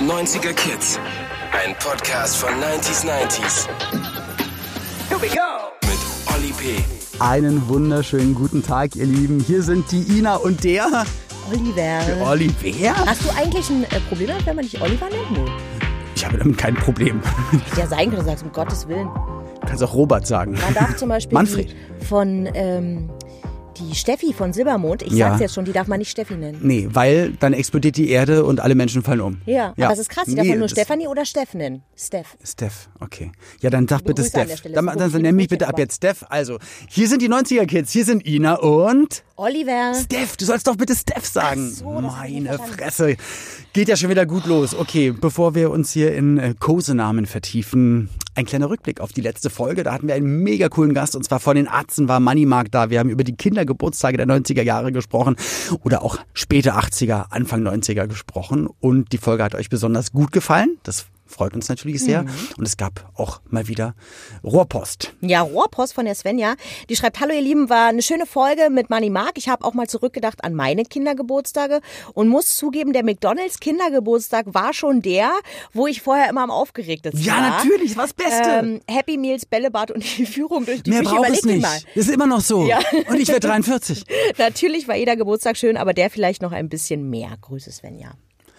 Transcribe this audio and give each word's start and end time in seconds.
90er 0.00 0.54
Kids. 0.54 0.98
Ein 1.52 1.74
Podcast 1.78 2.36
von 2.36 2.48
90s 2.54 3.04
90s. 3.04 3.68
Here 5.10 5.20
we 5.20 5.28
go! 5.28 5.68
Mit 5.82 5.98
Olli 6.34 6.52
P. 6.54 6.82
Einen 7.18 7.68
wunderschönen 7.68 8.34
guten 8.34 8.62
Tag, 8.62 8.96
ihr 8.96 9.04
Lieben. 9.04 9.40
Hier 9.40 9.62
sind 9.62 9.92
die 9.92 10.00
Ina 10.18 10.36
und 10.36 10.64
der 10.64 11.04
Oliver. 11.52 12.00
Oliver. 12.26 12.96
Hast 13.06 13.26
du 13.26 13.28
eigentlich 13.36 13.68
ein 13.68 13.84
äh, 13.84 14.00
Problem 14.08 14.28
damit, 14.28 14.46
wenn 14.46 14.56
man 14.56 14.64
dich 14.64 14.80
Oliver 14.80 15.10
nennt? 15.10 15.32
Nee. 15.32 15.52
Ich 16.14 16.24
habe 16.24 16.38
damit 16.38 16.56
kein 16.56 16.76
Problem. 16.76 17.20
Hätte 17.50 17.80
ja 17.80 17.86
sein 17.86 18.08
können, 18.08 18.22
du 18.22 18.24
sagst, 18.24 18.42
um 18.42 18.52
Gottes 18.52 18.88
Willen. 18.88 19.10
Du 19.60 19.66
kannst 19.66 19.82
auch 19.82 19.92
Robert 19.92 20.26
sagen. 20.26 20.52
Man 20.52 20.72
darf 20.72 20.96
zum 20.96 21.10
Beispiel 21.10 21.34
Manfred. 21.34 21.76
Die 22.00 22.06
von 22.06 22.48
ähm, 22.54 23.10
die 23.80 23.94
Steffi 23.94 24.32
von 24.32 24.52
Silbermond, 24.52 25.02
ich 25.02 25.12
Ja. 25.12 25.30
sag's 25.30 25.40
jetzt 25.40 25.54
schon, 25.54 25.64
die 25.64 25.72
darf 25.72 25.86
man 25.86 25.98
nicht 25.98 26.10
Steffi 26.10 26.34
nennen. 26.34 26.58
Nee, 26.62 26.88
weil 26.90 27.32
dann 27.32 27.52
explodiert 27.52 27.96
die 27.96 28.10
Erde 28.10 28.44
und 28.44 28.60
alle 28.60 28.74
Menschen 28.74 29.02
fallen 29.02 29.20
um. 29.20 29.40
Ja, 29.46 29.74
aber 29.76 29.92
es 29.92 29.98
ist 29.98 30.10
krass, 30.10 30.24
die 30.26 30.34
darf 30.34 30.44
Nee, 30.44 30.50
man 30.50 30.58
nur 30.60 30.68
Stefanie 30.68 31.08
oder 31.08 31.24
Steff 31.24 31.54
nennen. 31.54 31.82
Steff. 31.96 32.36
Steph, 32.44 32.88
okay. 33.00 33.32
Ja, 33.60 33.70
dann 33.70 33.88
sag 33.88 34.04
bitte. 34.04 34.24
Stelle. 34.24 34.74
Dann, 34.74 34.86
dann, 34.86 35.22
nenn 35.22 35.36
mich 35.36 35.48
bitte 35.48 35.68
ab 35.68 35.78
jetzt 35.78 35.96
Steph. 35.96 36.24
Also, 36.28 36.58
hier 36.88 37.08
sind 37.08 37.22
die 37.22 37.28
90er 37.28 37.66
Kids. 37.66 37.92
Hier 37.92 38.04
sind 38.04 38.26
Ina 38.26 38.54
und 38.56 39.22
Oliver. 39.40 39.94
Steph. 39.94 40.36
Du 40.36 40.44
sollst 40.44 40.66
doch 40.66 40.76
bitte 40.76 40.94
Steph 40.94 41.24
sagen. 41.24 41.70
So, 41.70 41.88
Meine. 41.88 42.58
Fresse. 42.58 43.16
Geht 43.72 43.88
ja 43.88 43.96
schon 43.96 44.10
wieder 44.10 44.26
gut 44.26 44.44
los. 44.44 44.74
Okay, 44.74 45.12
bevor 45.12 45.54
wir 45.54 45.70
uns 45.70 45.92
hier 45.92 46.14
in 46.14 46.36
äh, 46.36 46.54
Kosenamen 46.58 47.24
vertiefen, 47.24 48.10
ein 48.34 48.44
kleiner 48.44 48.68
Rückblick 48.68 49.00
auf 49.00 49.14
die 49.14 49.22
letzte 49.22 49.48
Folge. 49.48 49.82
Da 49.82 49.94
hatten 49.94 50.08
wir 50.08 50.14
einen 50.14 50.42
mega 50.42 50.68
coolen 50.68 50.92
Gast 50.92 51.16
und 51.16 51.24
zwar 51.24 51.40
von 51.40 51.56
den 51.56 51.68
Arzten 51.68 52.06
war 52.06 52.20
Moneymark 52.20 52.70
da. 52.70 52.90
Wir 52.90 52.98
haben 52.98 53.08
über 53.08 53.24
die 53.24 53.34
Kindergeburtstage 53.34 54.18
der 54.18 54.26
90er 54.26 54.62
Jahre 54.62 54.92
gesprochen 54.92 55.36
oder 55.84 56.02
auch 56.02 56.18
späte 56.34 56.74
80er, 56.74 57.30
Anfang 57.30 57.66
90er 57.66 58.08
gesprochen 58.08 58.68
und 58.78 59.12
die 59.12 59.18
Folge 59.18 59.42
hat 59.42 59.54
euch 59.54 59.70
besonders 59.70 60.12
gut 60.12 60.32
gefallen. 60.32 60.76
Das 60.82 61.06
freut 61.30 61.54
uns 61.54 61.68
natürlich 61.68 62.02
sehr. 62.02 62.22
Mhm. 62.24 62.30
Und 62.58 62.66
es 62.66 62.76
gab 62.76 63.10
auch 63.14 63.40
mal 63.48 63.68
wieder 63.68 63.94
Rohrpost. 64.44 65.14
Ja, 65.20 65.42
Rohrpost 65.42 65.94
von 65.94 66.04
der 66.04 66.14
Svenja. 66.14 66.54
Die 66.88 66.96
schreibt, 66.96 67.20
hallo 67.20 67.32
ihr 67.34 67.40
Lieben, 67.40 67.70
war 67.70 67.88
eine 67.88 68.02
schöne 68.02 68.26
Folge 68.26 68.68
mit 68.70 68.90
Manny 68.90 69.10
Mark. 69.10 69.32
Ich 69.36 69.48
habe 69.48 69.64
auch 69.64 69.74
mal 69.74 69.86
zurückgedacht 69.88 70.44
an 70.44 70.54
meine 70.54 70.84
Kindergeburtstage 70.84 71.80
und 72.14 72.28
muss 72.28 72.56
zugeben, 72.56 72.92
der 72.92 73.04
McDonalds 73.04 73.60
Kindergeburtstag 73.60 74.46
war 74.52 74.72
schon 74.74 75.02
der, 75.02 75.30
wo 75.72 75.86
ich 75.86 76.02
vorher 76.02 76.28
immer 76.28 76.42
am 76.42 76.50
aufgeregtesten 76.50 77.22
Ja, 77.22 77.34
war. 77.34 77.50
natürlich, 77.64 77.96
was 77.96 78.12
Beste. 78.12 78.50
Ähm, 78.50 78.80
Happy 78.88 79.16
Meals, 79.16 79.46
Bällebad 79.46 79.90
und 79.90 80.02
die 80.18 80.26
Führung 80.26 80.66
durch 80.66 80.82
die 80.82 80.90
Mehr 80.90 81.00
Küche. 81.00 81.14
braucht 81.14 81.30
es 81.30 81.44
nicht. 81.44 81.62
mal. 81.62 81.78
Ist 81.94 82.10
immer 82.10 82.26
noch 82.26 82.40
so. 82.40 82.66
Ja. 82.66 82.78
Und 83.08 83.20
ich 83.20 83.28
werde 83.28 83.46
43. 83.46 84.04
Natürlich 84.38 84.88
war 84.88 84.96
jeder 84.96 85.16
Geburtstag 85.16 85.56
schön, 85.56 85.76
aber 85.76 85.92
der 85.94 86.10
vielleicht 86.10 86.42
noch 86.42 86.52
ein 86.52 86.68
bisschen 86.68 87.08
mehr. 87.10 87.30
Grüße 87.40 87.70
Svenja. 87.70 88.12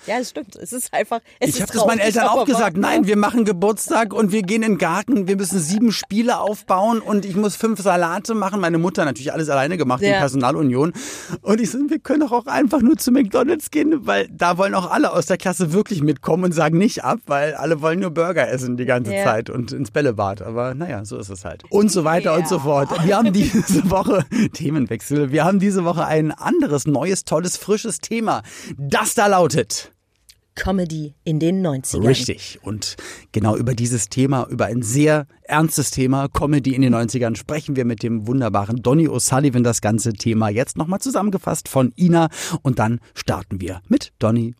Ja, 0.08 0.18
das 0.18 0.30
stimmt. 0.32 0.56
Es 0.56 0.74
ist 0.74 0.94
einfach. 0.94 1.20
Es 1.40 1.56
Ich 1.56 1.62
habe 1.62 1.72
das 1.72 1.86
meinen 1.86 2.00
Eltern 2.00 2.28
auch 2.28 2.46
gesagt. 2.46 2.76
Nein, 2.78 3.06
wir 3.08 3.18
machen 3.18 3.46
Geburtstag 3.46 4.14
und 4.14 4.32
wir 4.32 4.42
gehen 4.42 4.64
in 4.64 4.74
den 4.74 4.78
Garten. 4.78 5.28
Wir 5.28 5.36
müssen 5.38 5.60
sieben 5.60 5.92
Spiele 5.92 6.40
aufbauen 6.40 7.00
und 7.00 7.26
ich 7.26 7.36
muss 7.36 7.56
fünf 7.56 7.80
Salate 7.82 8.34
machen. 8.34 8.60
Meine 8.62 8.78
Mutter 8.78 9.02
hat 9.04 9.10
natürlich 9.10 9.32
alles 9.34 9.50
alleine 9.50 9.78
gemacht, 9.78 10.02
die 10.02 10.08
Ja. 10.08 10.20
Personalunion. 10.20 10.94
Und 11.42 11.62
ich 11.62 11.70
so, 11.72 11.78
wir 11.88 12.00
können 12.00 12.22
doch 12.22 12.32
auch 12.32 12.48
einfach 12.48 12.82
nur 12.82 12.98
zu 12.98 13.12
McDonalds 13.12 13.70
gehen, 13.72 14.06
weil 14.08 14.28
da 14.32 14.58
wollen 14.58 14.74
auch 14.76 14.90
alle 14.90 15.14
aus 15.14 15.28
der 15.28 15.38
Klasse 15.38 15.72
wirklich 15.74 16.02
mitkommen 16.02 16.46
und 16.46 16.52
sagen 16.54 16.78
nicht 16.78 17.04
ab, 17.04 17.20
weil 17.28 17.54
alle 17.54 17.82
wollen 17.82 18.00
nur 18.00 18.12
Burger 18.12 18.50
essen 18.50 18.78
die 18.78 18.86
ganze 18.86 19.14
Ja. 19.14 19.24
Zeit 19.24 19.50
und 19.50 19.72
ins 19.72 19.92
Bällebad. 19.92 20.42
Aber 20.42 20.74
naja, 20.74 21.06
so 21.06 21.18
ist 21.18 21.30
es 21.30 21.46
halt. 21.46 21.64
Und 21.70 21.92
so 21.92 22.04
weiter 22.04 22.34
und 22.36 22.48
so 22.48 22.60
fort. 22.60 22.90
Wir 23.06 23.18
haben 23.18 23.32
diese 23.34 23.62
Woche 23.90 24.26
Themenwechsel. 24.54 25.32
Wir 25.32 25.46
haben 25.46 25.60
diese 25.60 25.86
Woche 25.86 26.06
ein 26.06 26.32
anderes, 26.32 26.86
neues, 26.88 27.24
tolles, 27.26 27.58
frisches 27.58 28.00
Thema. 28.00 28.42
Das 28.78 29.14
da 29.14 29.28
lautet. 29.28 29.91
Comedy 30.62 31.16
in 31.24 31.40
den 31.40 31.66
90ern. 31.66 32.06
Richtig. 32.06 32.60
Und 32.62 32.96
genau 33.32 33.58
über 33.58 33.74
dieses 33.74 34.10
Thema, 34.10 34.46
über 34.48 34.66
ein 34.66 34.84
sehr 34.84 35.26
ernstes 35.42 35.90
Thema, 35.90 36.28
Comedy 36.28 36.76
in 36.76 36.84
den 36.84 36.94
90ern, 36.94 37.36
sprechen 37.36 37.76
wir 37.76 37.84
mit 37.84 38.04
dem 38.04 38.28
wunderbaren 38.28 38.84
Donny 38.84 39.08
O'Sullivan 39.08 39.64
das 39.64 39.82
ganze 39.82 40.14
Thema 40.14 40.50
jetzt 40.50 40.78
nochmal 40.78 41.00
zusammengefasst 41.00 41.68
von 41.68 41.94
Ina. 41.98 42.30
Und 42.62 42.78
dann 42.78 43.00
starten 43.16 43.60
wir 43.60 43.82
mit 43.88 44.14
Donny. 44.20 44.54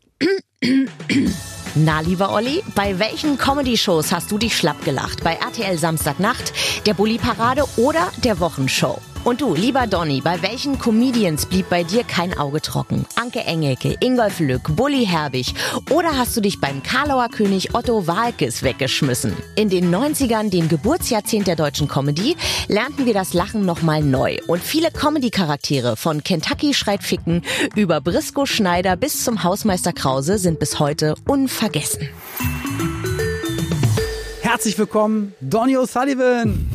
Na, 1.76 2.02
lieber 2.02 2.34
Olli, 2.34 2.64
bei 2.74 2.98
welchen 2.98 3.38
Comedy-Shows 3.38 4.12
hast 4.12 4.32
du 4.32 4.40
dich 4.40 4.58
schlapp 4.58 4.84
gelacht? 4.84 5.24
Bei 5.24 5.36
RTL 5.36 5.78
Samstagnacht, 5.78 6.52
der 6.88 6.96
Bulli-Parade 6.96 7.64
oder 7.78 8.12
der 8.24 8.40
Wochenshow? 8.40 9.00
Und 9.24 9.42
du, 9.42 9.54
lieber 9.54 9.86
Donny, 9.86 10.20
bei 10.20 10.42
welchen 10.42 10.80
Comedians 10.80 11.46
blieb 11.46 11.70
bei 11.70 11.84
dir 11.84 12.04
kein 12.04 12.36
Auge 12.38 12.60
trocken? 12.60 13.06
Anke 13.16 13.42
Engelke, 13.42 13.96
Ingolf 14.00 14.40
Lück, 14.40 14.76
Bully 14.76 15.06
Herbig 15.06 15.54
oder 15.92 16.18
hast 16.18 16.36
du 16.36 16.42
dich 16.42 16.60
beim 16.60 16.82
Karlauer 16.82 17.30
König 17.30 17.76
Otto 17.76 18.08
Walkes 18.08 18.64
weggeschmissen? 18.64 19.38
In 19.56 19.70
den 19.70 19.94
90ern, 19.94 20.50
dem 20.50 20.70
Geburtsjahrzehnt 20.70 21.46
der 21.46 21.56
deutschen 21.56 21.88
Comedy, 21.88 22.36
lernten 22.68 23.06
wir 23.06 23.14
das 23.14 23.34
Lachen 23.34 23.64
nochmal 23.64 24.02
neu. 24.02 24.38
Und 24.48 24.64
viele 24.64 24.90
Comedy-Charaktere 24.90 25.98
von 25.98 26.24
Kentucky 26.24 26.74
schreit 26.74 27.04
Ficken 27.04 27.44
über 27.76 28.02
Brisco 28.02 28.48
Schneider 28.48 28.96
bis 28.96 29.24
zum 29.24 29.44
Hausmeister 29.44 29.94
Krause 29.94 30.40
sind 30.40 30.60
bis 30.60 30.80
heute 30.80 31.14
unvergessen. 31.28 32.10
Herzlich 34.52 34.78
willkommen, 34.78 35.34
Donny 35.40 35.78
O'Sullivan. 35.78 36.68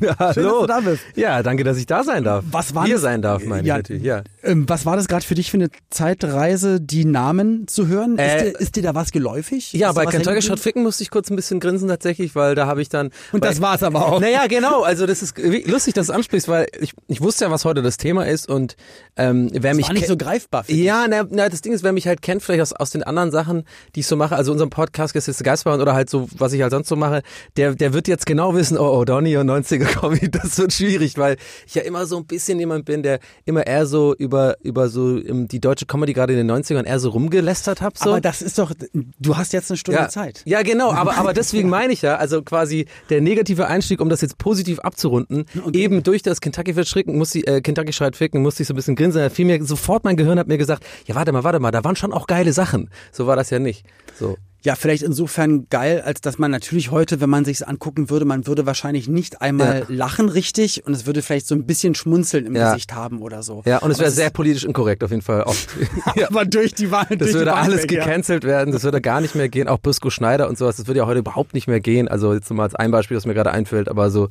Hallo. 0.18 0.32
Schön, 0.32 0.44
dass 0.44 0.60
du 0.60 0.66
da 0.66 0.80
bist. 0.80 1.02
Ja, 1.14 1.42
danke, 1.42 1.62
dass 1.62 1.76
ich 1.76 1.84
da 1.84 2.02
sein 2.02 2.24
darf. 2.24 2.42
Was 2.50 2.74
war 2.74 2.86
Hier 2.86 2.94
das- 2.94 3.02
sein 3.02 3.20
darf, 3.20 3.44
meine 3.44 3.68
Ja. 3.68 3.74
ich 3.74 3.78
natürlich. 3.80 4.02
Ja. 4.02 4.22
Ähm, 4.42 4.66
was 4.66 4.86
war 4.86 4.96
das 4.96 5.08
gerade 5.08 5.26
für 5.26 5.34
dich 5.34 5.50
für 5.50 5.58
eine 5.58 5.68
Zeitreise, 5.90 6.80
die 6.80 7.04
Namen 7.04 7.68
zu 7.68 7.86
hören? 7.86 8.16
Äh, 8.16 8.36
ist, 8.36 8.44
dir, 8.54 8.60
ist 8.60 8.76
dir 8.76 8.82
da 8.82 8.94
was 8.94 9.10
geläufig? 9.12 9.74
Ja, 9.74 9.90
Ist 9.90 9.96
bei 9.96 10.06
Kentucky 10.06 10.40
Shot? 10.40 10.58
Ficken 10.58 10.82
musste 10.82 11.02
ich 11.02 11.10
kurz 11.10 11.28
ein 11.30 11.36
bisschen 11.36 11.60
grinsen 11.60 11.86
tatsächlich, 11.88 12.34
weil 12.34 12.54
da 12.54 12.66
habe 12.66 12.80
ich 12.80 12.88
dann. 12.88 13.10
Und 13.32 13.44
das 13.44 13.60
war's 13.60 13.82
aber 13.82 14.06
auch. 14.10 14.20
Naja, 14.22 14.46
genau. 14.46 14.82
Also 14.82 15.04
das 15.04 15.22
ist 15.22 15.36
lustig, 15.66 15.92
dass 15.92 16.06
du 16.06 16.14
ansprichst, 16.14 16.48
weil 16.48 16.66
ich, 16.80 16.94
ich 17.08 17.20
wusste 17.20 17.44
ja, 17.44 17.50
was 17.50 17.66
heute 17.66 17.82
das 17.82 17.98
Thema 17.98 18.26
ist 18.26 18.48
und 18.48 18.76
ähm, 19.16 19.50
wer 19.52 19.74
mich 19.74 19.88
war 19.88 19.92
nicht 19.92 20.06
so 20.06 20.16
greifbar. 20.16 20.64
Ja, 20.68 21.04
na, 21.10 21.26
na, 21.28 21.50
das 21.50 21.60
Ding 21.60 21.74
ist, 21.74 21.82
wer 21.84 21.92
mich 21.92 22.06
halt 22.06 22.22
kennt, 22.22 22.42
vielleicht 22.42 22.62
aus, 22.62 22.72
aus 22.72 22.88
den 22.90 23.02
anderen 23.02 23.30
Sachen, 23.32 23.64
die 23.96 24.00
ich 24.00 24.06
so 24.06 24.16
mache, 24.16 24.34
also 24.34 24.50
unserem 24.50 24.70
Podcast 24.70 25.14
jetzt 25.14 25.44
Geistbahn 25.44 25.82
oder 25.82 25.92
halt 25.92 26.08
so, 26.08 26.26
was 26.38 26.54
ich 26.54 26.62
halt 26.62 26.70
sonst 26.70 26.88
so 26.88 26.96
mache, 26.96 27.17
der, 27.56 27.74
der 27.74 27.92
wird 27.92 28.08
jetzt 28.08 28.26
genau 28.26 28.54
wissen, 28.54 28.78
oh, 28.78 28.98
oh, 28.98 29.04
Donny 29.04 29.36
und 29.36 29.50
90er 29.50 29.84
Comedy, 29.84 30.30
das 30.30 30.58
wird 30.58 30.72
schwierig, 30.72 31.18
weil 31.18 31.36
ich 31.66 31.74
ja 31.74 31.82
immer 31.82 32.06
so 32.06 32.16
ein 32.16 32.26
bisschen 32.26 32.58
jemand 32.58 32.84
bin, 32.84 33.02
der 33.02 33.20
immer 33.44 33.66
eher 33.66 33.86
so 33.86 34.14
über, 34.14 34.56
über 34.62 34.88
so 34.88 35.18
ähm, 35.18 35.48
die 35.48 35.60
deutsche 35.60 35.86
Comedy 35.86 36.12
gerade 36.12 36.38
in 36.38 36.46
den 36.46 36.50
90ern 36.50 36.84
eher 36.84 37.00
so 37.00 37.10
rumgelästert 37.10 37.80
hab, 37.80 37.96
so. 37.98 38.10
Aber 38.10 38.20
das 38.20 38.42
ist 38.42 38.58
doch, 38.58 38.72
du 38.92 39.36
hast 39.36 39.52
jetzt 39.52 39.70
eine 39.70 39.78
Stunde 39.78 40.00
ja, 40.00 40.08
Zeit. 40.08 40.42
Ja, 40.44 40.62
genau, 40.62 40.92
aber, 40.92 41.16
aber 41.16 41.32
deswegen 41.32 41.68
meine 41.68 41.92
ich 41.92 42.02
ja, 42.02 42.16
also 42.16 42.42
quasi 42.42 42.86
der 43.10 43.20
negative 43.20 43.66
Einstieg, 43.66 44.00
um 44.00 44.08
das 44.08 44.20
jetzt 44.20 44.38
positiv 44.38 44.80
abzurunden, 44.80 45.44
eben 45.72 46.02
durch 46.02 46.22
das 46.22 46.40
Kentucky 46.40 46.74
Fried 46.74 46.88
Schrecken, 46.88 47.16
muss 47.16 47.34
ich, 47.34 47.46
äh, 47.46 47.60
Kentucky 47.60 47.92
Schreit 47.92 48.16
Ficken, 48.16 48.42
musste 48.42 48.62
ich 48.62 48.68
so 48.68 48.74
ein 48.74 48.76
bisschen 48.76 48.96
grinsen, 48.96 49.20
da 49.20 49.30
fiel 49.30 49.46
mir 49.46 49.62
sofort 49.64 50.04
mein 50.04 50.16
Gehirn 50.16 50.38
hat 50.38 50.48
mir 50.48 50.58
gesagt, 50.58 50.84
ja 51.06 51.14
warte 51.14 51.32
mal, 51.32 51.44
warte 51.44 51.60
mal, 51.60 51.70
da 51.70 51.84
waren 51.84 51.96
schon 51.96 52.12
auch 52.12 52.26
geile 52.26 52.52
Sachen. 52.52 52.90
So 53.12 53.26
war 53.26 53.36
das 53.36 53.50
ja 53.50 53.58
nicht. 53.58 53.84
So. 54.18 54.36
Ja, 54.64 54.74
vielleicht 54.74 55.04
insofern 55.04 55.68
geil, 55.70 56.02
als 56.04 56.20
dass 56.20 56.38
man 56.38 56.50
natürlich 56.50 56.90
heute, 56.90 57.20
wenn 57.20 57.30
man 57.30 57.44
sich's 57.44 57.62
angucken 57.62 58.10
würde, 58.10 58.24
man 58.24 58.46
würde 58.48 58.66
wahrscheinlich 58.66 59.06
nicht 59.08 59.40
einmal 59.40 59.80
Ja. 59.80 59.84
lachen 59.88 60.28
richtig 60.28 60.84
und 60.84 60.92
es 60.94 61.06
würde 61.06 61.22
vielleicht 61.22 61.46
so 61.46 61.54
ein 61.54 61.64
bisschen 61.64 61.94
Schmunzeln 61.94 62.44
im 62.44 62.56
Ja. 62.56 62.72
Gesicht 62.72 62.92
haben 62.92 63.22
oder 63.22 63.44
so. 63.44 63.62
Ja, 63.66 63.78
und 63.78 63.90
es 63.92 64.00
wäre 64.00 64.10
sehr 64.10 64.30
politisch 64.30 64.64
inkorrekt 64.64 65.04
auf 65.04 65.10
jeden 65.10 65.22
Fall. 65.22 65.44
Auch, 65.44 65.54
ja. 66.16 66.26
Aber 66.28 66.44
durch 66.44 66.74
die 66.74 66.90
Wahl, 66.90 67.06
Das 67.16 67.28
die 67.28 67.34
würde 67.34 67.54
alles 67.54 67.84
weg, 67.84 67.92
ja. 67.92 68.04
gecancelt 68.04 68.42
werden, 68.42 68.72
das 68.72 68.82
würde 68.82 69.00
gar 69.00 69.20
nicht 69.20 69.36
mehr 69.36 69.48
gehen. 69.48 69.68
Auch 69.68 69.78
Brisco 69.78 70.10
Schneider 70.10 70.48
und 70.48 70.58
sowas, 70.58 70.76
das 70.76 70.88
würde 70.88 70.98
ja 70.98 71.06
heute 71.06 71.20
überhaupt 71.20 71.54
nicht 71.54 71.68
mehr 71.68 71.78
gehen. 71.80 72.08
Also 72.08 72.34
jetzt 72.34 72.50
mal 72.50 72.64
als 72.64 72.74
ein 72.74 72.90
Beispiel, 72.90 73.16
das 73.16 73.26
mir 73.26 73.34
gerade 73.34 73.52
einfällt, 73.52 73.88
aber 73.88 74.10
so, 74.10 74.28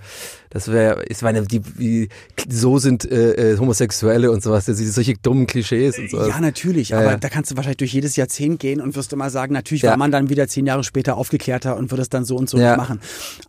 das 0.50 0.70
wäre, 0.70 1.06
ich 1.08 1.22
meine, 1.22 1.44
die, 1.44 1.62
wie, 1.78 2.10
so 2.50 2.80
sind 2.80 3.10
äh, 3.10 3.54
äh, 3.54 3.58
Homosexuelle 3.58 4.30
und 4.30 4.44
sowas, 4.44 4.66
das 4.66 4.78
sind 4.78 4.92
solche 4.92 5.14
dummen 5.16 5.48
Klischees 5.48 5.98
und 5.98 6.10
sowas. 6.12 6.28
Ja, 6.28 6.42
natürlich, 6.42 6.90
Ja, 6.90 6.98
aber 7.00 7.12
ja. 7.12 7.18
da 7.18 7.30
kannst 7.30 7.52
du 7.52 7.56
wahrscheinlich 7.56 7.78
durch 7.78 7.94
jedes 7.94 8.18
Jahrzehnt 8.18 8.60
gehen 8.60 8.82
und 8.82 8.96
wirst 8.98 9.14
immer 9.14 9.30
sagen, 9.30 9.54
natürlich 9.54 9.84
Ja. 9.84 9.92
war 9.92 9.98
man 9.98 10.12
dann 10.18 10.30
wieder 10.30 10.48
zehn 10.48 10.66
Jahre 10.66 10.84
später 10.84 11.18
aufgeklärter 11.18 11.78
und 11.78 11.92
würde 11.92 12.02
es 12.02 12.10
dann 12.10 12.26
so 12.26 12.36
und 12.36 12.50
so 12.50 12.58
Ja. 12.58 12.76
machen. 12.78 13.00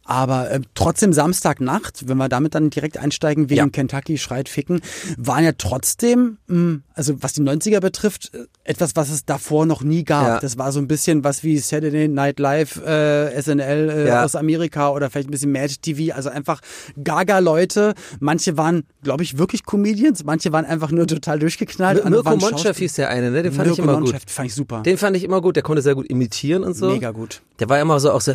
Aber 0.05 0.50
äh, 0.50 0.61
trotzdem 0.75 1.12
Samstagnacht, 1.12 2.09
wenn 2.09 2.17
wir 2.17 2.29
damit 2.29 2.55
dann 2.55 2.70
direkt 2.70 2.97
einsteigen, 2.99 3.50
wegen 3.50 3.59
Ja. 3.59 3.69
Kentucky 3.69 4.19
schreit 4.19 4.49
ficken, 4.49 4.81
waren 5.17 5.44
ja 5.44 5.53
trotzdem, 5.56 6.38
mh, 6.47 6.81
also 6.94 7.23
was 7.23 7.32
die 7.35 7.43
90er 7.43 7.81
betrifft, 7.81 8.32
äh, 8.35 8.47
etwas, 8.65 8.97
was 8.97 9.11
es 9.11 9.25
davor 9.25 9.67
noch 9.67 9.82
nie 9.82 10.05
gab. 10.05 10.26
Ja. 10.26 10.41
Das 10.41 10.59
war 10.59 10.73
so 10.73 10.79
ein 10.79 10.88
bisschen 10.88 11.25
was 11.25 11.43
wie 11.43 11.59
Saturday 11.59 12.09
Night 12.09 12.38
Live, 12.38 12.76
äh, 12.85 13.41
SNL 13.41 13.91
äh, 13.91 14.09
Ja. 14.09 14.25
aus 14.25 14.35
Amerika 14.35 14.91
oder 14.91 15.11
vielleicht 15.11 15.29
ein 15.29 15.32
bisschen 15.32 15.53
Mad 15.53 15.73
TV, 15.81 16.15
also 16.15 16.29
einfach 16.29 16.61
Gaga-Leute. 17.03 17.94
Manche 18.20 18.56
waren, 18.56 18.85
glaube 19.03 19.23
ich, 19.23 19.38
wirklich 19.38 19.65
Comedians, 19.65 20.25
manche 20.25 20.53
waren 20.53 20.65
einfach 20.65 20.91
nur 20.91 21.06
total 21.06 21.38
durchgeknallt. 21.38 22.05
andere 22.05 22.23
Mirko 22.23 22.37
Monchef 22.50 22.76
hieß 22.79 22.94
der 22.94 23.09
eine, 23.09 23.31
ne? 23.31 23.43
Den 23.43 23.53
fand 23.53 23.70
ich 23.70 23.79
Mirko 23.79 23.82
immer 23.91 24.00
gut. 24.00 24.12
Nonchef 24.12 24.23
fand 24.31 24.47
ich 24.49 24.55
super. 24.55 24.82
Den 24.82 24.99
fand 24.99 25.17
ich 25.17 25.25
immer 25.25 25.41
gut, 25.41 25.56
der 25.56 25.62
konnte 25.62 25.82
sehr 25.82 25.94
gut 25.94 26.06
imitieren 26.09 26.57
moderieren 26.58 26.64
und 26.64 26.75
so. 26.75 26.90
Mega 26.90 27.10
gut. 27.10 27.43
Der 27.60 27.69
war 27.69 27.81
immer 27.81 27.99
so 27.99 28.12
auch 28.12 28.20
so 28.20 28.32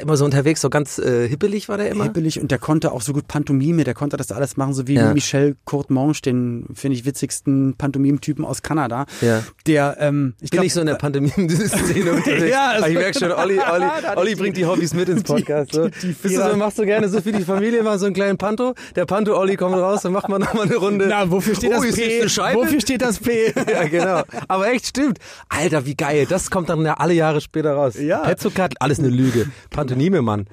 immer 0.00 0.16
so 0.16 0.24
unterwegs, 0.24 0.62
so 0.62 0.70
ganz 0.70 0.98
äh, 0.98 1.28
hippelig 1.28 1.68
war 1.68 1.76
der 1.76 1.90
immer. 1.90 2.04
Hippelig 2.04 2.40
und 2.40 2.50
der 2.50 2.58
konnte 2.58 2.92
auch 2.92 3.02
so 3.02 3.12
gut 3.12 3.28
Pantomime, 3.28 3.84
der 3.84 3.92
konnte 3.92 4.16
das 4.16 4.32
alles 4.32 4.56
machen, 4.56 4.72
so 4.72 4.86
wie 4.86 4.94
Ja. 4.94 5.12
Michel 5.12 5.56
Courtemanche, 5.66 6.22
den 6.22 6.64
finde 6.72 6.96
ich 6.96 7.04
witzigsten 7.04 7.74
Pantomim-Typen 7.76 8.46
aus 8.46 8.62
Kanada. 8.62 9.04
Ja. 9.20 9.42
Der, 9.66 9.96
ähm, 10.00 10.32
ich 10.40 10.50
Bin 10.50 10.62
ich 10.62 10.72
so 10.72 10.80
in 10.80 10.86
der 10.86 10.94
Pantomim-Szene 10.94 12.12
unterwegs. 12.14 12.48
Ja, 12.50 12.72
Aber 12.78 12.88
ich 12.88 12.94
merke 12.96 13.18
schon, 13.18 13.32
Olli, 13.32 13.58
Olli, 13.72 13.84
Olli 14.16 14.34
bringt 14.34 14.56
die 14.56 14.64
Hobbys 14.64 14.94
mit 14.94 15.10
ins 15.10 15.22
Podcast. 15.24 15.74
So. 15.74 15.88
die 15.88 16.06
Bist 16.06 16.24
du 16.24 16.28
Vierer- 16.30 16.50
so, 16.52 16.56
machst 16.56 16.78
du 16.78 16.86
gerne 16.86 17.08
so 17.10 17.20
für 17.20 17.32
die 17.32 17.44
Familie 17.44 17.82
mal 17.82 17.98
so 17.98 18.06
einen 18.06 18.14
kleinen 18.14 18.38
Panto? 18.38 18.72
Der 18.96 19.04
Panto 19.04 19.38
Olli 19.38 19.56
kommt 19.56 19.76
raus, 19.76 20.00
dann 20.02 20.12
macht 20.12 20.30
man 20.30 20.40
nochmal 20.40 20.64
eine 20.64 20.76
Runde. 20.76 21.06
na, 21.06 21.30
wofür 21.30 21.54
steht 21.54 21.72
oh, 21.76 21.82
das 21.82 21.94
P? 21.94 22.24
Wofür 22.54 22.80
steht 22.80 23.02
das 23.02 23.18
P? 23.18 23.52
ja, 23.70 23.84
genau. 23.88 24.22
Aber 24.48 24.68
echt 24.72 24.86
stimmt. 24.86 25.18
Alter, 25.50 25.84
wie 25.84 25.94
geil. 25.96 26.24
Das 26.26 26.50
kommt 26.50 26.70
dann 26.70 26.80
ja 26.86 26.94
alle 26.94 27.12
Jahre 27.12 27.37
später 27.40 27.72
raus. 27.74 27.94
Ja. 27.98 28.18
Petzokat, 28.20 28.74
alles 28.80 28.98
eine 28.98 29.08
Lüge. 29.08 29.50
Pantonime, 29.70 30.22
Mann. 30.22 30.46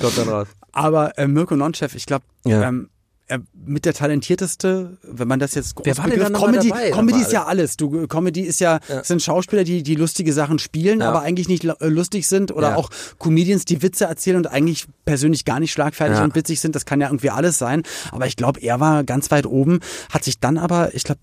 Kommt 0.00 0.18
dann 0.18 0.28
raus. 0.28 0.48
Aber 0.72 1.16
äh, 1.18 1.26
Mirko 1.26 1.56
Nonchef, 1.56 1.94
ich 1.94 2.06
glaube, 2.06 2.24
Ja. 2.44 2.68
ähm, 2.68 2.90
er 3.28 3.40
mit 3.54 3.84
der 3.84 3.92
talentierteste, 3.92 4.98
wenn 5.02 5.26
man 5.26 5.40
das 5.40 5.54
jetzt 5.54 5.74
groß 5.74 5.84
Wer 5.86 5.96
war 5.98 6.04
denn 6.04 6.12
begriff- 6.14 6.26
da 6.26 6.30
noch 6.32 6.40
mal 6.42 6.46
Comedy, 6.52 6.68
dabei? 6.68 6.90
Comedy 6.90 7.20
ist 7.20 7.32
ja 7.32 7.44
alles. 7.44 7.76
Du, 7.76 8.06
Comedy 8.06 8.42
ist 8.42 8.60
ja, 8.60 8.78
sind 9.02 9.20
Schauspieler, 9.22 9.64
die 9.64 9.82
die 9.82 9.94
lustige 9.96 10.32
Sachen 10.32 10.58
spielen, 10.58 11.00
Ja. 11.00 11.08
aber 11.08 11.22
eigentlich 11.22 11.48
nicht 11.48 11.64
äh, 11.64 11.74
lustig 11.88 12.28
sind 12.28 12.52
oder 12.52 12.70
Ja. 12.70 12.76
auch 12.76 12.88
Comedians, 13.18 13.64
die 13.64 13.82
Witze 13.82 14.04
erzählen 14.04 14.36
und 14.36 14.46
eigentlich 14.46 14.86
persönlich 15.04 15.44
gar 15.44 15.58
nicht 15.58 15.72
schlagfertig 15.72 16.18
Ja. 16.18 16.24
und 16.24 16.34
witzig 16.36 16.60
sind. 16.60 16.74
Das 16.76 16.84
kann 16.84 17.00
ja 17.00 17.08
irgendwie 17.08 17.30
alles 17.30 17.58
sein. 17.58 17.82
Aber 18.12 18.26
ich 18.26 18.36
glaube, 18.36 18.60
er 18.60 18.78
war 18.78 19.02
ganz 19.02 19.30
weit 19.32 19.46
oben, 19.46 19.80
hat 20.12 20.22
sich 20.22 20.38
dann 20.38 20.56
aber, 20.56 20.94
ich 20.94 21.02
glaube, 21.02 21.20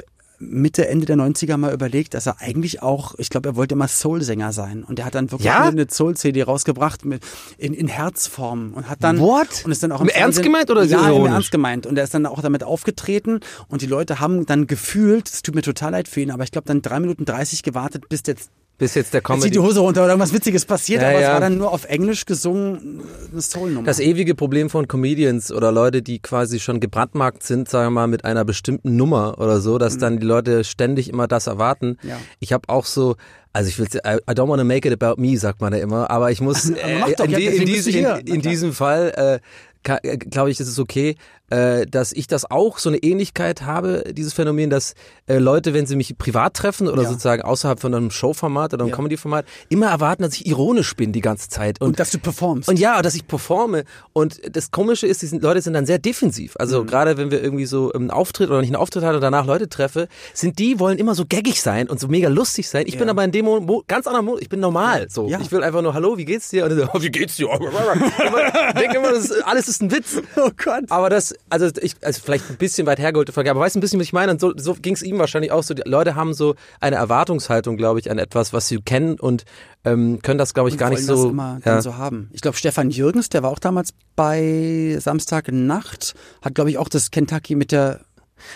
Mitte, 0.50 0.88
Ende 0.88 1.06
der 1.06 1.16
90er 1.18 1.58
mal 1.58 1.74
überlegt, 1.74 2.14
dass 2.14 2.26
er 2.28 2.40
eigentlich 2.42 2.82
auch, 2.82 3.16
ich 3.18 3.30
glaube, 3.30 3.50
er 3.50 3.56
wollte 3.56 3.76
immer 3.76 3.88
Soul-Sänger 3.88 4.52
sein. 4.54 4.84
Und 4.84 5.00
er 5.00 5.06
hat 5.06 5.16
dann 5.16 5.32
wirklich 5.32 5.46
Ja? 5.46 5.64
eine, 5.64 5.88
Soul-CD 5.90 6.44
rausgebracht 6.44 7.06
mit, 7.06 7.24
in, 7.58 7.74
in 7.74 7.88
Herzform 7.88 8.74
und 8.74 8.90
hat 8.90 9.04
dann, 9.04 9.20
What? 9.20 9.64
und 9.66 9.72
ist 9.72 9.84
dann 9.84 9.92
auch 9.92 10.02
im 10.02 10.08
Ernst 10.10 10.20
Fernsehen- 10.40 10.44
gemeint 10.44 10.70
oder 10.72 10.84
ja, 10.84 11.08
ironisch? 11.10 11.32
ernst 11.34 11.52
gemeint. 11.52 11.86
Und 11.86 11.98
er 11.98 12.04
ist 12.04 12.14
dann 12.14 12.26
auch 12.26 12.42
damit 12.42 12.64
aufgetreten 12.64 13.40
und 13.68 13.82
die 13.82 13.88
Leute 13.88 14.20
haben 14.20 14.46
dann 14.46 14.68
gefühlt, 14.68 15.30
es 15.30 15.42
tut 15.42 15.56
mir 15.56 15.62
total 15.62 15.92
leid 15.92 16.08
für 16.08 16.22
ihn, 16.22 16.32
aber 16.32 16.44
ich 16.44 16.52
glaube 16.52 16.66
dann 16.68 16.82
drei 16.82 17.00
Minuten 17.00 17.26
30 17.26 17.64
gewartet, 17.64 18.10
bis 18.10 18.22
jetzt 18.28 18.50
Bis 18.84 18.96
jetzt 18.96 19.14
der 19.14 19.20
jetzt 19.20 19.28
zieht 19.28 19.38
Comedy. 19.40 19.52
die 19.52 19.60
Hose 19.60 19.80
runter 19.80 20.02
oder 20.02 20.10
irgendwas 20.10 20.34
Witziges 20.34 20.66
passiert, 20.66 21.02
Ja, 21.02 21.10
aber 21.10 21.20
ja. 21.20 21.28
es 21.28 21.34
war 21.34 21.40
dann 21.40 21.58
nur 21.58 21.72
auf 21.72 21.86
Englisch 21.86 22.26
gesungen, 22.26 23.02
eine 23.32 23.42
Soul-Nummer. 23.42 23.86
Das 23.86 24.00
ewige 24.00 24.36
Problem 24.36 24.70
von 24.70 24.88
Comedians 24.88 25.52
oder 25.52 25.72
Leute, 25.72 26.02
die 26.02 26.20
quasi 26.20 26.60
schon 26.60 26.80
gebrandmarkt 26.80 27.44
sind, 27.44 27.70
sagen 27.70 27.86
wir 27.88 27.92
mal, 27.92 28.08
mit 28.08 28.26
einer 28.26 28.44
bestimmten 28.44 28.96
Nummer 28.98 29.40
oder 29.40 29.62
so, 29.62 29.78
dass 29.78 29.98
dann 29.98 30.20
die 30.20 30.26
Leute 30.26 30.64
ständig 30.66 31.10
immer 31.10 31.28
das 31.28 31.48
erwarten. 31.48 31.98
Mhm. 32.02 32.10
Ja. 32.10 32.18
Ich 32.40 32.52
habe 32.52 32.68
auch 32.68 32.86
so, 32.86 33.16
also 33.54 33.70
ich 33.70 33.80
will, 33.80 33.88
I, 34.06 34.18
I 34.30 34.34
don't 34.34 34.50
want 34.50 34.60
to 34.60 34.66
make 34.66 34.88
it 34.88 35.02
about 35.02 35.22
me, 35.22 35.38
sagt 35.38 35.62
man 35.62 35.74
ja 35.74 35.80
immer, 35.80 36.10
aber 36.12 36.32
ich 36.32 36.42
muss 36.42 36.70
äh, 36.70 37.14
in, 37.24 37.32
die, 37.32 37.46
in, 37.46 37.66
diesem, 37.66 37.96
in, 37.96 38.28
in 38.28 38.42
diesem 38.42 38.74
Fall 38.74 39.14
äh, 39.16 39.40
glaube 39.84 40.50
ich, 40.52 40.60
ist 40.60 40.68
es 40.68 40.80
okay, 40.80 41.16
äh, 41.50 41.86
dass 41.86 42.14
ich 42.14 42.28
das 42.28 42.50
auch 42.50 42.80
so 42.80 42.90
eine 42.90 42.98
Ähnlichkeit 43.00 43.62
habe, 43.64 44.04
dieses 44.14 44.34
Phänomen, 44.34 44.70
dass 44.70 44.96
äh, 45.28 45.38
Leute, 45.38 45.74
wenn 45.74 45.86
sie 45.86 45.96
mich 45.96 46.18
privat 46.18 46.54
treffen 46.56 46.88
oder 46.88 47.04
Ja. 47.04 47.10
sozusagen 47.10 47.42
außerhalb 47.44 47.80
von 47.80 47.94
einem 47.94 48.10
Showformat 48.12 48.74
oder 48.74 48.84
einem 48.84 48.90
Ja. 48.92 48.96
Comedy-Format, 48.96 49.46
immer 49.70 49.88
erwarten, 49.88 50.24
dass 50.24 50.34
ich 50.36 50.48
ironisch 50.48 50.96
bin 50.96 51.12
die 51.12 51.22
ganze 51.22 51.50
Zeit. 51.50 51.80
und 51.82 52.00
dass 52.00 52.12
du 52.12 52.18
performst. 52.18 52.70
Und 52.70 52.80
ja, 52.80 53.02
dass 53.02 53.14
ich 53.16 53.28
performe. 53.28 53.84
Und 54.14 54.40
das 54.56 54.72
Komische 54.72 55.06
ist, 55.06 55.22
die 55.22 55.38
Leute 55.40 55.62
sind 55.62 55.74
dann 55.74 55.86
sehr 55.86 56.00
defensiv. 56.00 56.56
Also 56.58 56.82
Mhm. 56.84 56.88
gerade 56.88 57.18
wenn 57.18 57.30
wir 57.32 57.44
irgendwie 57.44 57.66
so 57.66 57.92
einen 57.92 58.10
Auftritt 58.10 58.50
oder 58.50 58.62
nicht 58.62 58.70
einen 58.70 58.76
Auftritt 58.78 59.04
hatten 59.04 59.16
und 59.16 59.22
danach 59.22 59.46
Leute 59.46 59.68
treffe, 59.70 60.08
sind 60.34 60.60
die, 60.60 60.80
wollen 60.80 60.98
immer 60.98 61.14
so 61.16 61.26
gaggig 61.28 61.62
sein 61.62 61.90
und 61.90 62.00
so 62.00 62.08
mega 62.08 62.30
lustig 62.30 62.70
sein. 62.70 62.86
Ich 62.88 62.98
bin 62.98 63.08
Ja. 63.08 63.12
aber 63.12 63.24
in 63.24 63.32
dem 63.32 63.46
Mo 63.46 63.60
Mo 63.60 63.84
ganz 63.88 64.08
anderen 64.08 64.26
Modus. 64.26 64.42
Ich 64.42 64.50
bin 64.50 64.60
normal. 64.60 65.08
So. 65.10 65.28
Ich 65.42 65.52
will 65.52 65.64
einfach 65.64 65.82
nur, 65.82 65.94
hallo, 65.94 66.18
wie 66.18 66.26
geht's 66.26 66.50
dir? 66.50 66.66
Und 66.66 66.72
so, 66.78 66.88
oh, 66.94 67.02
wie 67.02 67.10
geht's 67.12 67.36
dir? 67.36 67.48
ich 67.54 68.80
denke 68.80 68.98
immer, 68.98 69.12
das 69.12 69.26
ist, 69.26 69.46
alles 69.46 69.68
ist 69.68 69.73
ein 69.82 69.92
Witz. 69.92 70.22
oh 70.36 70.50
Gott. 70.64 70.86
Aber 70.90 71.10
das, 71.10 71.34
also 71.50 71.70
ich, 71.82 71.96
also 72.02 72.22
vielleicht 72.24 72.50
ein 72.50 72.58
bisschen 72.58 72.88
weit 72.88 73.00
hergeholte 73.00 73.32
Frage, 73.32 73.52
aber 73.52 73.60
weißt 73.60 73.76
du 73.76 73.80
ein 73.80 73.82
bisschen, 73.82 74.00
was 74.00 74.08
ich 74.08 74.14
meine? 74.14 74.32
Und 74.32 74.42
so, 74.42 74.54
so 74.56 74.74
ging 74.76 74.94
es 74.94 75.04
ihm 75.04 75.20
wahrscheinlich 75.20 75.52
auch 75.52 75.64
so. 75.64 75.74
Die 75.74 75.84
Leute 75.86 76.16
haben 76.16 76.34
so 76.34 76.56
eine 76.80 76.96
Erwartungshaltung, 76.96 77.78
glaube 77.78 78.00
ich, 78.00 78.12
an 78.12 78.18
etwas, 78.18 78.54
was 78.54 78.68
sie 78.68 78.82
kennen 78.82 79.20
und 79.20 79.46
ähm, 79.86 80.20
können 80.22 80.38
das, 80.38 80.54
glaube 80.54 80.70
ich, 80.70 80.76
Und 80.76 80.80
gar 80.80 80.90
nicht 80.90 81.06
so. 81.06 81.16
das 81.16 81.32
immer 81.32 81.60
ja. 81.66 81.82
so 81.82 81.98
haben. 81.98 82.30
Ich 82.34 82.42
glaube, 82.42 82.58
Stefan 82.58 82.90
Jürgens, 82.90 83.30
der 83.30 83.44
war 83.44 83.52
auch 83.52 83.60
damals 83.60 83.94
bei 84.16 84.98
Samstagnacht, 85.00 86.14
hat, 86.42 86.56
glaube 86.56 86.70
ich, 86.70 86.78
auch 86.78 86.90
das 86.90 87.12
Kentucky 87.12 87.56
mit 87.56 87.72
der 87.72 88.02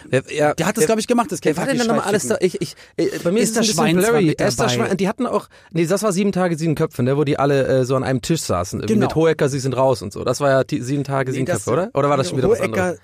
Wer, 0.09 0.23
ja, 0.33 0.53
Der 0.53 0.65
hat 0.67 0.77
das, 0.77 0.85
glaube 0.85 0.99
ich, 1.01 1.07
gemacht, 1.07 1.31
das 1.31 1.39
Wer 1.43 1.55
war 1.57 1.65
denn 1.65 1.77
dann 1.77 1.87
nochmal 1.87 2.05
alles 2.05 2.27
da? 2.27 2.37
Ich, 2.39 2.61
ich, 2.61 2.75
äh, 2.97 3.07
bei 3.23 3.31
mir 3.31 3.39
ist, 3.41 3.49
Esther 3.57 3.61
es 3.61 3.77
ein 3.79 3.95
bisschen 3.95 4.11
blurry. 4.11 4.35
Esther. 4.37 4.69
Schwein, 4.69 4.97
die 4.97 5.07
hatten 5.07 5.25
auch, 5.25 5.47
nee, 5.71 5.85
das 5.85 6.03
war 6.03 6.11
sieben 6.11 6.31
Tage, 6.31 6.57
sieben 6.57 6.75
Köpfe, 6.75 7.03
ne, 7.03 7.17
wo 7.17 7.23
die 7.23 7.37
alle 7.39 7.65
äh, 7.67 7.85
so 7.85 7.95
an 7.95 8.03
einem 8.03 8.21
Tisch 8.21 8.41
saßen. 8.41 8.81
Genau. 8.81 8.99
Mit 9.07 9.15
Hohecker, 9.15 9.49
sie 9.49 9.59
sind 9.59 9.75
raus 9.75 10.01
und 10.01 10.13
so. 10.13 10.23
Das 10.23 10.39
war 10.39 10.49
ja 10.49 10.63
die, 10.63 10.81
sieben 10.81 11.03
Tage, 11.03 11.31
sieben 11.31 11.45
das- 11.45 11.57
Köpfe, 11.65 11.71
oder? 11.71 11.89
Oder 11.93 12.09
war 12.09 12.17
das 12.17 12.29
schon 12.29 12.37
wieder 12.37 12.49
was 12.49 12.59
Hohecker- 12.59 12.81
anderes? 12.81 12.99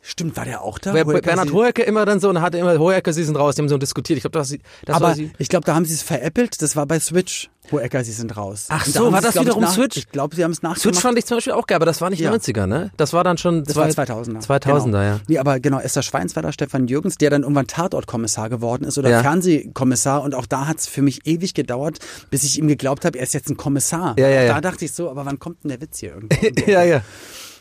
Stimmt, 0.00 0.36
war 0.36 0.44
der 0.44 0.62
auch 0.62 0.78
da? 0.78 0.92
Hohecker, 0.92 1.20
Bernhard 1.20 1.52
Hohecker 1.52 1.84
immer 1.86 2.04
dann 2.06 2.20
so 2.20 2.28
und 2.28 2.40
hatte 2.40 2.58
immer 2.58 2.78
Hohecker, 2.78 3.12
sie 3.12 3.24
sind 3.24 3.36
raus. 3.36 3.54
Die 3.56 3.62
haben 3.62 3.68
so 3.68 3.78
diskutiert. 3.78 4.16
Ich 4.16 4.22
glaube, 4.22 4.38
das, 4.38 4.48
das 4.50 4.58
war 4.86 4.96
Aber 5.08 5.14
sie. 5.14 5.30
ich 5.38 5.48
glaube, 5.48 5.64
da 5.64 5.74
haben 5.74 5.84
sie 5.84 5.94
es 5.94 6.02
veräppelt. 6.02 6.60
Das 6.62 6.76
war 6.76 6.86
bei 6.86 6.98
Switch. 7.00 7.50
Hohecker, 7.70 8.02
sie 8.02 8.12
sind 8.12 8.34
raus. 8.34 8.64
Ach 8.70 8.86
Und 8.86 8.94
so, 8.94 9.12
war 9.12 9.20
das 9.20 9.38
wiederum 9.38 9.62
nach, 9.62 9.74
Switch? 9.74 9.98
Ich 9.98 10.08
glaube, 10.08 10.34
sie 10.34 10.42
haben 10.42 10.52
es 10.52 10.56
Switch 10.58 10.62
nachgemacht. 10.84 11.02
fand 11.02 11.18
ich 11.18 11.26
zum 11.26 11.36
Beispiel 11.36 11.52
auch 11.52 11.66
geil, 11.66 11.76
aber 11.76 11.84
das 11.84 12.00
war 12.00 12.08
nicht 12.08 12.20
Ja. 12.20 12.32
90er, 12.32 12.64
ne? 12.64 12.90
Das 12.96 13.12
war 13.12 13.24
dann 13.24 13.36
schon 13.36 13.62
Das 13.64 13.74
zwei, 13.74 13.94
war 13.94 14.06
2000er. 14.06 14.40
2000er, 14.42 14.84
genau. 14.84 14.98
ja. 15.02 15.20
Nee, 15.28 15.36
aber 15.38 15.60
genau, 15.60 15.78
Esther 15.78 16.00
Schweins 16.02 16.34
war 16.34 16.42
da, 16.42 16.50
Stefan 16.50 16.88
Jürgens, 16.88 17.18
der 17.18 17.28
dann 17.28 17.42
irgendwann 17.42 17.66
Tatortkommissar 17.66 18.48
geworden 18.48 18.84
ist 18.84 18.96
oder 18.96 19.10
Ja. 19.10 19.20
Fernsehkommissar. 19.20 20.22
Und 20.22 20.34
auch 20.34 20.46
da 20.46 20.66
hat 20.66 20.78
es 20.78 20.86
für 20.86 21.02
mich 21.02 21.26
ewig 21.26 21.52
gedauert, 21.52 21.98
bis 22.30 22.42
ich 22.44 22.58
ihm 22.58 22.68
geglaubt 22.68 23.04
habe, 23.04 23.18
er 23.18 23.24
ist 23.24 23.34
jetzt 23.34 23.50
ein 23.50 23.58
Kommissar. 23.58 24.14
Ja, 24.18 24.28
ja, 24.30 24.44
ja. 24.44 24.54
Da 24.54 24.60
dachte 24.62 24.86
ich 24.86 24.92
so, 24.92 25.10
aber 25.10 25.26
wann 25.26 25.38
kommt 25.38 25.62
denn 25.64 25.68
der 25.68 25.80
Witz 25.82 25.98
hier 25.98 26.14
irgendwie? 26.14 26.54
ja, 26.70 26.82
ja. 26.84 27.02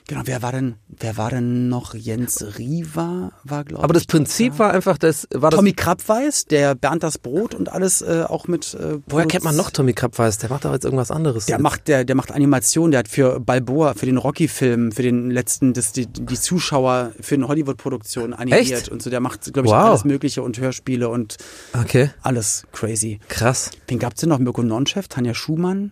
Genau, 0.07 0.21
wer 0.25 0.42
war 0.42 0.51
denn, 0.51 0.75
wer 0.88 1.18
war 1.18 1.30
denn 1.30 1.69
noch? 1.69 1.94
Jens 1.94 2.44
Riva 2.57 3.31
war, 3.44 3.63
glaube 3.63 3.81
ich. 3.81 3.83
Aber 3.83 3.94
das 3.94 4.06
Prinzip 4.06 4.57
war 4.59 4.74
einfach, 4.74 4.98
das 4.98 5.27
war 5.33 5.50
das. 5.51 5.57
Tommy 5.57 5.74
Krabweis, 5.74 6.45
der 6.45 6.75
Bernd 6.75 7.04
das 7.04 7.18
Brot 7.18 7.54
und 7.56 7.69
alles 7.71 8.01
äh, 8.01 8.24
auch 8.27 8.48
mit. 8.48 8.74
Äh, 8.74 9.00
woher 9.07 9.25
kennt 9.27 9.44
man 9.44 9.56
noch 9.56 9.69
Tommy 9.71 9.94
Krabweis? 9.94 10.38
Der 10.38 10.50
macht 10.50 10.65
doch 10.65 10.74
jetzt 10.74 10.86
irgendwas 10.86 11.12
anderes. 11.12 11.45
Der 11.45 11.59
macht, 11.59 11.88
der, 11.88 12.06
der 12.06 12.15
macht 12.15 12.31
Animation, 12.31 12.92
der 12.92 13.00
hat 13.00 13.07
für 13.07 13.39
Balboa, 13.39 13.94
für 13.94 14.06
den 14.06 14.18
Rocky-Film, 14.18 14.92
für 14.92 15.01
den 15.04 15.30
letzten, 15.31 15.74
das, 15.74 15.92
die, 15.92 16.07
die 16.07 16.39
Zuschauer 16.39 17.12
für 17.19 17.36
eine 17.36 17.48
Hollywood-Produktion 17.48 18.33
animiert 18.33 18.62
Echt? 18.71 18.89
und 18.89 19.01
so. 19.01 19.10
Der 19.10 19.19
macht, 19.19 19.51
glaube 19.53 19.68
ich, 19.68 19.74
Wow. 19.74 19.86
alles 19.89 20.03
Mögliche 20.06 20.42
und 20.42 20.57
Hörspiele 20.60 21.10
und 21.10 21.38
Okay, 21.74 22.10
alles 22.21 22.63
crazy. 22.71 23.19
krass. 23.27 23.71
Wen 23.88 24.00
gab's 24.00 24.21
denn 24.21 24.30
noch? 24.30 24.39
Mirko 24.39 24.63
Nonchef, 24.63 25.07
Tanja 25.07 25.33
Schumann? 25.33 25.92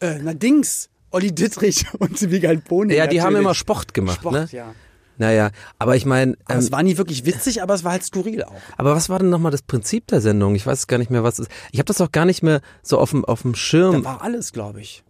Äh, 0.00 0.18
na 0.22 0.32
Dings, 0.34 0.88
Olli 1.10 1.34
Dittrich 1.34 1.86
und 1.98 2.30
Wiegald 2.30 2.64
Bohnen. 2.64 2.90
Ja, 2.90 3.06
die 3.06 3.20
haben 3.20 3.32
natürlich. 3.32 3.44
immer 3.44 3.54
Sport 3.54 3.94
gemacht, 3.94 4.20
Sport, 4.20 4.34
ne? 4.34 4.48
ja. 4.52 4.74
Naja, 5.20 5.50
aber 5.80 5.96
ich 5.96 6.06
meine, 6.06 6.36
ähm, 6.48 6.58
es 6.58 6.70
war 6.70 6.80
nie 6.84 6.96
wirklich 6.96 7.26
witzig, 7.26 7.60
aber 7.60 7.74
es 7.74 7.82
war 7.82 7.90
halt 7.90 8.04
skurril 8.04 8.44
auch. 8.44 8.54
aber 8.76 8.94
was 8.94 9.08
war 9.08 9.18
denn 9.18 9.30
nochmal 9.30 9.50
das 9.50 9.62
Prinzip 9.62 10.06
der 10.06 10.20
Sendung? 10.20 10.54
Ich 10.54 10.64
weiß 10.64 10.86
gar 10.86 10.98
nicht 10.98 11.10
mehr, 11.10 11.24
was 11.24 11.40
es 11.40 11.48
ist. 11.48 11.50
Ich 11.72 11.80
habe 11.80 11.86
das 11.86 12.00
auch 12.00 12.12
gar 12.12 12.24
nicht 12.24 12.44
mehr 12.44 12.60
so 12.84 12.98
auf 12.98 13.10
dem, 13.10 13.24
auf 13.24 13.42
dem 13.42 13.52
Da 13.52 13.58
Schirm. 13.58 14.04
war 14.04 14.22
alles, 14.22 14.52
glaube 14.52 14.80
ich. 14.80 15.02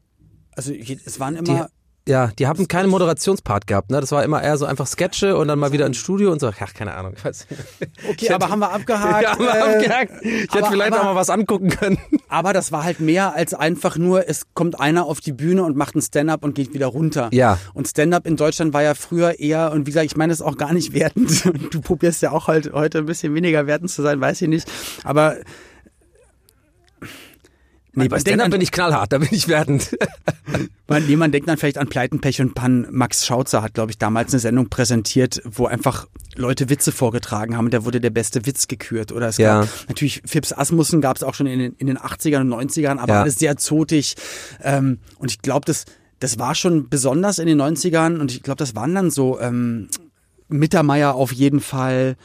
Also 0.57 0.73
es 0.73 1.21
waren 1.21 1.37
immer. 1.37 1.69
Ja, 2.09 2.29
die 2.39 2.47
haben 2.47 2.67
keinen 2.69 2.89
Moderationspart 2.89 3.67
gehabt, 3.67 3.91
ne? 3.91 4.01
Das 4.01 4.11
war 4.13 4.25
immer 4.25 4.43
eher 4.43 4.57
so 4.57 4.65
einfach 4.65 4.87
Sketche 4.87 5.37
und 5.37 5.47
dann 5.49 5.59
mal 5.59 5.73
wieder 5.73 5.85
ins 5.85 5.99
Studio 5.99 6.33
und 6.33 6.41
so. 6.41 6.51
Ach, 6.59 6.73
keine 6.75 6.95
Ahnung. 6.95 7.13
Ich 7.17 7.25
weiß 7.25 7.47
nicht. 7.51 7.63
Okay, 8.09 8.33
aber 8.33 8.49
haben 8.49 8.61
wir 8.61 8.73
abgehakt. 8.73 9.23
Ja, 9.23 9.33
haben 9.33 9.45
wir 9.45 9.55
äh, 9.55 9.77
abgehakt. 9.77 10.13
Ich 10.25 10.41
hätte 10.43 10.59
aber- 10.59 10.71
vielleicht 10.71 10.93
aber- 10.95 11.01
auch 11.03 11.05
mal 11.05 11.15
was 11.17 11.29
angucken 11.29 11.69
können. 11.69 11.99
Aber 12.29 12.53
das 12.55 12.73
war 12.73 12.85
halt 12.85 13.01
mehr 13.01 13.35
als 13.35 13.53
einfach 13.53 13.97
nur, 13.97 14.27
es 14.29 14.47
kommt 14.55 14.81
einer 14.81 15.05
auf 15.07 15.21
die 15.21 15.33
Bühne 15.33 15.63
und 15.65 15.77
macht 15.77 15.95
ein 15.97 16.03
Stand-up 16.03 16.45
und 16.45 16.55
geht 16.55 16.73
wieder 16.75 16.87
runter. 16.87 17.29
Ja. 17.33 17.59
Und 17.75 17.89
Stand-up 17.89 18.27
in 18.27 18.37
Deutschland 18.37 18.73
war 18.73 18.83
ja 18.83 18.95
früher 18.95 19.39
eher, 19.39 19.73
und 19.73 19.87
wie 19.87 19.91
gesagt, 19.91 20.07
ich 20.07 20.17
meine 20.17 20.33
es 20.33 20.41
auch 20.43 20.57
gar 20.57 20.73
nicht 20.73 20.93
wertend. 20.95 21.45
Du 21.73 21.81
probierst 21.83 22.23
ja 22.23 22.31
auch 22.33 22.49
halt 22.49 22.73
heute 22.73 22.99
ein 22.99 23.07
bisschen 23.07 23.35
weniger 23.35 23.67
wertend 23.67 23.91
zu 23.91 24.01
sein, 24.03 24.19
weiß 24.21 24.41
ich 24.43 24.49
nicht. 24.49 24.67
Aber 25.05 25.37
Nee, 28.05 28.09
bei 28.09 28.19
Stand-Up 28.21 28.47
an- 28.47 28.51
bin 28.51 28.61
ich 28.61 28.71
knallhart, 28.73 29.13
da 29.13 29.19
bin 29.19 29.29
ich 29.31 29.49
wertend. 29.49 29.97
Man, 30.91 31.07
nee, 31.07 31.17
man 31.17 31.31
denkt 31.31 31.47
dann 31.47 31.59
vielleicht 31.59 31.77
an 31.77 31.89
Pleiten, 31.89 32.21
Pech 32.23 32.41
und 32.41 32.55
Pannen. 32.55 32.87
Max 32.91 33.27
Schautzer 33.27 33.61
hat, 33.61 33.75
glaube 33.75 33.91
ich, 33.91 33.99
damals 33.99 34.33
eine 34.33 34.41
Sendung 34.41 34.71
präsentiert, 34.71 35.43
wo 35.45 35.67
einfach 35.67 36.07
Leute 36.35 36.71
Witze 36.71 36.93
vorgetragen 36.93 37.59
haben. 37.59 37.69
Da 37.69 37.85
wurde 37.85 38.01
der 38.01 38.09
beste 38.09 38.47
Witz 38.47 38.67
gekürt. 38.69 39.13
Oder 39.13 39.29
es 39.29 39.37
Ja. 39.37 39.61
gab 39.61 39.69
natürlich 39.89 40.23
Fips 40.25 40.55
Asmussen 40.55 41.03
gab 41.03 41.19
es 41.19 41.23
auch 41.23 41.35
schon 41.35 41.47
in 41.47 41.59
den, 41.59 41.75
in 41.75 41.87
den 41.89 41.99
80ern 41.99 42.41
und 42.41 42.49
90ern, 42.49 42.97
aber 42.99 43.13
Ja. 43.15 43.21
alles 43.23 43.35
sehr 43.35 43.59
zotig. 43.59 44.15
Ähm, 44.63 44.99
und 45.19 45.31
ich 45.31 45.43
glaube, 45.43 45.67
das, 45.67 45.85
das 46.21 46.39
war 46.39 46.55
schon 46.55 46.89
besonders 46.89 47.39
in 47.39 47.47
den 47.47 47.61
90ern. 47.61 48.19
Und 48.19 48.33
ich 48.33 48.43
glaube, 48.43 48.57
das 48.59 48.75
waren 48.75 48.95
dann 48.95 49.11
so 49.11 49.39
ähm, 49.39 49.89
Mittermeier 50.49 51.15
auf 51.15 51.33
jeden 51.33 51.61
Fall. 51.61 52.17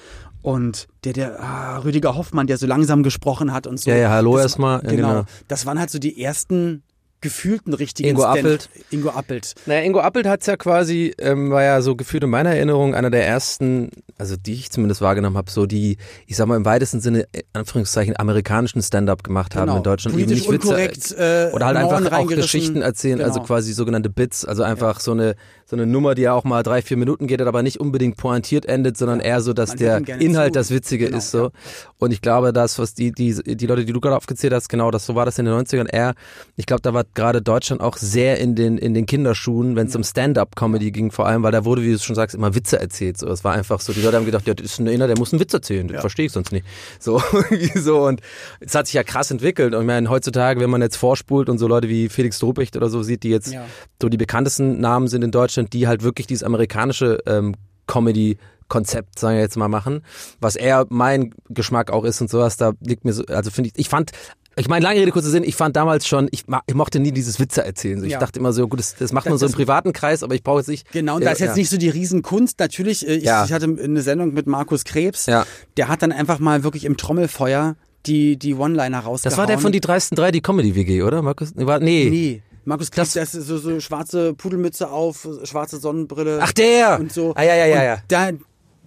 Und 0.43 0.87
der, 1.05 1.13
der 1.13 1.39
ah, 1.41 1.77
Rüdiger 1.79 2.15
Hoffmann, 2.15 2.45
der 2.47 2.57
so 2.59 2.67
langsam 2.67 3.01
gesprochen 3.01 3.51
hat 3.53 3.65
und 3.65 3.79
so. 3.79 3.89
Ja, 3.89 3.95
ja, 3.97 4.09
hallo 4.11 4.33
Das- 4.35 4.43
erstmal. 4.43 4.83
Ja, 4.83 4.89
Genau. 4.91 5.09
genau. 5.09 5.23
Das 5.47 5.65
waren 5.65 5.79
halt 5.79 5.89
so 5.89 5.97
die 5.99 6.21
ersten 6.21 6.83
gefühlt 7.21 7.61
einen 7.65 7.75
richtigen 7.75 8.09
Ingo 8.09 8.23
Stand- 8.23 8.39
Appelt. 8.39 8.69
Ingo 8.91 9.09
Appelt. 9.11 9.55
Naja, 9.65 9.81
Ingo 9.85 10.01
Appelt 10.01 10.27
hat's 10.27 10.45
ja 10.45 10.57
quasi, 10.57 11.13
ähm, 11.19 11.51
war 11.51 11.63
ja 11.63 11.81
so 11.81 11.95
gefühlt 11.95 12.21
in 12.25 12.29
meiner 12.29 12.49
Erinnerung 12.49 12.93
einer 12.95 13.09
der 13.09 13.25
ersten, 13.25 13.91
also 14.17 14.35
die 14.35 14.51
ich 14.55 14.71
zumindest 14.71 14.99
wahrgenommen 14.99 15.37
habe, 15.37 15.49
so 15.49 15.65
die, 15.65 15.95
ich 16.27 16.35
sag 16.35 16.47
mal 16.47 16.57
im 16.57 16.65
weitesten 16.65 16.99
Sinne, 16.99 17.21
in 17.31 17.43
Anführungszeichen, 17.53 18.19
amerikanischen 18.19 18.81
Stand-up 18.81 19.23
gemacht 19.23 19.55
haben 19.55 19.67
Genau. 19.67 19.77
in 19.77 19.83
Deutschland. 19.83 20.17
Eben 20.17 20.25
Politisch 20.27 20.49
nicht 20.49 20.77
Witze, 20.77 21.49
äh, 21.49 21.55
oder 21.55 21.67
halt 21.67 21.79
Mauern 21.81 22.05
einfach 22.07 22.19
auch. 22.19 22.27
Geschichten 22.27 22.81
erzählen, 22.81 23.21
also 23.21 23.35
Genau. 23.35 23.45
quasi 23.45 23.71
sogenannte 23.71 24.09
Bits, 24.09 24.43
also 24.43 24.63
einfach 24.63 24.99
so 24.99 25.11
eine 25.13 25.35
so 25.65 25.75
eine 25.75 25.85
Nummer, 25.85 26.15
die 26.15 26.23
ja 26.23 26.33
auch 26.33 26.43
mal 26.43 26.63
drei, 26.63 26.81
vier 26.81 26.97
Minuten 26.97 27.27
geht, 27.27 27.41
aber 27.41 27.63
nicht 27.63 27.79
unbedingt 27.79 28.17
pointiert 28.17 28.65
endet, 28.65 28.97
sondern 28.97 29.19
eher 29.19 29.41
so, 29.41 29.53
dass 29.53 29.69
Man 29.69 29.77
der 30.05 30.19
Inhalt 30.19 30.53
zu. 30.53 30.59
das 30.59 30.69
Witzige 30.71 31.05
Genau, 31.05 31.17
ist 31.17 31.31
so. 31.31 31.51
Und 31.97 32.11
ich 32.11 32.21
glaube, 32.21 32.53
das, 32.53 32.79
was 32.79 32.93
die, 32.93 33.11
die, 33.11 33.33
die 33.43 33.65
Leute, 33.65 33.85
die 33.85 33.93
du 33.93 33.99
gerade 34.01 34.15
aufgezählt 34.17 34.53
hast, 34.53 34.67
genau, 34.69 34.91
das 34.91 35.05
so 35.05 35.15
war 35.15 35.25
das 35.25 35.39
in 35.39 35.45
den 35.45 35.53
90ern 35.53 35.87
eher. 35.91 36.13
Ich 36.55 36.65
glaube, 36.65 36.81
da 36.81 36.93
war 36.93 37.03
gerade 37.13 37.41
Deutschland 37.41 37.81
auch 37.81 37.97
sehr 37.97 38.39
in 38.39 38.55
den, 38.55 38.77
in 38.77 38.93
den 38.93 39.05
Kinderschuhen, 39.05 39.75
wenn 39.75 39.87
es 39.87 39.95
um 39.95 40.03
Stand-up-Comedy 40.03 40.91
ging, 40.91 41.11
vor 41.11 41.25
allem, 41.27 41.43
weil 41.43 41.51
da 41.51 41.65
wurde, 41.65 41.81
wie 41.83 41.91
du 41.93 41.99
schon 41.99 42.15
sagst, 42.15 42.35
immer 42.35 42.55
Witze 42.55 42.79
erzählt. 42.79 43.17
So, 43.17 43.27
es 43.29 43.43
war 43.43 43.53
einfach 43.53 43.79
so, 43.79 43.93
die 43.93 44.01
Leute 44.01 44.17
haben 44.17 44.25
gedacht, 44.25 44.47
ja, 44.47 44.53
das 44.53 44.65
ist 44.65 44.79
ein 44.79 44.87
Inner, 44.87 45.07
der 45.07 45.17
muss 45.17 45.31
einen 45.33 45.39
Witz 45.39 45.53
erzählen, 45.53 45.87
das 45.87 46.01
verstehe 46.01 46.25
ich 46.25 46.31
sonst 46.31 46.51
nicht. 46.51 46.65
So, 46.99 47.21
so. 47.75 48.03
Und 48.05 48.21
es 48.59 48.75
hat 48.75 48.87
sich 48.87 48.93
ja 48.95 49.03
krass 49.03 49.31
entwickelt. 49.31 49.73
Und 49.73 49.81
ich 49.81 49.87
meine, 49.87 50.09
heutzutage, 50.09 50.59
wenn 50.59 50.69
man 50.69 50.81
jetzt 50.81 50.97
vorspult 50.97 51.49
und 51.49 51.57
so 51.57 51.67
Leute 51.67 51.87
wie 51.89 52.09
Felix 52.09 52.37
Strohbicht 52.37 52.75
oder 52.75 52.89
so 52.89 53.03
sieht, 53.03 53.23
die 53.23 53.29
jetzt 53.29 53.51
Ja. 53.53 53.65
so 54.01 54.09
die 54.09 54.17
bekanntesten 54.17 54.79
Namen 54.79 55.07
sind 55.07 55.23
in 55.23 55.31
Deutschland, 55.31 55.52
die 55.57 55.87
halt 55.87 56.03
wirklich 56.03 56.27
dieses 56.27 56.43
amerikanische 56.43 57.19
ähm, 57.25 57.55
Comedy 57.87 58.37
Konzept, 58.69 59.19
sagen 59.19 59.35
wir 59.35 59.41
jetzt 59.41 59.57
mal 59.57 59.67
machen, 59.67 60.01
was 60.39 60.55
eher 60.55 60.85
mein 60.89 61.33
Geschmack 61.49 61.91
auch 61.91 62.05
ist 62.05 62.21
und 62.21 62.29
sowas, 62.29 62.57
da 62.57 62.71
liegt 62.79 63.05
mir 63.05 63.13
so, 63.13 63.23
also 63.25 63.51
finde 63.51 63.69
ich, 63.69 63.79
ich 63.79 63.89
fand, 63.89 64.11
ich 64.55 64.67
meine, 64.67 64.83
lange 64.83 64.99
Rede, 64.99 65.11
kurzer 65.11 65.29
Sinn, 65.29 65.43
ich 65.43 65.55
fand 65.55 65.75
damals 65.75 66.07
schon, 66.07 66.27
ich, 66.31 66.43
ich 66.67 66.73
mochte 66.75 66.99
nie 66.99 67.11
dieses 67.11 67.39
Witze 67.39 67.63
erzählen. 67.63 67.99
So. 67.99 68.05
Ich 68.05 68.13
Ja. 68.13 68.19
dachte 68.19 68.39
immer 68.39 68.53
so, 68.53 68.67
gut, 68.67 68.79
das, 68.79 68.95
das 68.95 69.11
macht 69.11 69.25
man 69.25 69.33
Das- 69.33 69.41
so 69.41 69.47
im 69.47 69.51
privaten 69.53 69.93
Kreis, 69.93 70.23
aber 70.23 70.33
ich 70.33 70.43
brauche 70.43 70.59
jetzt 70.59 70.69
nicht. 70.69 70.91
Genau, 70.91 71.15
und 71.15 71.25
da 71.25 71.31
ist 71.31 71.39
jetzt 71.39 71.49
ja. 71.49 71.55
nicht 71.55 71.69
so 71.69 71.77
die 71.77 71.89
Riesenkunst. 71.89 72.59
Natürlich, 72.59 73.07
äh, 73.07 73.15
ich, 73.15 73.23
Ja. 73.25 73.45
ich 73.45 73.51
hatte 73.51 73.65
eine 73.65 74.01
Sendung 74.01 74.33
mit 74.33 74.47
Markus 74.47 74.85
Krebs, 74.85 75.25
Ja. 75.25 75.45
der 75.77 75.87
hat 75.87 76.01
dann 76.01 76.11
einfach 76.11 76.39
mal 76.39 76.63
wirklich 76.63 76.85
im 76.85 76.97
Trommelfeuer 76.97 77.75
die, 78.05 78.37
die 78.37 78.53
One-Liner 78.55 78.99
rausgehauen. 78.99 79.31
Das 79.31 79.37
war 79.37 79.45
der 79.47 79.59
von 79.59 79.71
die 79.71 79.81
dreisten 79.81 80.15
drei, 80.15 80.31
die 80.31 80.41
Comedy-WG, 80.41 81.03
oder? 81.03 81.21
Markus? 81.21 81.53
Nee, 81.55 81.65
nee. 81.81 82.41
Markus 82.65 82.91
Krebs, 82.91 83.13
das 83.13 83.35
ist 83.35 83.47
so, 83.47 83.57
so 83.57 83.79
schwarze 83.79 84.33
Pudelmütze 84.33 84.89
auf, 84.89 85.27
schwarze 85.43 85.77
Sonnenbrille. 85.77 86.39
Ach, 86.41 86.51
der! 86.53 86.99
Und 86.99 87.11
so. 87.11 87.33
Ah, 87.35 87.43
ja, 87.43 87.55
ja, 87.55 87.65
ja, 87.65 87.83
ja. 87.83 87.97
Da, 88.07 88.29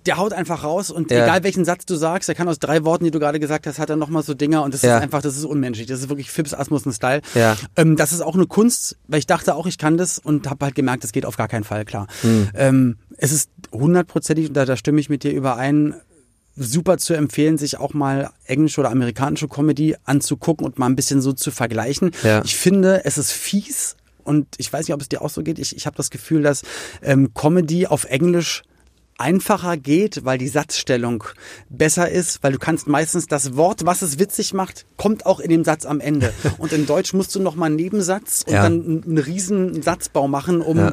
der 0.06 0.16
haut 0.18 0.32
einfach 0.32 0.62
raus 0.62 0.90
und 0.92 1.10
Ja. 1.10 1.24
egal 1.24 1.42
welchen 1.42 1.64
Satz 1.64 1.84
du 1.84 1.96
sagst, 1.96 2.28
der 2.28 2.36
kann 2.36 2.48
aus 2.48 2.58
drei 2.60 2.84
Worten, 2.84 3.04
die 3.04 3.10
du 3.10 3.18
gerade 3.18 3.40
gesagt 3.40 3.66
hast, 3.66 3.78
hat 3.80 3.90
er 3.90 3.96
nochmal 3.96 4.22
so 4.22 4.34
Dinger 4.34 4.62
und 4.62 4.72
das 4.72 4.82
Ja. 4.82 4.96
ist 4.96 5.02
einfach, 5.02 5.20
das 5.20 5.36
ist 5.36 5.44
unmenschlich. 5.44 5.88
Das 5.88 5.98
ist 6.00 6.08
wirklich 6.08 6.30
Fips 6.30 6.54
Asmussen-Style. 6.54 7.22
Ja. 7.34 7.56
Ähm, 7.74 7.96
das 7.96 8.12
ist 8.12 8.20
auch 8.20 8.34
eine 8.36 8.46
Kunst, 8.46 8.96
weil 9.08 9.18
ich 9.18 9.26
dachte 9.26 9.54
auch, 9.56 9.66
ich 9.66 9.78
kann 9.78 9.96
das 9.96 10.18
und 10.18 10.48
habe 10.48 10.64
halt 10.64 10.74
gemerkt, 10.76 11.02
das 11.04 11.10
geht 11.12 11.26
auf 11.26 11.36
gar 11.36 11.48
keinen 11.48 11.64
Fall, 11.64 11.84
klar. 11.84 12.06
Hm. 12.22 12.48
Ähm, 12.54 12.96
es 13.18 13.32
ist 13.32 13.50
hundertprozentig, 13.72 14.48
und 14.48 14.54
da, 14.54 14.64
da 14.64 14.76
stimme 14.76 15.00
ich 15.00 15.08
mit 15.08 15.24
dir 15.24 15.32
überein, 15.32 15.94
super 16.56 16.96
zu 16.98 17.14
empfehlen, 17.14 17.58
sich 17.58 17.78
auch 17.78 17.92
mal 17.94 18.30
englische 18.46 18.80
oder 18.80 18.90
amerikanische 18.90 19.46
Comedy 19.48 19.96
anzugucken 20.04 20.64
und 20.66 20.78
mal 20.78 20.86
ein 20.86 20.96
bisschen 20.96 21.20
so 21.20 21.32
zu 21.32 21.50
vergleichen. 21.50 22.10
Ja. 22.22 22.42
Ich 22.44 22.56
finde, 22.56 23.04
es 23.04 23.18
ist 23.18 23.32
fies 23.32 23.96
und 24.24 24.46
ich 24.58 24.72
weiß 24.72 24.86
nicht, 24.88 24.94
ob 24.94 25.00
es 25.02 25.08
dir 25.08 25.22
auch 25.22 25.30
so 25.30 25.42
geht. 25.42 25.58
Ich, 25.58 25.76
ich 25.76 25.86
habe 25.86 25.96
das 25.96 26.10
Gefühl, 26.10 26.42
dass 26.42 26.62
ähm, 27.02 27.32
Comedy 27.34 27.86
auf 27.86 28.04
Englisch 28.04 28.62
einfacher 29.18 29.78
geht, 29.78 30.26
weil 30.26 30.36
die 30.36 30.48
Satzstellung 30.48 31.24
besser 31.70 32.10
ist, 32.10 32.42
weil 32.42 32.52
du 32.52 32.58
kannst 32.58 32.86
meistens 32.86 33.26
das 33.26 33.56
Wort, 33.56 33.86
was 33.86 34.02
es 34.02 34.18
witzig 34.18 34.52
macht, 34.52 34.84
kommt 34.98 35.24
auch 35.24 35.40
in 35.40 35.48
dem 35.48 35.64
Satz 35.64 35.86
am 35.86 36.00
Ende. 36.00 36.34
Und 36.58 36.72
in 36.72 36.84
Deutsch 36.86 37.14
musst 37.14 37.34
du 37.34 37.40
noch 37.40 37.54
mal 37.54 37.66
einen 37.66 37.76
Nebensatz 37.76 38.44
und 38.46 38.52
Ja. 38.52 38.62
dann 38.64 38.72
einen- 38.84 39.02
einen 39.04 39.18
riesen 39.18 39.82
Satzbau 39.82 40.28
machen, 40.28 40.60
um 40.60 40.76
Ja. 40.78 40.92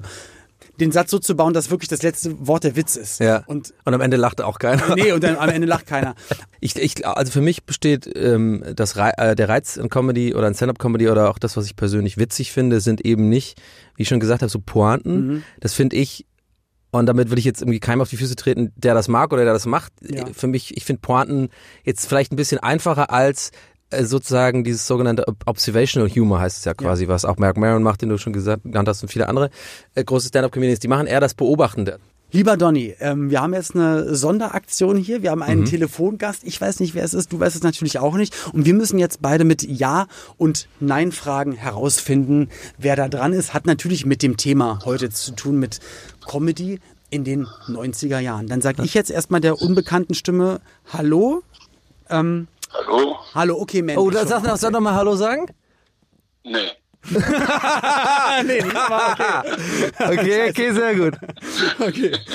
Den 0.80 0.92
Satz 0.92 1.12
so 1.12 1.20
zu 1.20 1.36
bauen, 1.36 1.54
dass 1.54 1.70
wirklich 1.70 1.90
das 1.90 2.02
letzte 2.02 2.48
Wort 2.48 2.64
der 2.64 2.76
Witz 2.76 2.96
ist. 2.96 3.20
Ja. 3.20 3.44
Und 3.46 3.74
Und 3.86 3.94
am 3.94 4.02
Ende 4.02 4.18
lachte 4.18 4.46
auch 4.46 4.60
keiner. 4.60 4.96
nee, 4.96 5.12
und 5.12 5.24
dann 5.24 5.38
am 5.38 5.50
Ende 5.50 5.68
lacht 5.68 5.88
keiner. 5.88 6.16
Ich, 6.60 6.78
ich, 6.78 7.06
also 7.06 7.30
für 7.30 7.42
mich 7.42 7.66
besteht 7.66 8.10
ähm, 8.16 8.64
das 8.74 8.96
Rei 8.96 9.12
äh, 9.18 9.36
der 9.36 9.50
Reiz 9.50 9.76
in 9.76 9.90
Comedy 9.90 10.34
oder 10.34 10.48
in 10.48 10.54
Stand-up-Comedy 10.54 11.10
oder 11.10 11.30
auch 11.30 11.38
das, 11.38 11.58
was 11.58 11.66
ich 11.66 11.76
persönlich 11.76 12.18
witzig 12.18 12.54
finde, 12.54 12.80
sind 12.80 13.06
eben 13.06 13.28
nicht, 13.28 13.62
wie 13.98 14.04
ich 14.04 14.08
schon 14.08 14.22
gesagt 14.22 14.44
habe, 14.44 14.50
so 14.50 14.60
Pointen. 14.66 15.28
Mhm. 15.28 15.44
Das 15.60 15.74
finde 15.74 15.98
ich, 15.98 16.26
und 16.92 17.06
damit 17.08 17.32
will 17.32 17.38
ich 17.38 17.44
jetzt 17.44 17.62
irgendwie 17.62 17.82
keinem 17.82 18.00
auf 18.00 18.10
die 18.10 18.16
Füße 18.16 18.38
treten, 18.38 18.72
der 18.78 18.94
das 18.94 19.10
mag 19.10 19.34
oder 19.34 19.44
der 19.44 19.52
das 19.52 19.66
macht. 19.66 19.92
Ja. 20.02 20.26
Für 20.32 20.48
mich, 20.48 20.78
ich 20.78 20.86
finde 20.86 21.02
Pointen 21.02 21.50
jetzt 21.84 22.08
vielleicht 22.08 22.32
ein 22.32 22.38
bisschen 22.38 22.60
einfacher 22.60 23.12
als 23.12 23.52
sozusagen 24.04 24.64
dieses 24.64 24.88
sogenannte 24.88 25.28
Ob- 25.28 25.44
Observational 25.46 26.10
Humor 26.10 26.40
heißt 26.40 26.58
es 26.60 26.66
ja 26.66 26.74
quasi, 26.74 27.08
was 27.08 27.26
auch 27.26 27.38
Mark 27.38 27.58
Maron 27.58 27.84
macht, 27.84 28.02
den 28.02 28.10
du 28.10 28.18
schon 28.18 28.34
gesagt 28.34 28.62
hast 28.74 29.04
und 29.04 29.10
viele 29.10 29.28
andere 29.30 29.50
äh, 29.96 30.04
große 30.04 30.28
Stand-up-Comedians, 30.30 30.80
die 30.80 30.88
machen 30.88 31.08
eher 31.08 31.20
das 31.20 31.34
Beobachtende. 31.34 32.00
Lieber 32.32 32.58
Donny, 32.58 32.96
ähm, 33.00 33.30
wir 33.30 33.42
haben 33.44 33.54
jetzt 33.54 33.76
eine 33.76 34.16
Sonderaktion 34.16 34.98
hier. 34.98 35.22
Wir 35.22 35.30
haben 35.30 35.44
einen 35.44 35.62
Mhm. 35.62 35.66
Telefongast. 35.66 36.44
Ich 36.44 36.60
weiß 36.60 36.80
nicht, 36.80 36.96
wer 36.96 37.04
es 37.04 37.14
ist. 37.14 37.32
Du 37.32 37.40
weißt 37.40 37.56
es 37.56 37.62
natürlich 37.62 38.00
auch 38.00 38.16
nicht. 38.16 38.34
Und 38.54 38.66
wir 38.66 38.74
müssen 38.74 38.98
jetzt 38.98 39.22
beide 39.22 39.44
mit 39.44 39.62
Ja- 39.62 40.08
und 40.38 40.68
Nein-Fragen 40.80 41.52
herausfinden, 41.52 42.50
wer 42.80 42.96
da 42.96 43.08
dran 43.08 43.34
ist. 43.34 43.54
Hat 43.54 43.68
natürlich 43.68 44.08
mit 44.08 44.24
dem 44.24 44.36
Thema 44.36 44.80
heute 44.84 45.12
zu 45.12 45.34
tun, 45.34 45.60
mit 45.60 45.80
Comedy 46.28 46.80
in 47.12 47.24
den 47.24 47.46
90er 47.68 48.18
Jahren. 48.18 48.48
Dann 48.48 48.62
sage 48.62 48.82
ich 48.84 48.96
jetzt 48.96 49.12
erstmal 49.12 49.40
der 49.40 49.62
unbekannten 49.62 50.16
Stimme 50.16 50.60
Hallo. 50.92 51.44
Ähm, 52.10 52.48
Hallo? 52.74 53.18
hallo, 53.36 53.62
okay, 53.62 53.82
Mensch. 53.82 54.00
Oh, 54.00 54.10
da 54.10 54.26
sag, 54.26 54.44
sag, 54.58 54.74
doch 54.74 54.80
mal 54.80 54.94
Hallo 54.94 55.16
sagen. 55.16 55.46
Nee. 56.44 56.72
nee, 58.46 58.62
nicht 58.62 58.74
mal, 58.74 59.12
okay. 59.12 60.20
Okay, 60.20 60.50
okay, 60.50 60.72
sehr 60.72 60.96
gut. 60.96 61.16
okay. 61.80 62.12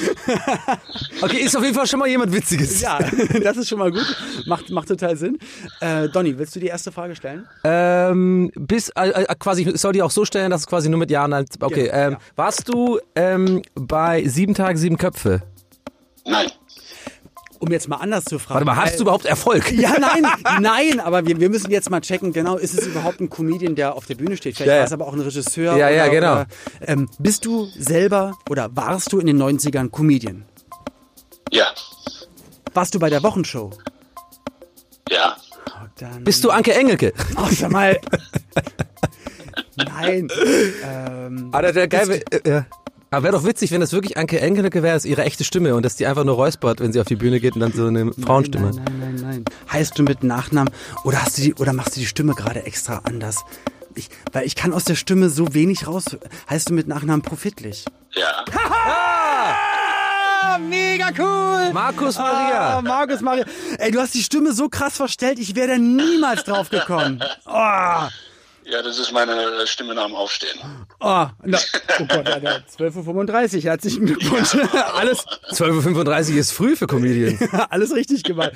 Okay, 1.20 1.38
ist 1.38 1.56
auf 1.56 1.64
jeden 1.64 1.74
Fall 1.74 1.86
schon 1.86 1.98
mal 1.98 2.08
jemand 2.08 2.32
Witziges. 2.32 2.80
Ja, 2.80 2.98
das 3.42 3.56
ist 3.56 3.68
schon 3.68 3.78
mal 3.78 3.90
gut. 3.90 4.04
Macht, 4.46 4.70
macht 4.70 4.86
total 4.86 5.16
Sinn. 5.16 5.38
Äh, 5.80 6.08
Donny, 6.10 6.38
willst 6.38 6.54
du 6.54 6.60
die 6.60 6.68
erste 6.68 6.92
Frage 6.92 7.16
stellen? 7.16 7.48
Ähm, 7.64 8.52
bis, 8.54 8.90
äh, 8.90 9.08
äh, 9.08 9.34
quasi, 9.36 9.62
ich 9.68 9.80
soll 9.80 9.94
die 9.94 10.02
auch 10.02 10.12
so 10.12 10.24
stellen, 10.24 10.50
dass 10.50 10.60
es 10.60 10.66
quasi 10.68 10.88
nur 10.88 11.00
mit 11.00 11.10
Ja 11.10 11.24
und 11.24 11.30
Nein. 11.30 11.46
Okay, 11.60 11.90
ähm, 11.92 12.12
ja. 12.12 12.18
warst 12.36 12.68
du 12.68 13.00
ähm, 13.16 13.62
bei 13.74 14.24
Sieben 14.28 14.54
Tage, 14.54 14.78
Sieben 14.78 14.96
Köpfe? 14.96 15.42
Nein. 16.24 16.48
Um 17.60 17.72
jetzt 17.72 17.88
mal 17.88 17.96
anders 17.96 18.24
zu 18.24 18.38
fragen. 18.38 18.54
Warte 18.54 18.64
mal, 18.66 18.76
hast 18.76 18.90
Weil- 18.92 18.96
du 18.98 19.02
überhaupt 19.02 19.24
Erfolg? 19.24 19.72
Ja, 19.76 19.94
nein, 19.98 20.24
nein, 20.60 21.00
aber 21.00 21.26
wir, 21.26 21.40
wir 21.40 21.48
müssen 21.50 21.70
jetzt 21.72 21.90
mal 21.90 22.00
checken, 22.00 22.32
genau, 22.32 22.56
ist 22.56 22.72
es 22.78 22.86
überhaupt 22.86 23.20
ein 23.20 23.28
Comedian, 23.30 23.74
der 23.74 23.94
auf 23.96 24.06
der 24.06 24.14
Bühne 24.14 24.36
steht? 24.36 24.56
Vielleicht 24.56 24.68
Ja, 24.68 24.74
ja. 24.74 24.80
war 24.80 24.86
es 24.86 24.92
aber 24.92 25.06
auch 25.08 25.12
ein 25.12 25.20
Regisseur. 25.20 25.76
Ja, 25.76 25.86
oder, 25.86 25.90
ja, 25.90 26.08
genau. 26.08 26.32
Oder, 26.32 26.46
ähm, 26.86 27.08
bist 27.18 27.44
du 27.44 27.66
selber 27.76 28.36
oder 28.48 28.74
warst 28.76 29.12
du 29.12 29.18
in 29.18 29.26
den 29.26 29.42
90ern 29.42 29.90
Comedian? 29.90 30.44
Ja. 31.50 31.66
Warst 32.74 32.94
du 32.94 32.98
bei 33.00 33.10
der 33.10 33.22
Wochenshow? 33.24 33.70
Ja. 35.10 35.36
Oh, 35.66 35.86
dann, 35.98 36.22
Bist 36.22 36.44
du 36.44 36.50
Anke 36.50 36.74
Engelke? 36.74 37.12
Oh, 37.36 37.48
sag 37.50 37.72
mal. 37.72 37.98
nein. 39.76 40.28
Ähm, 40.84 41.48
Ah, 41.52 41.62
der, 41.62 41.72
der 41.72 41.88
geil, 41.88 42.22
äh, 42.30 42.48
ja. 42.48 42.66
Aber 43.10 43.22
wäre 43.22 43.32
doch 43.32 43.44
witzig, 43.44 43.70
wenn 43.70 43.80
das 43.80 43.92
wirklich 43.92 44.18
Anke 44.18 44.38
Engelke 44.40 44.82
wäre, 44.82 44.96
ist 44.96 45.06
ihre 45.06 45.24
echte 45.24 45.42
Stimme 45.42 45.74
und 45.74 45.82
dass 45.82 45.96
die 45.96 46.06
einfach 46.06 46.24
nur 46.24 46.34
räuspert, 46.34 46.80
wenn 46.80 46.92
sie 46.92 47.00
auf 47.00 47.06
die 47.06 47.16
Bühne 47.16 47.40
geht 47.40 47.54
und 47.54 47.60
dann 47.60 47.72
so 47.72 47.86
eine 47.86 48.12
Frauenstimme. 48.12 48.70
Nein, 48.72 48.84
nein, 48.84 48.98
nein, 49.00 49.14
nein. 49.22 49.44
Heißt 49.72 49.98
du 49.98 50.02
mit 50.02 50.22
Nachnamen 50.24 50.70
oder 51.04 51.22
hast 51.22 51.38
du 51.38 51.42
die 51.42 51.54
oder 51.54 51.72
machst 51.72 51.96
du 51.96 52.00
die 52.00 52.06
Stimme 52.06 52.34
gerade 52.34 52.64
extra 52.66 53.00
anders? 53.04 53.44
Ich, 53.94 54.10
weil 54.32 54.44
ich 54.46 54.54
kann 54.56 54.74
aus 54.74 54.84
der 54.84 54.94
Stimme 54.94 55.30
so 55.30 55.54
wenig 55.54 55.86
raus. 55.86 56.04
Heißt 56.50 56.68
du 56.68 56.74
mit 56.74 56.86
Nachnamen 56.86 57.22
profitlich? 57.22 57.86
Ja. 58.12 58.44
Ah, 60.42 60.58
mega 60.58 61.08
cool! 61.18 61.72
Markus 61.72 62.16
Ah, 62.18 62.22
Maria. 62.22 62.82
Markus 62.82 63.20
Maria. 63.22 63.44
Ey, 63.78 63.90
du 63.90 64.00
hast 64.00 64.14
die 64.14 64.22
Stimme 64.22 64.52
so 64.52 64.68
krass 64.68 64.96
verstellt, 64.96 65.38
ich 65.38 65.56
wäre 65.56 65.68
da 65.68 65.78
niemals 65.78 66.44
drauf 66.44 66.68
gekommen. 66.68 67.20
Oh, 67.46 68.02
Ja, 68.70 68.82
das 68.82 68.98
ist 68.98 69.12
meine 69.12 69.66
Stimme 69.66 69.94
nach 69.94 70.06
dem 70.06 70.14
Aufstehen. 70.14 70.58
oh, 71.00 71.26
na, 71.42 71.58
oh 72.00 72.04
Gott, 72.06 72.28
Alter, 72.28 72.62
12.35 72.78 73.56
Uhr, 73.56 73.62
herzlichen 73.62 74.04
Glückwunsch. 74.04 74.54
Alles, 74.94 75.24
12.35 75.52 76.32
Uhr 76.32 76.38
ist 76.38 76.50
früh 76.50 76.76
für 76.76 76.86
Comedian. 76.86 77.38
alles 77.70 77.94
richtig 77.94 78.24
gemacht. 78.24 78.52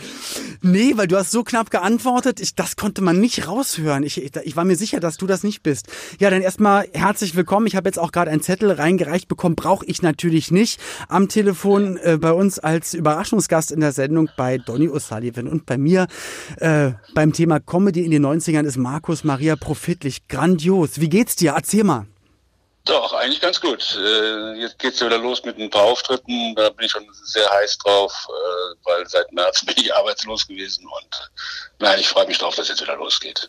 Nee, 0.60 0.92
weil 0.96 1.06
du 1.06 1.16
hast 1.16 1.30
so 1.30 1.44
knapp 1.44 1.70
geantwortet, 1.70 2.40
ich, 2.40 2.54
das 2.54 2.76
konnte 2.76 3.00
man 3.00 3.20
nicht 3.20 3.48
raushören. 3.48 4.02
Ich, 4.02 4.22
ich, 4.22 4.36
ich 4.36 4.54
war 4.54 4.66
mir 4.66 4.76
sicher, 4.76 5.00
dass 5.00 5.16
du 5.16 5.26
das 5.26 5.44
nicht 5.44 5.62
bist. 5.62 5.86
Ja, 6.20 6.28
dann 6.28 6.42
erstmal 6.42 6.86
herzlich 6.92 7.34
willkommen. 7.34 7.66
Ich 7.66 7.74
habe 7.74 7.88
jetzt 7.88 7.98
auch 7.98 8.12
gerade 8.12 8.30
einen 8.30 8.42
Zettel 8.42 8.70
reingereicht 8.70 9.28
bekommen, 9.28 9.56
brauche 9.56 9.86
ich 9.86 10.02
natürlich 10.02 10.50
nicht. 10.50 10.78
Am 11.08 11.30
Telefon 11.30 11.96
äh, 11.96 12.18
bei 12.20 12.32
uns 12.32 12.58
als 12.58 12.92
Überraschungsgast 12.92 13.72
in 13.72 13.80
der 13.80 13.92
Sendung 13.92 14.28
bei 14.36 14.58
Donny 14.58 14.88
O'Sullivan 14.88 15.48
und 15.48 15.64
bei 15.64 15.78
mir 15.78 16.06
äh, 16.58 16.90
beim 17.14 17.32
Thema 17.32 17.60
Comedy 17.60 18.04
in 18.04 18.10
den 18.10 18.26
90ern 18.26 18.64
ist 18.64 18.76
Markus 18.76 19.24
Maria 19.24 19.56
Profitlich. 20.02 20.26
Grandios. 20.28 21.00
Wie 21.00 21.08
geht's 21.08 21.36
dir? 21.36 21.52
Erzähl 21.52 21.84
mal. 21.84 22.06
Doch, 22.84 23.12
eigentlich 23.12 23.40
ganz 23.40 23.60
gut. 23.60 23.96
Äh, 23.96 24.54
jetzt 24.60 24.78
geht's 24.80 24.98
ja 24.98 25.06
wieder 25.06 25.18
los 25.18 25.44
mit 25.44 25.58
ein 25.58 25.70
paar 25.70 25.84
Auftritten. 25.84 26.54
Da 26.56 26.70
bin 26.70 26.86
ich 26.86 26.90
schon 26.90 27.06
sehr 27.24 27.48
heiß 27.48 27.78
drauf, 27.78 28.12
äh, 28.28 28.74
weil 28.84 29.08
seit 29.08 29.30
März 29.32 29.64
bin 29.66 29.76
ich 29.76 29.94
arbeitslos 29.94 30.48
gewesen 30.48 30.84
und 30.84 31.30
nein, 31.78 32.00
ich 32.00 32.08
freue 32.08 32.26
mich 32.26 32.38
drauf, 32.38 32.56
dass 32.56 32.68
jetzt 32.68 32.82
wieder 32.82 32.96
losgeht. 32.96 33.48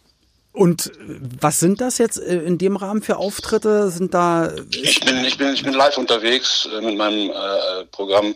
Und 0.52 0.92
was 1.40 1.60
sind 1.60 1.82
das 1.82 1.98
jetzt 1.98 2.20
äh, 2.20 2.44
in 2.44 2.60
dem 2.60 2.76
Rahmen 2.78 3.02
für 3.02 3.18
Auftritte? 3.18 3.90
Sind 3.90 4.14
da 4.14 4.54
ich 4.72 5.00
bin 5.00 5.26
ich 5.26 5.38
bin 5.40 5.52
ich 5.56 5.64
bin 5.64 5.74
live 5.74 5.98
unterwegs 5.98 6.68
äh, 6.72 6.82
mit 6.82 6.96
meinem 6.96 7.32
äh, 7.32 7.86
Programm. 7.86 8.36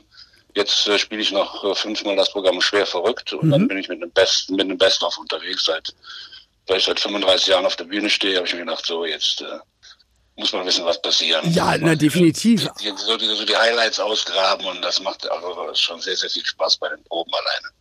Jetzt 0.55 0.87
äh, 0.87 0.97
spiele 0.97 1.21
ich 1.21 1.31
noch 1.31 1.63
äh, 1.63 1.75
fünfmal 1.75 2.15
das 2.15 2.31
Programm 2.31 2.59
schwer 2.61 2.87
verrückt 2.87 3.33
und 3.33 3.45
mhm. 3.45 3.51
dann 3.51 3.67
bin 3.67 3.77
ich 3.77 3.87
mit 3.87 4.01
einem 4.01 4.09
Best 4.09 4.49
mit 4.49 4.61
einem 4.61 4.79
Best 4.79 5.03
of 5.03 5.15
unterwegs 5.19 5.65
seit 5.65 5.93
weil 6.67 6.77
ich 6.77 6.85
seit 6.85 6.99
35 6.99 7.47
Jahren 7.47 7.65
auf 7.65 7.75
der 7.75 7.85
Bühne 7.85 8.09
stehe, 8.09 8.37
habe 8.37 8.47
ich 8.47 8.53
mir 8.53 8.61
gedacht, 8.61 8.85
so 8.85 9.05
jetzt 9.05 9.41
äh, 9.41 9.59
muss 10.37 10.53
man 10.53 10.65
wissen, 10.65 10.85
was 10.85 11.01
passieren. 11.01 11.51
Ja, 11.51 11.77
na, 11.79 11.95
definitiv. 11.95 12.67
Die, 12.79 12.93
so, 12.95 13.17
die, 13.17 13.25
so 13.25 13.45
die 13.45 13.55
Highlights 13.55 13.99
ausgraben 13.99 14.65
und 14.67 14.81
das 14.83 15.01
macht 15.01 15.29
also 15.29 15.73
schon 15.73 15.99
sehr, 15.99 16.15
sehr 16.15 16.29
viel 16.29 16.45
Spaß 16.45 16.77
bei 16.77 16.89
den 16.89 17.03
Proben 17.05 17.31
alleine. 17.33 17.73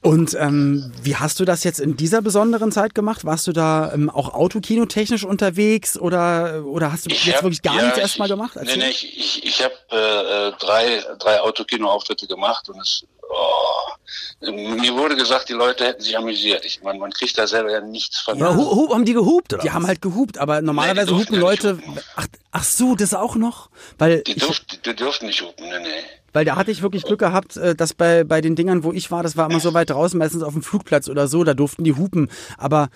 Und 0.00 0.34
ähm, 0.34 0.92
wie 1.02 1.14
hast 1.14 1.38
du 1.38 1.44
das 1.44 1.62
jetzt 1.62 1.78
in 1.78 1.96
dieser 1.96 2.22
besonderen 2.22 2.72
Zeit 2.72 2.94
gemacht? 2.94 3.24
Warst 3.24 3.46
du 3.46 3.52
da 3.52 3.92
ähm, 3.92 4.10
auch 4.10 4.34
autokinotechnisch 4.34 5.24
unterwegs 5.24 5.96
oder, 5.96 6.64
oder 6.64 6.90
hast 6.90 7.06
du 7.06 7.10
ich 7.10 7.24
jetzt 7.24 7.36
hab, 7.36 7.42
wirklich 7.44 7.62
gar 7.62 7.76
ja, 7.76 7.82
nichts 7.84 7.98
erstmal 7.98 8.28
gemacht? 8.28 8.56
Erzähl. 8.56 8.78
Nee, 8.78 8.84
nee, 8.84 8.90
ich, 8.90 9.18
ich, 9.18 9.44
ich 9.44 9.62
habe 9.62 9.74
äh, 9.92 10.48
äh, 10.48 10.52
drei, 10.58 11.04
drei 11.18 11.40
Autokino-Auftritte 11.40 12.26
gemacht 12.26 12.68
und 12.68 12.80
es 12.80 13.04
Oh, 13.34 14.50
mir 14.50 14.94
wurde 14.94 15.16
gesagt, 15.16 15.48
die 15.48 15.54
Leute 15.54 15.84
hätten 15.84 16.02
sich 16.02 16.16
amüsiert. 16.16 16.64
Ich 16.64 16.82
meine, 16.82 16.98
man 16.98 17.10
kriegt 17.10 17.36
da 17.36 17.46
selber 17.46 17.72
ja 17.72 17.80
nichts 17.80 18.20
von. 18.20 18.38
Ja, 18.38 18.54
hu, 18.54 18.62
hu, 18.62 18.94
haben 18.94 19.04
die 19.04 19.14
gehupt? 19.14 19.52
Oder 19.52 19.62
die 19.62 19.68
was? 19.68 19.74
haben 19.74 19.86
halt 19.86 20.02
gehupt, 20.02 20.38
aber 20.38 20.60
normalerweise 20.60 21.12
nee, 21.12 21.20
hupen 21.20 21.40
Leute. 21.40 21.78
Ach, 22.16 22.26
ach 22.52 22.64
so, 22.64 22.94
das 22.94 23.14
auch 23.14 23.36
noch? 23.36 23.70
Weil 23.98 24.22
die, 24.22 24.36
durft, 24.36 24.74
ich, 24.74 24.82
die 24.82 24.94
dürften 24.94 25.26
nicht 25.26 25.42
hupen, 25.42 25.68
nee, 25.68 25.80
nee. 25.82 26.04
Weil 26.32 26.44
da 26.44 26.56
hatte 26.56 26.72
ich 26.72 26.82
wirklich 26.82 27.04
Glück 27.04 27.20
gehabt, 27.20 27.56
äh, 27.56 27.74
dass 27.74 27.94
bei, 27.94 28.24
bei 28.24 28.40
den 28.40 28.56
Dingern, 28.56 28.82
wo 28.82 28.92
ich 28.92 29.10
war, 29.10 29.22
das 29.22 29.36
war 29.36 29.48
immer 29.48 29.60
so 29.60 29.72
weit 29.72 29.90
draußen, 29.90 30.18
meistens 30.18 30.42
auf 30.42 30.52
dem 30.52 30.62
Flugplatz 30.62 31.08
oder 31.08 31.28
so, 31.28 31.44
da 31.44 31.54
durften 31.54 31.84
die 31.84 31.94
hupen. 31.94 32.28
Aber 32.58 32.88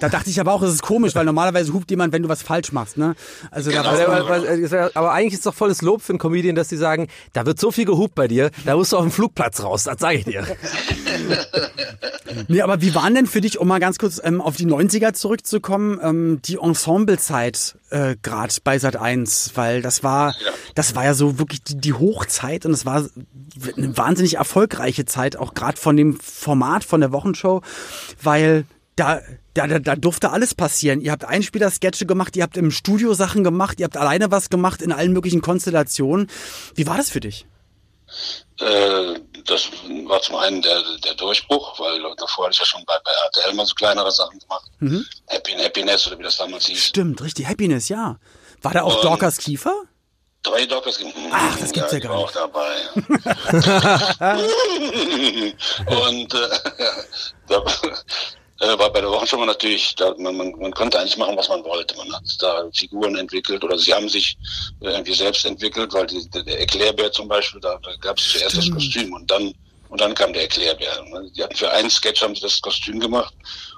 da 0.00 0.08
dachte 0.08 0.30
ich 0.30 0.40
aber 0.40 0.52
auch, 0.52 0.62
es 0.62 0.74
ist 0.74 0.82
komisch, 0.82 1.14
weil 1.14 1.24
normalerweise 1.24 1.72
hupt 1.72 1.90
jemand, 1.90 2.12
wenn 2.12 2.22
du 2.22 2.28
was 2.28 2.42
falsch 2.42 2.72
machst, 2.72 2.96
ne? 2.96 3.14
Also 3.50 3.70
genau. 3.70 3.82
da 3.82 4.90
aber 4.94 5.12
eigentlich 5.12 5.34
ist 5.34 5.40
es 5.40 5.44
doch 5.44 5.54
volles 5.54 5.82
Lob 5.82 6.02
für 6.02 6.12
einen 6.12 6.18
Comedian, 6.18 6.54
dass 6.54 6.68
die 6.68 6.76
sagen, 6.76 7.08
da 7.32 7.46
wird 7.46 7.60
so 7.60 7.70
viel 7.70 7.84
gehupt 7.84 8.14
bei 8.14 8.28
dir, 8.28 8.50
da 8.64 8.76
musst 8.76 8.92
du 8.92 8.96
auf 8.96 9.04
den 9.04 9.10
Flugplatz 9.10 9.62
raus, 9.62 9.84
das 9.84 10.00
sage 10.00 10.18
ich 10.18 10.24
dir. 10.24 10.46
nee, 12.48 12.60
aber 12.60 12.80
wie 12.80 12.94
waren 12.94 13.14
denn 13.14 13.26
für 13.26 13.40
dich, 13.40 13.58
um 13.58 13.68
mal 13.68 13.80
ganz 13.80 13.98
kurz 13.98 14.20
ähm, 14.22 14.40
auf 14.40 14.56
die 14.56 14.66
90er 14.66 15.12
zurückzukommen, 15.12 15.98
ähm, 16.02 16.40
die 16.44 16.56
Ensemblezeit 16.56 17.76
äh, 17.90 18.16
gerade 18.22 18.54
bei 18.62 18.78
Sat 18.78 18.96
1, 18.96 19.52
weil 19.54 19.82
das 19.82 20.02
war, 20.02 20.32
ja. 20.32 20.50
das 20.74 20.94
war 20.94 21.04
ja 21.04 21.14
so 21.14 21.38
wirklich 21.38 21.62
die, 21.62 21.76
die 21.76 21.92
Hochzeit 21.92 22.66
und 22.66 22.72
es 22.72 22.84
war 22.84 23.06
eine 23.76 23.96
wahnsinnig 23.96 24.36
erfolgreiche 24.36 25.04
Zeit, 25.04 25.36
auch 25.36 25.54
gerade 25.54 25.78
von 25.78 25.96
dem 25.96 26.18
Format 26.20 26.84
von 26.84 27.00
der 27.00 27.12
Wochenshow, 27.12 27.62
weil 28.22 28.64
da, 28.96 29.20
da, 29.54 29.66
da, 29.66 29.78
da 29.78 29.96
durfte 29.96 30.30
alles 30.30 30.54
passieren. 30.54 31.00
Ihr 31.00 31.12
habt 31.12 31.24
Einspieler-Sketche 31.24 32.06
gemacht, 32.06 32.36
ihr 32.36 32.42
habt 32.42 32.56
im 32.56 32.70
Studio 32.70 33.14
Sachen 33.14 33.44
gemacht, 33.44 33.80
ihr 33.80 33.84
habt 33.84 33.96
alleine 33.96 34.30
was 34.30 34.50
gemacht 34.50 34.82
in 34.82 34.92
allen 34.92 35.12
möglichen 35.12 35.40
Konstellationen. 35.40 36.28
Wie 36.74 36.86
war 36.86 36.96
das 36.96 37.10
für 37.10 37.20
dich? 37.20 37.46
Äh, 38.60 39.14
das 39.46 39.68
war 40.06 40.20
zum 40.22 40.36
einen 40.36 40.62
der, 40.62 40.80
der 41.04 41.14
Durchbruch, 41.14 41.78
weil 41.80 42.00
davor 42.16 42.44
hatte 42.44 42.54
ich 42.54 42.60
ja 42.60 42.66
schon 42.66 42.84
bei, 42.84 42.94
bei 43.04 43.10
RTL 43.40 43.54
mal 43.54 43.66
so 43.66 43.74
kleinere 43.74 44.12
Sachen 44.12 44.38
gemacht. 44.38 44.70
Mhm. 44.78 45.04
Happy, 45.26 45.52
Happiness 45.52 46.06
oder 46.06 46.18
wie 46.18 46.22
das 46.22 46.36
damals 46.36 46.66
hieß. 46.66 46.84
Stimmt, 46.84 47.20
richtig, 47.22 47.48
Happiness, 47.48 47.88
ja. 47.88 48.18
War 48.62 48.72
da 48.72 48.82
auch 48.82 48.96
Und 48.96 49.04
Dorcas 49.04 49.38
Kiefer? 49.38 49.74
Drei 50.44 50.66
Kiefer. 50.66 50.92
Ach, 51.32 51.58
das 51.58 51.72
gibt's 51.72 51.92
ja, 51.92 51.98
ja 51.98 52.06
gar 52.06 52.16
nicht. 52.16 52.26
auch 52.26 52.32
dabei. 52.32 52.76
Und 56.08 56.34
äh, 56.34 56.48
äh, 58.60 58.78
war 58.78 58.92
bei 58.92 59.00
der 59.00 59.10
Wochenshow 59.10 59.44
natürlich, 59.44 59.94
da, 59.96 60.14
man, 60.18 60.36
man, 60.36 60.52
man 60.58 60.72
konnte 60.72 60.98
eigentlich 60.98 61.16
machen, 61.16 61.36
was 61.36 61.48
man 61.48 61.64
wollte. 61.64 61.96
Man 61.96 62.12
hat 62.12 62.22
da 62.38 62.68
Figuren 62.72 63.16
entwickelt 63.16 63.64
oder 63.64 63.78
sie 63.78 63.92
haben 63.92 64.08
sich 64.08 64.36
irgendwie 64.80 65.14
selbst 65.14 65.44
entwickelt, 65.44 65.92
weil 65.92 66.06
die, 66.06 66.28
der 66.30 66.60
Erklärbär 66.60 67.10
zum 67.12 67.28
Beispiel, 67.28 67.60
da, 67.60 67.78
da 67.82 67.94
gab 68.00 68.18
es 68.18 68.32
zuerst 68.32 68.56
das 68.56 68.70
Kostüm 68.70 69.12
und 69.12 69.30
dann 69.30 69.54
und 69.90 70.00
dann 70.00 70.14
kam 70.14 70.32
der 70.32 70.42
Erklärbär. 70.42 71.04
Ne? 71.04 71.30
Die 71.36 71.42
hatten 71.42 71.54
für 71.54 71.70
einen 71.70 71.88
Sketch 71.88 72.20
haben 72.20 72.34
sie 72.34 72.40
das 72.40 72.60
Kostüm 72.60 72.98
gemacht 72.98 73.32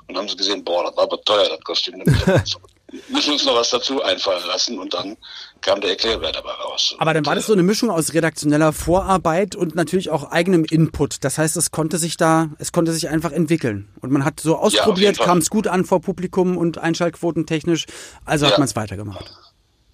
und 0.07 0.17
haben 0.17 0.27
sie 0.27 0.37
gesehen, 0.37 0.65
boah, 0.65 0.85
das 0.85 0.97
war 0.97 1.05
aber 1.05 1.21
teuer, 1.23 1.47
das 1.47 1.61
Kostüm. 1.61 2.03
müssen 3.09 3.33
uns 3.33 3.45
noch 3.45 3.55
was 3.55 3.71
dazu 3.71 4.03
einfallen 4.03 4.47
lassen 4.47 4.79
und 4.79 4.95
dann 4.95 5.17
kam 5.61 5.81
der 5.81 5.91
Erklärbär 5.91 6.33
dabei 6.33 6.53
raus. 6.53 6.95
Aber 6.99 7.15
dann 7.15 7.27
war 7.27 7.35
das 7.35 7.47
so 7.47 7.53
eine 7.53 7.63
Mischung 7.63 7.91
aus 7.91 8.15
redaktioneller 8.15 8.73
Vorarbeit 8.73 9.57
und 9.57 9.75
natürlich 9.75 10.11
auch 10.11 10.31
eigenem 10.31 10.65
Input. 10.65 11.25
Das 11.25 11.39
heißt, 11.39 11.57
es 11.57 11.71
konnte 11.71 11.99
sich 11.99 12.17
da, 12.17 12.51
es 12.59 12.73
konnte 12.73 12.93
sich 12.93 13.09
einfach 13.09 13.33
entwickeln. 13.33 13.89
Und 14.01 14.13
man 14.13 14.25
hat 14.25 14.41
so 14.41 14.57
ausprobiert, 14.57 15.19
ja, 15.19 15.25
kam 15.25 15.39
es 15.39 15.51
gut 15.51 15.67
an 15.67 15.85
vor 15.85 16.01
Publikum 16.01 16.57
und 16.57 16.79
Einschaltquoten 16.79 17.47
technisch, 17.47 17.87
also 18.25 18.45
ja. 18.45 18.53
hat 18.53 18.59
man 18.59 18.69
es 18.69 18.77
weitergemacht. 18.77 19.33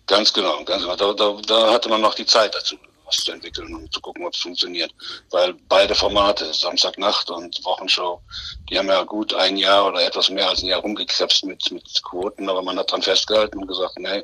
Ganz 0.06 0.32
genau, 0.32 0.62
ganz 0.64 0.82
genau. 0.82 0.96
Da, 0.96 1.12
da, 1.14 1.36
da 1.46 1.72
hatte 1.72 1.88
man 1.88 2.00
noch 2.00 2.14
die 2.14 2.26
Zeit 2.26 2.54
dazu 2.54 2.76
was 3.12 3.24
zu 3.24 3.32
entwickeln 3.32 3.74
und 3.74 3.92
zu 3.92 4.00
gucken, 4.00 4.24
ob 4.24 4.34
es 4.34 4.40
funktioniert. 4.40 4.92
Weil 5.30 5.54
beide 5.68 5.94
Formate, 5.94 6.52
Samstagnacht 6.52 7.30
und 7.30 7.64
Wochenshow, 7.64 8.20
die 8.68 8.78
haben 8.78 8.88
ja 8.88 9.02
gut 9.04 9.34
ein 9.34 9.56
Jahr 9.56 9.86
oder 9.86 10.04
etwas 10.04 10.30
mehr 10.30 10.48
als 10.48 10.62
ein 10.62 10.68
Jahr 10.68 10.80
rumgekrebst 10.80 11.44
mit, 11.44 11.70
mit 11.70 12.02
Quoten, 12.02 12.48
aber 12.48 12.62
man 12.62 12.78
hat 12.78 12.90
dran 12.90 13.02
festgehalten 13.02 13.58
und 13.58 13.68
gesagt, 13.68 13.98
nee, 13.98 14.22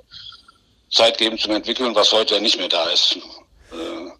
Zeit 0.90 1.18
geben 1.18 1.38
zum 1.38 1.52
Entwickeln, 1.52 1.94
was 1.94 2.12
heute 2.12 2.34
ja 2.34 2.40
nicht 2.40 2.58
mehr 2.58 2.68
da 2.68 2.84
ist. 2.90 3.16
Äh, 3.72 4.10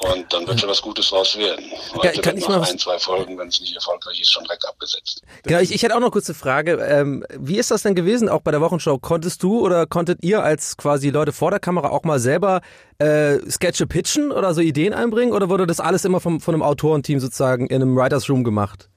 und 0.00 0.32
dann 0.32 0.46
wird 0.46 0.60
schon 0.60 0.68
was 0.68 0.80
Gutes 0.80 1.08
draus 1.08 1.36
werden. 1.36 1.64
Heute 1.94 2.16
ja, 2.16 2.22
kann 2.22 2.36
ich 2.36 2.48
mal 2.48 2.62
ein, 2.62 2.78
zwei 2.78 2.98
Folgen, 2.98 3.36
wenn 3.36 3.48
es 3.48 3.60
nicht 3.60 3.74
erfolgreich 3.74 4.20
ist, 4.20 4.30
schon 4.30 4.44
direkt 4.44 4.66
abgesetzt. 4.66 5.22
Genau, 5.42 5.60
ich, 5.60 5.72
ich 5.72 5.82
hätte 5.82 5.96
auch 5.96 6.00
noch 6.00 6.12
kurze 6.12 6.34
Frage. 6.34 6.74
Ähm, 6.74 7.24
wie 7.36 7.58
ist 7.58 7.70
das 7.70 7.82
denn 7.82 7.94
gewesen, 7.94 8.28
auch 8.28 8.42
bei 8.42 8.52
der 8.52 8.60
Wochenshow? 8.60 8.98
Konntest 8.98 9.42
du 9.42 9.60
oder 9.60 9.86
konntet 9.86 10.22
ihr 10.22 10.42
als 10.42 10.76
quasi 10.76 11.10
Leute 11.10 11.32
vor 11.32 11.50
der 11.50 11.58
Kamera 11.58 11.88
auch 11.88 12.04
mal 12.04 12.20
selber 12.20 12.60
äh, 12.98 13.38
Sketche 13.50 13.86
pitchen 13.86 14.30
oder 14.30 14.54
so 14.54 14.60
Ideen 14.60 14.94
einbringen? 14.94 15.32
Oder 15.32 15.48
wurde 15.48 15.66
das 15.66 15.80
alles 15.80 16.04
immer 16.04 16.20
vom, 16.20 16.40
von 16.40 16.54
einem 16.54 16.62
Autorenteam 16.62 17.18
sozusagen 17.18 17.66
in 17.66 17.82
einem 17.82 17.96
Writers 17.96 18.28
Room 18.28 18.44
gemacht? 18.44 18.88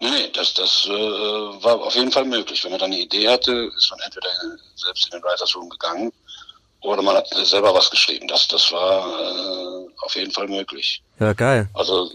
Nee, 0.00 0.30
das, 0.34 0.52
das 0.54 0.86
äh, 0.86 0.90
war 0.90 1.80
auf 1.80 1.94
jeden 1.94 2.10
Fall 2.10 2.24
möglich. 2.24 2.64
Wenn 2.64 2.72
man 2.72 2.80
dann 2.80 2.92
eine 2.92 3.00
Idee 3.00 3.28
hatte, 3.28 3.70
ist 3.76 3.90
man 3.90 4.00
entweder 4.00 4.28
selbst 4.74 5.06
in 5.06 5.12
den 5.12 5.22
Writers 5.22 5.54
Room 5.56 5.70
gegangen 5.70 6.12
oder 6.82 7.02
man 7.02 7.16
hat 7.16 7.28
selber 7.28 7.74
was 7.74 7.90
geschrieben. 7.90 8.28
Das, 8.28 8.48
das 8.48 8.70
war 8.72 9.06
äh, 9.06 9.86
auf 10.04 10.14
jeden 10.14 10.30
Fall 10.30 10.48
möglich. 10.48 11.02
Ja, 11.18 11.32
geil. 11.32 11.68
Also 11.74 12.10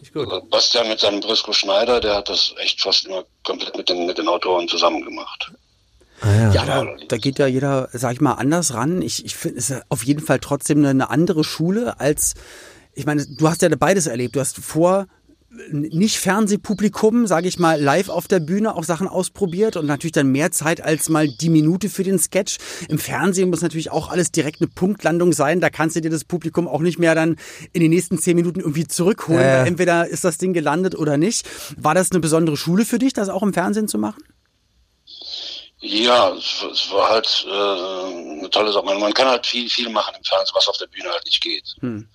Bastian 0.50 0.88
mit 0.88 1.00
seinem 1.00 1.20
Brisco 1.20 1.52
Schneider, 1.54 2.00
der 2.00 2.16
hat 2.16 2.30
das 2.30 2.54
echt 2.58 2.82
fast 2.82 3.06
immer 3.06 3.24
komplett 3.44 3.76
mit 3.76 3.90
den, 3.90 4.06
mit 4.06 4.18
den 4.18 4.28
Autoren 4.28 4.68
zusammen 4.68 5.04
gemacht. 5.04 5.52
Ah, 6.22 6.32
ja, 6.32 6.52
ja 6.52 6.66
da, 6.66 6.86
da, 7.08 7.18
geht 7.18 7.40
ja 7.40 7.48
jeder, 7.48 7.90
sag 7.94 8.14
ich 8.14 8.22
mal, 8.22 8.34
anders 8.34 8.76
ran. 8.76 9.02
Ich, 9.02 9.26
ich 9.26 9.36
finde 9.36 9.58
es 9.58 9.74
auf 9.90 10.04
jeden 10.04 10.22
Fall 10.22 10.40
trotzdem 10.40 10.80
eine, 10.80 10.90
eine 10.90 11.10
andere 11.10 11.44
Schule 11.44 12.00
als, 12.00 12.36
ich 12.94 13.06
meine, 13.06 13.26
du 13.26 13.50
hast 13.50 13.64
ja 13.64 13.70
beides 13.76 14.06
erlebt. 14.06 14.36
Du 14.36 14.40
hast 14.40 14.58
vor 14.58 15.08
nicht 15.70 16.18
Fernsehpublikum, 16.18 17.28
sage 17.28 17.48
ich 17.48 17.60
mal, 17.60 17.82
live 17.82 18.10
auf 18.10 18.28
der 18.28 18.40
Bühne 18.40 18.74
auch 18.76 18.86
Sachen 18.86 19.08
ausprobiert 19.08 19.76
und 19.76 19.86
natürlich 19.86 20.14
dann 20.14 20.28
mehr 20.28 20.52
Zeit 20.52 20.82
als 20.82 21.10
mal 21.10 21.28
die 21.28 21.50
Minute 21.50 21.90
für 21.90 22.04
den 22.04 22.20
Sketch. 22.20 22.58
Im 22.88 22.98
Fernsehen 22.98 23.50
muss 23.50 23.62
natürlich 23.62 23.92
auch 23.92 24.10
alles 24.10 24.32
direkt 24.32 24.62
eine 24.62 24.70
Punktlandung 24.70 25.34
sein. 25.34 25.60
Da 25.60 25.70
kannst 25.70 25.98
du 25.98 26.02
dir 26.02 26.10
das 26.10 26.24
Publikum 26.24 26.68
auch 26.68 26.80
nicht 26.80 27.00
mehr 27.00 27.16
dann 27.16 27.36
in 27.74 27.82
den 27.82 27.90
nächsten 27.90 28.18
zehn 28.18 28.36
Minuten 28.36 28.62
irgendwie 28.62 28.88
zurückholen. 28.88 29.42
Äh. 29.42 29.68
Entweder 29.68 30.08
ist 30.08 30.24
das 30.24 30.38
Ding 30.38 30.54
gelandet 30.54 30.96
oder 30.96 31.18
nicht. 31.18 31.46
War 31.78 31.96
das 31.96 32.12
eine 32.12 32.22
besondere 32.22 32.56
Schule 32.56 32.86
für 32.86 33.00
dich, 33.00 33.12
das 33.12 33.28
auch 33.28 33.44
im 33.44 33.54
Fernsehen 33.54 33.90
zu 33.90 33.98
machen? 33.98 34.24
Ja, 35.80 36.34
es, 36.34 36.92
war 36.92 37.10
halt 37.10 37.46
äh, 37.48 38.40
eine 38.40 38.50
tolle 38.52 38.72
Sache. 38.72 38.86
Man, 38.86 39.00
man, 39.00 39.14
kann 39.14 39.28
halt 39.28 39.46
viel, 39.46 39.68
viel 39.68 39.90
machen 39.90 40.14
im 40.18 40.24
Fernsehen, 40.24 40.56
was 40.56 40.68
auf 40.68 40.78
der 40.78 40.88
Bühne 40.88 41.10
halt 41.10 41.26
nicht 41.26 41.42
geht. 41.42 41.76
Hm. 41.80 42.08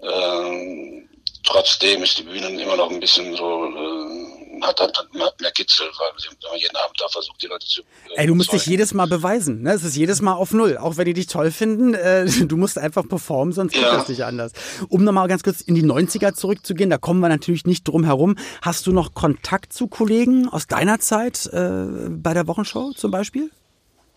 Ähm, 0.00 1.07
trotzdem 1.48 2.02
ist 2.02 2.18
die 2.18 2.22
Bühne 2.24 2.48
immer 2.60 2.76
noch 2.76 2.90
ein 2.90 3.00
bisschen 3.00 3.34
so, 3.34 3.64
äh, 3.64 4.62
hat, 4.62 4.80
hat, 4.80 4.96
hat 4.96 5.40
mehr 5.40 5.50
Kitzel, 5.52 5.86
weil 5.98 6.08
man 6.50 6.58
jeden 6.58 6.76
Abend 6.76 7.00
da 7.00 7.08
versucht, 7.08 7.42
die 7.42 7.46
Leute 7.46 7.66
zu. 7.66 7.80
Äh, 7.80 8.22
Ey, 8.22 8.26
du 8.26 8.34
musst 8.34 8.52
dich 8.52 8.66
jedes 8.66 8.92
Mal 8.92 9.06
beweisen, 9.06 9.62
ne? 9.62 9.72
Es 9.72 9.82
ist 9.82 9.96
jedes 9.96 10.20
Mal 10.20 10.34
auf 10.34 10.52
Null. 10.52 10.76
Auch 10.76 10.96
wenn 10.96 11.06
die 11.06 11.14
dich 11.14 11.26
toll 11.26 11.50
finden, 11.50 11.94
äh, 11.94 12.26
du 12.46 12.56
musst 12.56 12.78
einfach 12.78 13.08
performen, 13.08 13.52
sonst 13.52 13.72
geht 13.72 13.82
ja. 13.82 13.96
das 13.96 14.08
nicht 14.08 14.24
anders. 14.24 14.52
Um 14.88 15.04
nochmal 15.04 15.28
ganz 15.28 15.42
kurz 15.42 15.60
in 15.60 15.74
die 15.74 15.84
90er 15.84 16.34
zurückzugehen, 16.34 16.90
da 16.90 16.98
kommen 16.98 17.20
wir 17.20 17.28
natürlich 17.28 17.64
nicht 17.64 17.88
drum 17.88 18.04
herum. 18.04 18.36
Hast 18.62 18.86
du 18.86 18.92
noch 18.92 19.14
Kontakt 19.14 19.72
zu 19.72 19.88
Kollegen 19.88 20.48
aus 20.48 20.66
deiner 20.66 21.00
Zeit 21.00 21.46
äh, 21.46 22.08
bei 22.10 22.34
der 22.34 22.46
Wochenshow 22.46 22.92
zum 22.92 23.10
Beispiel? 23.10 23.50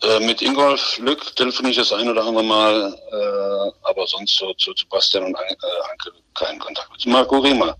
Äh, 0.02 0.20
mit 0.20 0.42
Ingolf 0.42 0.98
Lück 0.98 1.34
telefoniere 1.36 1.70
ich 1.70 1.76
das 1.76 1.92
ein 1.92 2.08
oder 2.08 2.24
andere 2.24 2.44
Mal, 2.44 2.94
äh, 3.12 3.88
aber 3.88 4.06
sonst 4.06 4.36
so 4.36 4.52
zu, 4.54 4.74
zu 4.74 4.86
Bastian 4.88 5.24
und 5.24 5.36
Anke 5.36 6.12
keinen 6.34 6.58
Kontakt. 6.58 6.90
Mit 6.90 7.06
Marco 7.06 7.38
Riemer, 7.38 7.76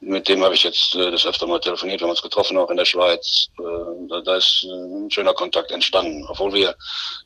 mit 0.00 0.28
dem 0.28 0.42
habe 0.44 0.54
ich 0.54 0.64
jetzt 0.64 0.94
äh, 0.94 1.10
das 1.10 1.24
öfter 1.24 1.46
mal 1.46 1.60
telefoniert, 1.60 2.00
wir 2.00 2.04
haben 2.04 2.10
uns 2.10 2.20
getroffen, 2.20 2.58
auch 2.58 2.70
in 2.70 2.76
der 2.76 2.84
Schweiz. 2.84 3.48
Äh, 3.58 3.62
da, 4.08 4.20
da 4.20 4.36
ist 4.36 4.64
äh, 4.64 4.68
ein 4.68 5.10
schöner 5.10 5.32
Kontakt 5.32 5.70
entstanden, 5.70 6.26
obwohl 6.28 6.52
wir 6.52 6.74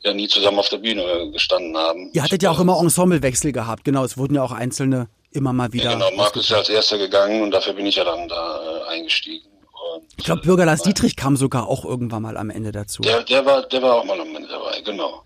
ja 0.04 0.14
nie 0.14 0.28
zusammen 0.28 0.60
auf 0.60 0.68
der 0.68 0.78
Bühne 0.78 1.30
gestanden 1.32 1.76
haben. 1.76 2.10
Ihr 2.12 2.22
hattet 2.22 2.42
ja 2.42 2.50
auch 2.50 2.60
immer 2.60 2.78
Ensemblewechsel 2.78 3.52
gehabt, 3.52 3.84
genau, 3.84 4.04
es 4.04 4.16
wurden 4.16 4.36
ja 4.36 4.42
auch 4.42 4.52
einzelne 4.52 5.08
immer 5.32 5.52
mal 5.52 5.72
wieder. 5.72 5.90
Ja, 5.90 5.92
genau, 5.94 6.10
Markus 6.12 6.44
ist 6.44 6.50
ja 6.50 6.58
als 6.58 6.68
erster 6.68 6.98
gegangen 6.98 7.42
und 7.42 7.50
dafür 7.50 7.72
bin 7.72 7.86
ich 7.86 7.96
ja 7.96 8.04
dann 8.04 8.28
da 8.28 8.60
äh, 8.62 8.88
eingestiegen. 8.90 9.47
Und, 9.94 10.04
ich 10.16 10.24
glaube, 10.24 10.42
Bürger 10.42 10.64
Lars 10.64 10.82
Dietrich 10.82 11.16
kam 11.16 11.36
sogar 11.36 11.68
auch 11.68 11.84
irgendwann 11.84 12.22
mal 12.22 12.36
am 12.36 12.50
Ende 12.50 12.72
dazu. 12.72 13.02
Der, 13.02 13.22
der, 13.22 13.44
war, 13.44 13.62
der 13.62 13.82
war 13.82 13.94
auch 13.94 14.04
mal 14.04 14.20
am 14.20 14.34
Ende 14.34 14.48
dabei, 14.48 14.80
genau. 14.82 15.22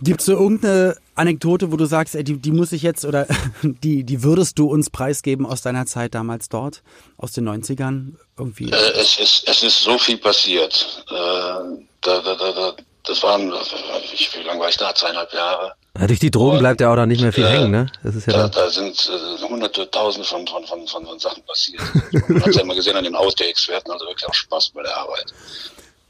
Gibt 0.00 0.20
es 0.20 0.26
so 0.26 0.32
irgendeine 0.32 0.96
Anekdote, 1.14 1.70
wo 1.70 1.76
du 1.76 1.84
sagst, 1.84 2.14
ey, 2.14 2.24
die, 2.24 2.38
die 2.38 2.50
muss 2.50 2.72
ich 2.72 2.82
jetzt 2.82 3.04
oder 3.04 3.26
die, 3.62 4.04
die 4.04 4.22
würdest 4.22 4.58
du 4.58 4.68
uns 4.68 4.90
preisgeben 4.90 5.46
aus 5.46 5.62
deiner 5.62 5.86
Zeit 5.86 6.14
damals 6.14 6.48
dort, 6.48 6.82
aus 7.16 7.32
den 7.32 7.48
90ern? 7.48 8.14
Irgendwie? 8.36 8.70
Äh, 8.70 8.90
es, 8.96 9.18
ist, 9.18 9.48
es 9.48 9.62
ist 9.62 9.82
so 9.82 9.96
viel 9.98 10.18
passiert. 10.18 11.04
Äh, 11.08 11.14
da, 11.14 11.78
da, 12.02 12.20
da, 12.20 12.52
da, 12.52 12.74
das 13.04 13.22
waren, 13.22 13.50
wie 13.50 14.42
lange 14.42 14.60
war 14.60 14.68
ich 14.68 14.76
da? 14.76 14.94
Zweieinhalb 14.94 15.32
Jahre. 15.32 15.74
Ja, 15.98 16.08
durch 16.08 16.18
die 16.18 16.30
Drogen 16.30 16.58
bleibt 16.58 16.80
ja 16.80 16.90
auch 16.90 16.96
da 16.96 17.06
nicht 17.06 17.22
mehr 17.22 17.32
viel 17.32 17.44
äh, 17.44 17.50
hängen, 17.50 17.70
ne? 17.70 17.86
Das 18.02 18.16
ist 18.16 18.26
ja 18.26 18.32
da, 18.32 18.48
da 18.48 18.68
sind 18.68 19.08
äh, 19.08 19.42
hunderte, 19.48 19.88
tausende 19.90 20.26
von, 20.26 20.44
von, 20.46 20.66
von, 20.66 20.88
von, 20.88 21.06
von 21.06 21.18
Sachen 21.20 21.42
passiert. 21.44 21.82
Man 22.28 22.44
hat 22.44 22.54
ja 22.54 22.62
immer 22.62 22.74
gesehen 22.74 22.96
an 22.96 23.04
den 23.04 23.14
hatten 23.14 23.90
also 23.90 24.06
wirklich 24.06 24.28
auch 24.28 24.34
Spaß 24.34 24.70
bei 24.70 24.82
der 24.82 24.96
Arbeit. 24.96 25.32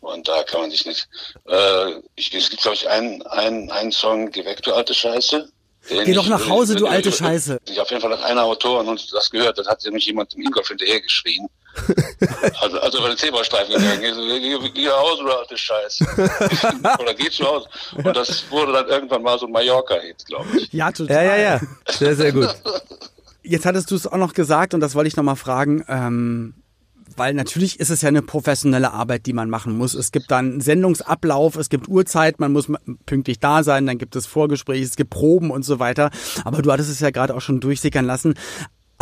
Und 0.01 0.27
da 0.29 0.42
kann 0.42 0.62
man 0.62 0.70
sich 0.70 0.87
nicht. 0.87 1.09
Äh, 1.47 2.01
ich, 2.14 2.33
es 2.35 2.51
gibt, 2.51 2.62
glaube 2.62 2.77
ich, 2.77 2.88
einen, 2.88 3.23
einen, 3.27 3.70
einen 3.70 3.92
Song, 3.92 4.31
Geh 4.31 4.44
weg, 4.44 4.62
du 4.62 4.73
alte 4.73 4.94
Scheiße. 4.94 5.51
Geh 5.88 6.14
doch 6.14 6.29
nach 6.29 6.49
Hause, 6.49 6.77
du 6.77 6.87
alte 6.87 7.12
Scheiße. 7.12 7.59
Ich, 7.68 7.79
auf 7.79 7.90
jeden 7.90 8.01
Fall 8.01 8.12
hat 8.12 8.23
einer 8.23 8.44
Autor 8.44 8.81
und 8.81 8.88
uns 8.88 9.09
das 9.09 9.31
gehört, 9.31 9.59
das 9.59 9.66
hat 9.66 9.85
nämlich 9.85 10.07
jemand 10.07 10.35
im 10.35 10.42
Ingolf 10.42 10.68
hinterher 10.68 11.01
geschrien. 11.01 11.47
Also, 12.61 12.79
also 12.81 12.99
über 12.99 13.09
den 13.09 13.19
Zebrastreifen 13.19 13.75
gegangen. 13.75 14.01
Geh, 14.01 14.71
geh 14.71 14.87
nach 14.87 14.97
Hause, 14.97 15.23
du 15.25 15.31
alte 15.31 15.57
Scheiße. 15.57 16.05
Oder 17.01 17.15
geh 17.15 17.31
zu 17.31 17.45
Hause. 17.45 17.69
Und 17.97 18.17
das 18.17 18.45
wurde 18.51 18.73
dann 18.73 18.87
irgendwann 18.89 19.23
mal 19.23 19.39
so 19.39 19.47
ein 19.47 19.53
Mallorca-Hit, 19.53 20.27
glaube 20.27 20.47
ich. 20.57 20.73
Ja, 20.73 20.91
total. 20.93 21.25
Ja, 21.25 21.37
ja, 21.37 21.43
ja. 21.43 21.61
Sehr, 21.89 22.15
sehr 22.15 22.33
gut. 22.33 22.55
Jetzt 23.43 23.67
hattest 23.67 23.91
du 23.91 23.97
es 23.97 24.07
auch 24.07 24.17
noch 24.17 24.33
gesagt 24.33 24.73
und 24.73 24.81
das 24.81 24.95
wollte 24.95 25.09
ich 25.09 25.17
nochmal 25.17 25.37
fragen. 25.37 25.85
Ähm, 25.89 26.55
weil 27.17 27.35
natürlich 27.35 27.79
ist 27.79 27.91
es 27.91 28.03
ja 28.03 28.09
eine 28.09 28.23
professionelle 28.23 28.93
Arbeit, 28.93 29.27
die 29.27 29.33
man 29.33 29.51
machen 29.51 29.77
muss. 29.77 29.95
Es 29.95 30.11
gibt 30.13 30.31
dann 30.31 30.61
Sendungsablauf, 30.61 31.57
es 31.57 31.69
gibt 31.69 31.89
Uhrzeit, 31.89 32.41
man 32.41 32.53
muss 32.53 32.69
pünktlich 33.07 33.39
da 33.39 33.63
sein, 33.63 33.87
dann 33.87 33.99
gibt 33.99 34.17
es 34.17 34.27
Vorgespräche, 34.27 34.85
es 34.85 34.97
gibt 34.97 35.11
Proben 35.11 35.51
und 35.51 35.65
so 35.65 35.79
weiter. 35.79 36.11
Aber 36.45 36.63
du 36.63 36.73
hattest 36.73 36.91
es 36.91 37.01
ja 37.01 37.11
gerade 37.11 37.35
auch 37.35 37.41
schon 37.41 37.61
durchsickern 37.61 38.05
lassen. 38.05 38.35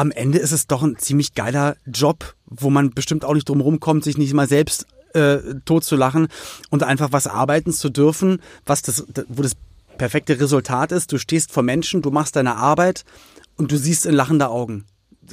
Am 0.03 0.11
Ende 0.11 0.39
ist 0.39 0.51
es 0.51 0.67
doch 0.67 0.83
ein 0.83 0.99
ziemlich 0.99 1.35
geiler 1.35 1.77
Job, 1.87 2.35
wo 2.47 2.71
man 2.71 2.91
bestimmt 2.91 3.25
auch 3.25 3.35
nicht 3.35 3.49
drum 3.49 3.61
rumkommt, 3.61 4.03
sich 4.03 4.19
nicht 4.19 4.33
mal 4.33 4.49
selbst 4.49 4.87
äh, 5.15 5.39
tot 5.65 5.85
zu 5.85 5.95
lachen 5.95 6.27
und 6.71 6.83
einfach 6.83 7.13
was 7.13 7.29
arbeiten 7.29 7.73
zu 7.73 7.89
dürfen, 7.89 8.43
was 8.67 8.83
das, 8.83 9.05
wo 9.29 9.43
das 9.43 9.53
perfekte 9.99 10.41
Resultat 10.41 10.91
ist. 10.91 11.13
Du 11.13 11.19
stehst 11.19 11.53
vor 11.53 11.63
Menschen, 11.63 12.03
du 12.03 12.11
machst 12.11 12.35
deine 12.35 12.57
Arbeit 12.57 13.05
und 13.57 13.71
du 13.71 13.77
siehst 13.77 14.05
in 14.05 14.17
lachende 14.17 14.49
Augen 14.49 14.87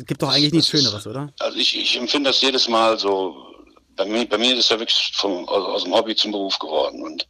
gibt 0.05 0.21
doch 0.21 0.29
eigentlich 0.29 0.53
nichts 0.53 0.69
Schöneres, 0.69 1.07
oder? 1.07 1.33
Also 1.39 1.57
ich, 1.57 1.75
ich 1.75 1.97
empfinde 1.97 2.29
das 2.29 2.39
jedes 2.41 2.67
Mal 2.67 2.99
so. 2.99 3.35
Bei 3.95 4.05
mir, 4.05 4.29
bei 4.29 4.37
mir 4.37 4.53
ist 4.53 4.59
es 4.59 4.69
ja 4.69 4.79
wirklich 4.79 5.11
vom, 5.15 5.49
aus, 5.49 5.65
aus 5.65 5.83
dem 5.83 5.93
Hobby 5.95 6.15
zum 6.15 6.31
Beruf 6.31 6.59
geworden. 6.59 7.01
Und 7.01 7.27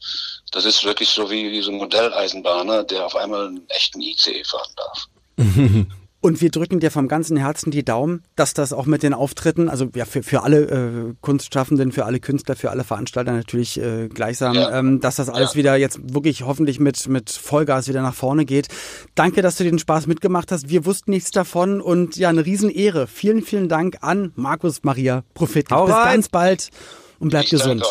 das 0.51 0.65
ist 0.65 0.83
wirklich 0.83 1.07
so 1.07 1.31
wie, 1.31 1.49
wie 1.49 1.61
so 1.61 1.71
ein 1.71 1.77
Modelleisenbahner, 1.77 2.83
der 2.83 3.05
auf 3.05 3.15
einmal 3.15 3.47
einen 3.47 3.67
echten 3.69 4.01
ICE 4.01 4.43
fahren 4.43 4.73
darf. 4.75 5.07
Und 6.21 6.41
wir 6.41 6.51
drücken 6.51 6.81
dir 6.81 6.91
vom 6.91 7.07
ganzen 7.07 7.37
Herzen 7.37 7.71
die 7.71 7.85
Daumen, 7.85 8.23
dass 8.35 8.53
das 8.53 8.73
auch 8.73 8.85
mit 8.85 9.03
den 9.03 9.13
Auftritten, 9.13 9.69
also 9.69 9.89
ja 9.95 10.03
für, 10.03 10.21
für 10.21 10.43
alle 10.43 10.61
äh, 10.63 11.13
Kunstschaffenden, 11.21 11.93
für 11.93 12.05
alle 12.05 12.19
Künstler, 12.19 12.57
für 12.57 12.71
alle 12.71 12.83
Veranstalter 12.83 13.31
natürlich 13.31 13.79
äh, 13.79 14.09
gleichsam, 14.09 14.55
ja. 14.55 14.77
ähm, 14.77 14.99
dass 14.99 15.15
das 15.15 15.29
alles 15.29 15.53
ja. 15.53 15.59
wieder 15.59 15.75
jetzt 15.77 16.13
wirklich 16.13 16.43
hoffentlich 16.43 16.79
mit, 16.79 17.07
mit 17.07 17.29
Vollgas 17.29 17.87
wieder 17.87 18.01
nach 18.01 18.13
vorne 18.13 18.43
geht. 18.43 18.67
Danke, 19.15 19.41
dass 19.41 19.55
du 19.55 19.63
den 19.63 19.79
Spaß 19.79 20.07
mitgemacht 20.07 20.51
hast. 20.51 20.67
Wir 20.67 20.85
wussten 20.85 21.11
nichts 21.11 21.31
davon 21.31 21.79
und 21.79 22.17
ja, 22.17 22.27
eine 22.27 22.45
Riesenehre. 22.45 23.07
Vielen, 23.07 23.41
vielen 23.41 23.69
Dank 23.69 23.99
an 24.01 24.33
Markus 24.35 24.83
Maria 24.83 25.23
Profit. 25.33 25.69
Bis 25.69 25.87
ganz 25.87 26.27
bald 26.27 26.69
und 27.19 27.29
bleib 27.29 27.45
ich 27.45 27.51
gesund. 27.51 27.83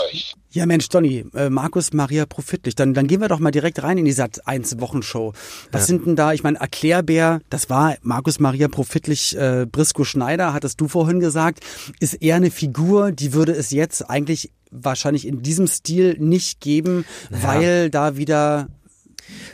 Ja, 0.51 0.65
Mensch, 0.65 0.89
Donny, 0.89 1.27
äh, 1.35 1.51
Markus 1.51 1.93
Maria 1.93 2.25
Profitlich, 2.25 2.75
dann, 2.75 2.95
dann 2.95 3.07
gehen 3.07 3.21
wir 3.21 3.29
doch 3.29 3.39
mal 3.39 3.51
direkt 3.51 3.83
rein 3.83 3.99
in 3.99 4.07
die 4.07 4.13
Sat 4.13 4.47
1 4.47 4.81
Wochenshow. 4.81 5.35
Was 5.73 5.83
ja. 5.83 5.87
sind 5.87 6.07
denn 6.07 6.17
da, 6.17 6.33
ich 6.33 6.43
meine, 6.43 6.59
Erklärbär, 6.59 7.41
das 7.51 7.69
war 7.69 7.97
Markus 8.03 8.41
Maria 8.41 8.69
Profitlich, 8.69 9.37
äh, 9.37 9.67
Brisco 9.71 10.05
Schneider, 10.05 10.55
hattest 10.55 10.81
du 10.81 10.89
vorhin 10.89 11.21
gesagt, 11.21 11.61
ist 12.01 12.15
eher 12.15 12.37
eine 12.37 12.51
Figur, 12.51 13.13
die 13.13 13.35
würde 13.35 13.53
es 13.53 13.71
jetzt 13.71 14.09
eigentlich 14.09 14.51
wahrscheinlich 14.71 15.27
in 15.27 15.43
diesem 15.43 15.67
Stil 15.67 16.17
nicht 16.19 16.61
geben, 16.61 17.05
ja. 17.31 17.43
weil 17.43 17.91
da 17.91 18.17
wieder 18.17 18.69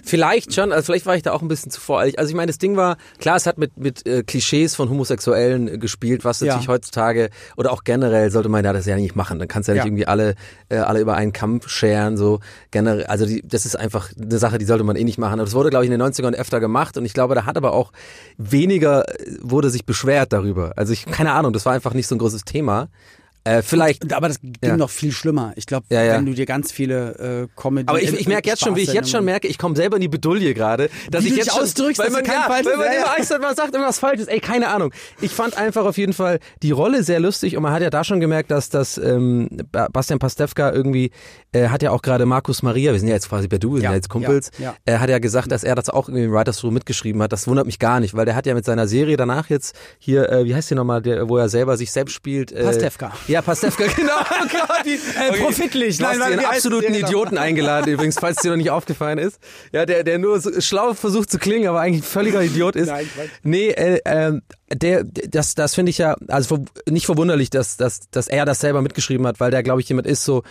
Vielleicht 0.02 0.54
schon, 0.54 0.72
also 0.72 0.86
vielleicht 0.86 1.06
war 1.06 1.16
ich 1.16 1.22
da 1.22 1.32
auch 1.32 1.42
ein 1.42 1.48
bisschen 1.48 1.70
zu 1.70 1.80
voreilig. 1.80 2.18
Also 2.18 2.30
ich 2.30 2.36
meine, 2.36 2.48
das 2.48 2.58
Ding 2.58 2.76
war, 2.76 2.96
klar, 3.18 3.36
es 3.36 3.46
hat 3.46 3.58
mit, 3.58 3.76
mit 3.78 4.06
äh, 4.06 4.22
Klischees 4.22 4.74
von 4.74 4.90
Homosexuellen 4.90 5.68
äh, 5.68 5.78
gespielt, 5.78 6.24
was 6.24 6.40
natürlich 6.40 6.66
ja. 6.66 6.72
heutzutage 6.72 7.30
oder 7.56 7.72
auch 7.72 7.84
generell 7.84 8.30
sollte 8.30 8.48
man 8.48 8.64
ja 8.64 8.72
das 8.72 8.86
ja 8.86 8.96
nicht 8.96 9.16
machen. 9.16 9.38
Dann 9.38 9.48
kannst 9.48 9.68
du 9.68 9.72
ja 9.72 9.76
nicht 9.76 9.84
ja. 9.84 9.88
irgendwie 9.88 10.06
alle, 10.06 10.34
äh, 10.68 10.76
alle 10.76 11.00
über 11.00 11.14
einen 11.14 11.32
Kampf 11.32 11.68
scheren, 11.68 12.16
so 12.16 12.40
generell. 12.70 13.06
Also 13.06 13.26
die, 13.26 13.42
das 13.46 13.66
ist 13.66 13.76
einfach 13.76 14.10
eine 14.20 14.38
Sache, 14.38 14.58
die 14.58 14.64
sollte 14.64 14.84
man 14.84 14.96
eh 14.96 15.04
nicht 15.04 15.18
machen. 15.18 15.34
Aber 15.34 15.44
das 15.44 15.54
wurde, 15.54 15.70
glaube 15.70 15.84
ich, 15.84 15.90
in 15.90 15.98
den 15.98 16.06
90ern 16.06 16.34
öfter 16.34 16.60
gemacht 16.60 16.96
und 16.96 17.04
ich 17.04 17.14
glaube, 17.14 17.34
da 17.34 17.46
hat 17.46 17.56
aber 17.56 17.72
auch 17.72 17.92
weniger, 18.36 19.08
äh, 19.08 19.36
wurde 19.40 19.70
sich 19.70 19.84
beschwert 19.84 20.32
darüber. 20.32 20.72
Also 20.76 20.92
ich, 20.92 21.06
keine 21.06 21.32
Ahnung, 21.32 21.52
das 21.52 21.66
war 21.66 21.72
einfach 21.72 21.94
nicht 21.94 22.06
so 22.06 22.14
ein 22.14 22.18
großes 22.18 22.44
Thema. 22.44 22.88
Äh, 23.44 23.62
vielleicht. 23.62 24.12
aber 24.12 24.28
das 24.28 24.40
ging 24.40 24.54
ja. 24.62 24.76
noch 24.76 24.88
viel 24.88 25.12
schlimmer. 25.12 25.52
Ich 25.56 25.66
glaube, 25.66 25.86
ja, 25.90 26.02
ja. 26.02 26.14
wenn 26.14 26.24
du 26.24 26.32
dir 26.32 26.46
ganz 26.46 26.72
viele 26.72 27.46
äh, 27.52 27.60
Comedy. 27.60 27.88
Aber 27.88 28.00
ich, 28.00 28.12
ich 28.12 28.26
merke 28.26 28.48
jetzt 28.48 28.62
schon, 28.62 28.74
wie 28.74 28.80
ich 28.80 28.92
jetzt 28.92 29.10
schon 29.10 29.24
merke, 29.24 29.48
ich 29.48 29.58
komme 29.58 29.76
selber 29.76 29.96
in 29.96 30.00
die 30.00 30.08
Bedulie 30.08 30.54
gerade, 30.54 30.88
dass 31.10 31.24
wie 31.24 31.28
ich 31.28 31.36
jetzt 31.36 31.52
schon, 31.52 31.62
ausdrückst, 31.62 31.98
weil 31.98 32.10
man, 32.10 32.24
ja, 32.24 32.46
weil 32.48 32.64
man 32.64 32.74
immer 32.74 33.16
Angst 33.16 33.32
hat, 33.32 33.42
man 33.42 33.54
sagt 33.54 33.74
irgendwas 33.74 33.98
Falsches. 33.98 34.28
Ey, 34.28 34.40
keine 34.40 34.68
Ahnung. 34.68 34.92
Ich 35.20 35.30
fand 35.30 35.58
einfach 35.58 35.84
auf 35.84 35.98
jeden 35.98 36.14
Fall 36.14 36.38
die 36.62 36.70
Rolle 36.70 37.02
sehr 37.02 37.20
lustig 37.20 37.56
und 37.56 37.62
man 37.62 37.72
hat 37.72 37.82
ja 37.82 37.90
da 37.90 38.02
schon 38.02 38.20
gemerkt, 38.20 38.50
dass 38.50 38.70
das 38.70 38.96
ähm, 38.96 39.48
Bastian 39.70 40.18
Pastewka 40.18 40.72
irgendwie 40.72 41.10
äh, 41.52 41.68
hat 41.68 41.82
ja 41.82 41.90
auch 41.90 42.00
gerade 42.00 42.24
Markus 42.26 42.62
Maria, 42.62 42.92
wir 42.92 42.98
sind 42.98 43.08
ja 43.08 43.14
jetzt 43.14 43.28
quasi 43.28 43.48
per 43.48 43.58
Du, 43.58 43.74
wir 43.74 43.80
sind 43.80 43.90
ja 43.90 43.94
jetzt 43.94 44.08
Kumpels, 44.08 44.50
er 44.84 45.00
hat 45.00 45.10
ja 45.10 45.18
gesagt, 45.18 45.52
dass 45.52 45.64
er 45.64 45.74
das 45.74 45.90
auch 45.90 46.08
irgendwie 46.08 46.24
im 46.24 46.32
Writers 46.32 46.64
Room 46.64 46.74
mitgeschrieben 46.74 47.22
hat. 47.22 47.32
Das 47.32 47.46
wundert 47.46 47.66
mich 47.66 47.78
gar 47.78 48.00
nicht, 48.00 48.14
weil 48.14 48.24
der 48.24 48.36
hat 48.36 48.46
ja 48.46 48.54
mit 48.54 48.64
seiner 48.64 48.88
Serie 48.88 49.16
danach 49.16 49.50
jetzt 49.50 49.76
hier, 49.98 50.30
äh, 50.30 50.44
wie 50.44 50.54
heißt 50.54 50.70
die 50.70 50.74
nochmal, 50.74 51.02
der, 51.02 51.28
wo 51.28 51.36
er 51.36 51.48
selber 51.48 51.76
sich 51.76 51.92
selbst 51.92 52.14
spielt. 52.14 52.52
Äh, 52.52 52.64
Pastewka. 52.64 53.12
Ja, 53.34 53.42
Pastewka, 53.42 53.86
genau. 53.96 54.12
die, 54.84 54.90
äh, 54.90 55.30
okay. 55.30 55.40
profitlich. 55.40 55.96
Du 55.96 56.04
Nein, 56.04 56.20
hast 56.20 56.22
einen 56.22 56.44
absoluten 56.44 56.92
genau. 56.92 57.08
Idioten 57.08 57.36
eingeladen 57.36 57.92
übrigens, 57.92 58.16
falls 58.16 58.36
dir 58.36 58.50
noch 58.50 58.56
nicht 58.56 58.70
aufgefallen 58.70 59.18
ist. 59.18 59.40
Ja, 59.72 59.84
der, 59.86 60.04
der 60.04 60.20
nur 60.20 60.38
so 60.38 60.60
schlau 60.60 60.94
versucht 60.94 61.32
zu 61.32 61.40
klingen, 61.40 61.66
aber 61.66 61.80
eigentlich 61.80 62.02
ein 62.02 62.06
völliger 62.06 62.44
Idiot 62.44 62.76
ist. 62.76 62.86
Nein, 62.86 63.08
nee, 63.42 63.70
äh, 63.70 63.98
äh, 64.04 64.40
der, 64.72 65.04
das, 65.04 65.54
das 65.54 65.74
finde 65.74 65.90
ich 65.90 65.98
ja, 65.98 66.16
also 66.28 66.64
nicht 66.88 67.06
verwunderlich, 67.06 67.50
dass, 67.50 67.76
dass, 67.76 68.08
dass 68.10 68.28
er 68.28 68.44
das 68.44 68.60
selber 68.60 68.82
mitgeschrieben 68.82 69.26
hat, 69.26 69.40
weil 69.40 69.50
der, 69.50 69.62
glaube 69.62 69.80
ich, 69.80 69.88
jemand 69.88 70.06
ist 70.06 70.24
so, 70.24 70.42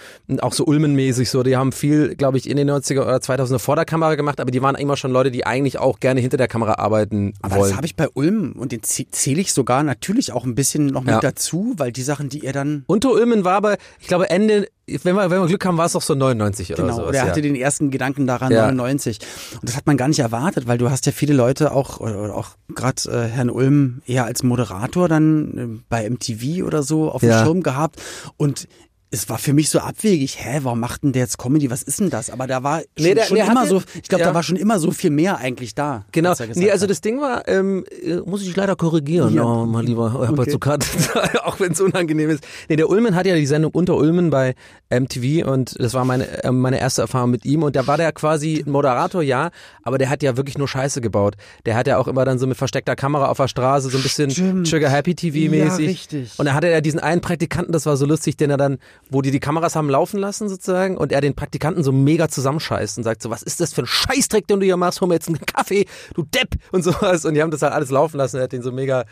auch 0.41 0.53
so 0.53 0.65
Ulmenmäßig 0.65 1.29
so, 1.29 1.43
die 1.43 1.57
haben 1.57 1.71
viel, 1.71 2.15
glaube 2.15 2.37
ich, 2.37 2.49
in 2.49 2.57
den 2.57 2.69
90er 2.69 3.01
oder 3.01 3.17
2000er 3.17 3.59
vor 3.59 3.75
der 3.75 3.85
Kamera 3.85 4.15
gemacht, 4.15 4.39
aber 4.39 4.51
die 4.51 4.61
waren 4.61 4.75
immer 4.75 4.97
schon 4.97 5.11
Leute, 5.11 5.31
die 5.31 5.45
eigentlich 5.45 5.79
auch 5.79 5.99
gerne 5.99 6.21
hinter 6.21 6.37
der 6.37 6.47
Kamera 6.47 6.75
arbeiten 6.75 7.33
aber 7.41 7.55
wollen. 7.55 7.69
das 7.69 7.77
habe 7.77 7.85
ich 7.85 7.95
bei 7.95 8.07
Ulm 8.09 8.53
und 8.53 8.71
den 8.71 8.83
zähle 8.83 9.41
ich 9.41 9.53
sogar 9.53 9.83
natürlich 9.83 10.31
auch 10.31 10.45
ein 10.45 10.55
bisschen 10.55 10.87
noch 10.87 11.01
mit 11.01 11.15
ja. 11.15 11.19
dazu, 11.19 11.73
weil 11.77 11.91
die 11.91 12.03
Sachen, 12.03 12.29
die 12.29 12.45
er 12.45 12.53
dann... 12.53 12.72
Unter 12.87 13.11
Ulmen 13.11 13.43
war 13.43 13.55
aber, 13.55 13.77
ich 13.99 14.07
glaube, 14.07 14.29
Ende 14.29 14.67
wenn 14.85 15.15
wir, 15.15 15.31
wenn 15.31 15.39
wir 15.41 15.47
Glück 15.47 15.65
haben, 15.65 15.77
war 15.77 15.85
es 15.85 15.95
auch 15.95 16.01
so 16.01 16.13
99 16.13 16.73
oder 16.73 16.83
genau, 16.83 16.95
so. 16.95 17.01
Genau, 17.03 17.13
er 17.13 17.25
hatte 17.25 17.41
den 17.41 17.55
ersten 17.55 17.89
Gedanken 17.89 18.27
daran, 18.27 18.51
ja. 18.51 18.67
99. 18.67 19.19
Und 19.61 19.69
das 19.69 19.77
hat 19.77 19.87
man 19.87 19.95
gar 19.95 20.09
nicht 20.09 20.19
erwartet, 20.19 20.67
weil 20.67 20.77
du 20.77 20.89
hast 20.89 21.05
ja 21.05 21.13
viele 21.13 21.33
Leute 21.33 21.71
auch, 21.71 22.01
oder 22.01 22.35
auch 22.35 22.49
gerade 22.75 23.09
äh, 23.09 23.29
Herrn 23.29 23.49
Ulm 23.49 24.01
eher 24.05 24.25
als 24.25 24.43
Moderator 24.43 25.07
dann 25.07 25.57
äh, 25.57 25.81
bei 25.87 26.09
MTV 26.09 26.65
oder 26.65 26.83
so 26.83 27.09
auf 27.09 27.21
dem 27.21 27.29
ja. 27.29 27.43
Schirm 27.43 27.63
gehabt. 27.63 28.01
Und 28.35 28.67
es 29.13 29.29
war 29.29 29.37
für 29.37 29.53
mich 29.53 29.69
so 29.69 29.77
abwegig, 29.77 30.43
hä, 30.43 30.61
warum 30.63 30.79
macht 30.79 31.03
denn 31.03 31.13
der 31.13 31.21
jetzt 31.21 31.37
Comedy? 31.37 31.69
Was 31.69 31.83
ist 31.83 31.99
denn 31.99 32.09
das? 32.09 32.31
Aber 32.31 32.47
da 32.47 32.63
war 32.63 32.79
schon, 32.79 32.87
nee, 32.97 33.13
der, 33.13 33.25
schon 33.25 33.37
der 33.37 33.45
immer 33.45 33.67
so, 33.67 33.83
ich 33.93 34.09
glaube, 34.09 34.23
ja. 34.23 34.29
da 34.29 34.33
war 34.33 34.41
schon 34.41 34.55
immer 34.55 34.79
so 34.79 34.89
viel 34.89 35.11
mehr 35.11 35.37
eigentlich 35.37 35.75
da. 35.75 36.05
Genau. 36.11 36.33
Nee, 36.55 36.71
also 36.71 36.87
das 36.87 36.99
Ding 36.99 37.21
war, 37.21 37.47
ähm, 37.47 37.85
äh, 38.03 38.15
muss 38.25 38.41
ich 38.41 38.55
leider 38.55 38.75
korrigieren, 38.75 39.35
ja. 39.35 39.43
oh, 39.43 39.67
mein 39.67 39.85
lieber 39.85 40.13
Herr 40.13 40.31
okay. 40.31 40.77
Auch 41.43 41.59
wenn 41.59 41.73
es 41.73 41.81
unangenehm 41.81 42.31
ist. 42.31 42.43
Nee, 42.69 42.75
der 42.75 42.89
Ulmen 42.89 43.15
hat 43.15 43.27
ja 43.27 43.35
die 43.35 43.45
Sendung 43.45 43.71
unter 43.73 43.95
Ulmen 43.97 44.31
bei 44.31 44.55
MTV 44.89 45.47
und 45.47 45.75
das 45.79 45.93
war 45.93 46.05
meine, 46.05 46.43
äh, 46.43 46.51
meine 46.51 46.79
erste 46.79 47.03
Erfahrung 47.03 47.29
mit 47.29 47.45
ihm 47.45 47.61
und 47.61 47.75
da 47.75 47.85
war 47.85 47.97
der 47.97 48.11
quasi 48.13 48.63
Moderator, 48.65 49.21
ja, 49.21 49.51
aber 49.83 49.99
der 49.99 50.09
hat 50.09 50.23
ja 50.23 50.37
wirklich 50.37 50.57
nur 50.57 50.67
Scheiße 50.67 51.01
gebaut. 51.01 51.35
Der 51.67 51.75
hat 51.75 51.85
ja 51.85 51.99
auch 51.99 52.07
immer 52.07 52.25
dann 52.25 52.39
so 52.39 52.47
mit 52.47 52.57
versteckter 52.57 52.95
Kamera 52.95 53.27
auf 53.27 53.37
der 53.37 53.47
Straße 53.47 53.89
so 53.89 53.97
ein 53.97 54.03
bisschen 54.03 54.31
Stimmt. 54.31 54.71
Trigger 54.71 54.89
Happy 54.89 55.13
TV 55.13 55.51
mäßig. 55.51 55.85
Ja, 55.85 55.91
richtig. 55.91 56.31
Und 56.37 56.47
er 56.47 56.55
hatte 56.55 56.67
ja 56.71 56.81
diesen 56.81 56.99
einen 56.99 57.21
Praktikanten, 57.21 57.71
das 57.73 57.85
war 57.85 57.95
so 57.95 58.07
lustig, 58.07 58.37
den 58.37 58.49
er 58.49 58.57
dann 58.57 58.79
wo 59.13 59.21
die 59.21 59.31
die 59.31 59.39
Kameras 59.39 59.75
haben 59.75 59.89
laufen 59.89 60.19
lassen 60.19 60.49
sozusagen 60.49 60.97
und 60.97 61.11
er 61.11 61.21
den 61.21 61.35
Praktikanten 61.35 61.83
so 61.83 61.91
mega 61.91 62.27
zusammenscheißt 62.27 62.97
und 62.97 63.03
sagt 63.03 63.21
so, 63.21 63.29
was 63.29 63.43
ist 63.43 63.59
das 63.59 63.73
für 63.73 63.83
ein 63.83 63.87
Scheißdreck, 63.87 64.47
den 64.47 64.59
du 64.59 64.65
hier 64.65 64.77
machst, 64.77 65.01
hol 65.01 65.07
mir 65.07 65.13
jetzt 65.15 65.27
einen 65.27 65.39
Kaffee, 65.45 65.85
du 66.15 66.23
Depp 66.23 66.55
und 66.71 66.83
sowas 66.83 67.23
und 67.25 67.35
die 67.35 67.41
haben 67.41 67.51
das 67.51 67.61
halt 67.61 67.73
alles 67.73 67.89
laufen 67.89 68.17
lassen, 68.17 68.37
er 68.37 68.43
hat 68.43 68.51
den 68.51 68.63
so 68.63 68.71
mega 68.71 69.05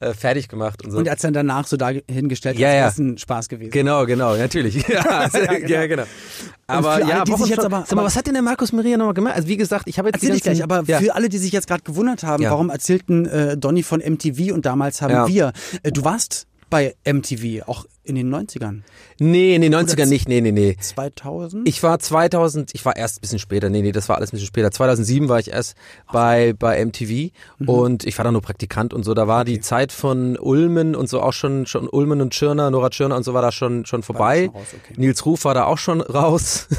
äh, 0.00 0.14
fertig 0.14 0.48
gemacht 0.48 0.84
und 0.84 0.92
so. 0.92 0.98
Und 0.98 1.06
er 1.06 1.12
hat 1.12 1.18
es 1.18 1.22
dann 1.22 1.34
danach 1.34 1.66
so 1.66 1.76
dahingestellt, 1.76 2.58
ja, 2.58 2.72
ja. 2.72 2.88
ist 2.88 2.98
ein 2.98 3.18
Spaß 3.18 3.48
gewesen. 3.48 3.70
Genau, 3.70 4.06
genau, 4.06 4.36
natürlich. 4.36 4.86
ja, 4.88 5.22
ja, 5.22 5.28
genau. 5.28 5.68
ja, 5.68 5.86
genau. 5.86 6.04
Aber 6.66 7.00
ja, 7.00 7.22
alle, 7.22 7.36
sich 7.38 7.48
jetzt 7.48 7.64
aber, 7.64 7.84
sag 7.86 7.96
mal, 7.96 8.04
was 8.04 8.16
hat 8.16 8.26
denn 8.26 8.34
der 8.34 8.42
Markus 8.42 8.72
Maria 8.72 8.96
nochmal 8.96 9.14
gemacht? 9.14 9.34
Also 9.34 9.48
wie 9.48 9.56
gesagt, 9.56 9.88
ich 9.88 9.98
habe 9.98 10.08
jetzt 10.08 10.22
Erzähl 10.22 10.36
ich 10.36 10.42
gleich, 10.42 10.62
aber 10.62 10.82
ja. 10.86 10.98
für 10.98 11.14
alle, 11.14 11.28
die 11.28 11.38
sich 11.38 11.52
jetzt 11.52 11.66
gerade 11.66 11.82
gewundert 11.82 12.22
haben, 12.22 12.44
warum 12.44 12.70
erzählten 12.70 13.26
äh, 13.26 13.56
Donny 13.56 13.82
von 13.82 14.00
MTV 14.00 14.52
und 14.54 14.66
damals 14.66 15.02
haben 15.02 15.32
wir, 15.32 15.52
äh, 15.82 15.90
du 15.90 16.04
warst 16.04 16.46
bei 16.70 16.94
MTV 17.06 17.66
auch 17.66 17.86
In 18.08 18.14
den 18.14 18.34
90ern. 18.34 18.80
Nee, 19.20 19.54
in 19.54 19.60
den 19.60 19.74
90ern 19.74 20.06
nicht, 20.06 20.28
nee, 20.28 20.40
nee, 20.40 20.50
nee. 20.50 20.76
2000? 20.80 21.68
Ich 21.68 21.82
war 21.82 21.98
2000, 21.98 22.74
ich 22.74 22.84
war 22.84 22.96
erst 22.96 23.18
ein 23.18 23.20
bisschen 23.20 23.38
später, 23.38 23.68
nee, 23.68 23.82
nee, 23.82 23.92
das 23.92 24.08
war 24.08 24.16
alles 24.16 24.30
ein 24.30 24.36
bisschen 24.36 24.46
später. 24.46 24.70
2007 24.70 25.28
war 25.28 25.38
ich 25.38 25.50
erst 25.52 25.76
bei, 26.10 26.54
bei 26.58 26.82
MTV 26.84 27.30
Mhm. 27.58 27.68
und 27.68 28.04
ich 28.06 28.16
war 28.16 28.24
da 28.24 28.32
nur 28.32 28.40
Praktikant 28.40 28.94
und 28.94 29.02
so. 29.04 29.12
Da 29.14 29.28
war 29.28 29.44
die 29.44 29.60
Zeit 29.60 29.92
von 29.92 30.38
Ulmen 30.38 30.94
und 30.94 31.08
so 31.08 31.20
auch 31.20 31.32
schon, 31.34 31.66
schon 31.66 31.86
Ulmen 31.88 32.20
und 32.22 32.32
Tschirner, 32.32 32.70
Nora 32.70 32.88
Tschirner 32.90 33.16
und 33.16 33.24
so 33.24 33.34
war 33.34 33.42
da 33.42 33.52
schon, 33.52 33.84
schon 33.84 34.02
vorbei. 34.02 34.46
schon 34.46 34.54
raus, 34.54 34.66
okay. 34.84 34.94
Nils 34.96 35.26
Ruf 35.26 35.44
war 35.44 35.52
da 35.54 35.64
auch 35.64 35.78
schon 35.78 36.00
raus. 36.00 36.66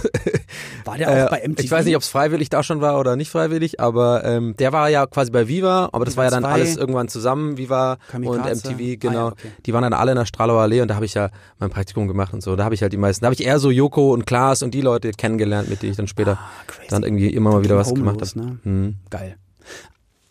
War 0.85 0.97
der 0.97 1.09
auch 1.09 1.13
Äh, 1.13 1.27
bei 1.29 1.47
MTV? 1.47 1.63
Ich 1.63 1.69
weiß 1.71 1.85
nicht, 1.85 1.95
ob 1.95 2.01
es 2.01 2.07
freiwillig 2.07 2.49
da 2.49 2.63
schon 2.63 2.81
war 2.81 2.99
oder 2.99 3.15
nicht 3.15 3.29
freiwillig, 3.29 3.79
aber 3.79 4.23
ähm, 4.25 4.55
der 4.57 4.71
war 4.73 4.89
ja 4.89 5.05
quasi 5.05 5.29
bei 5.29 5.47
Viva, 5.47 5.89
aber 5.91 6.05
das 6.05 6.17
war 6.17 6.23
ja 6.23 6.31
dann 6.31 6.45
alles 6.45 6.75
irgendwann 6.77 7.07
zusammen, 7.09 7.57
Viva 7.57 7.97
Kamikaze. 8.09 8.39
und 8.39 8.45
MTV, 8.63 8.79
Ah, 8.79 8.81
ja, 8.81 8.95
genau. 8.95 9.27
okay. 9.27 9.51
Die 9.65 9.73
waren 9.73 9.83
dann 9.83 9.93
alle 9.93 10.11
in 10.13 10.17
der 10.17 10.25
Stralauer 10.25 10.61
Allee 10.61 10.81
und 10.81 10.87
da 10.87 10.95
habe 10.95 11.05
ich 11.05 11.13
ja 11.13 11.18
mein 11.59 11.69
Praktikum 11.69 12.07
gemacht 12.07 12.33
und 12.33 12.41
so. 12.41 12.55
Da 12.55 12.63
habe 12.63 12.75
ich 12.75 12.81
halt 12.81 12.93
die 12.93 12.97
meisten, 12.97 13.21
da 13.23 13.27
habe 13.27 13.33
ich 13.35 13.43
eher 13.45 13.59
so 13.59 13.69
Joko 13.71 14.13
und 14.13 14.25
Klaas 14.25 14.63
und 14.63 14.73
die 14.73 14.81
Leute 14.81 15.11
kennengelernt, 15.11 15.69
mit 15.69 15.81
denen 15.81 15.91
ich 15.91 15.97
dann 15.97 16.07
später 16.07 16.37
Ah, 16.39 16.49
dann 16.89 17.03
irgendwie 17.03 17.27
immer 17.29 17.51
mal 17.51 17.63
wieder 17.63 17.77
was 17.77 17.93
gemacht 17.93 18.21
habe. 18.21 18.39
ne? 18.39 18.59
Mhm. 18.63 18.95
Geil. 19.09 19.35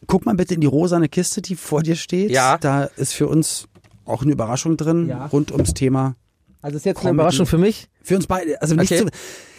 Guck 0.07 0.24
mal 0.27 0.35
bitte 0.35 0.55
in 0.55 0.61
die 0.62 0.66
rosane 0.66 1.09
Kiste, 1.09 1.42
die 1.42 1.55
vor 1.57 1.83
dir 1.83 1.96
steht. 1.96 2.31
Ja. 2.31 2.57
Da 2.59 2.85
ist 2.85 3.12
für 3.12 3.27
uns 3.29 3.68
auch 4.07 4.22
eine 4.22 4.33
Überraschung 4.33 4.77
drin 4.79 5.09
Ja. 5.09 5.27
rund 5.27 5.53
ums 5.53 5.74
Thema. 5.74 6.16
Also 6.62 6.77
ist 6.79 6.87
jetzt 6.87 7.01
eine 7.03 7.11
Überraschung 7.11 7.46
für 7.46 7.59
mich. 7.59 7.88
Für 8.03 8.16
uns 8.16 8.27
beide. 8.27 8.61
Also 8.62 8.74
nicht 8.74 8.90
Okay. 8.90 9.03
so, 9.03 9.09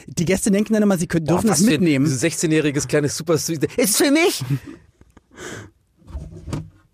die 0.07 0.25
Gäste 0.25 0.49
denken 0.51 0.73
dann 0.73 0.81
immer, 0.83 0.97
sie 0.97 1.05
können, 1.07 1.25
dürfen 1.27 1.43
Boah, 1.47 1.49
das 1.53 1.61
mitnehmen. 1.61 2.07
16-jähriges 2.07 2.87
kleines 2.87 3.15
Super 3.15 3.35
Ist 3.35 3.49
es 3.77 3.97
für 3.97 4.11
mich? 4.11 4.43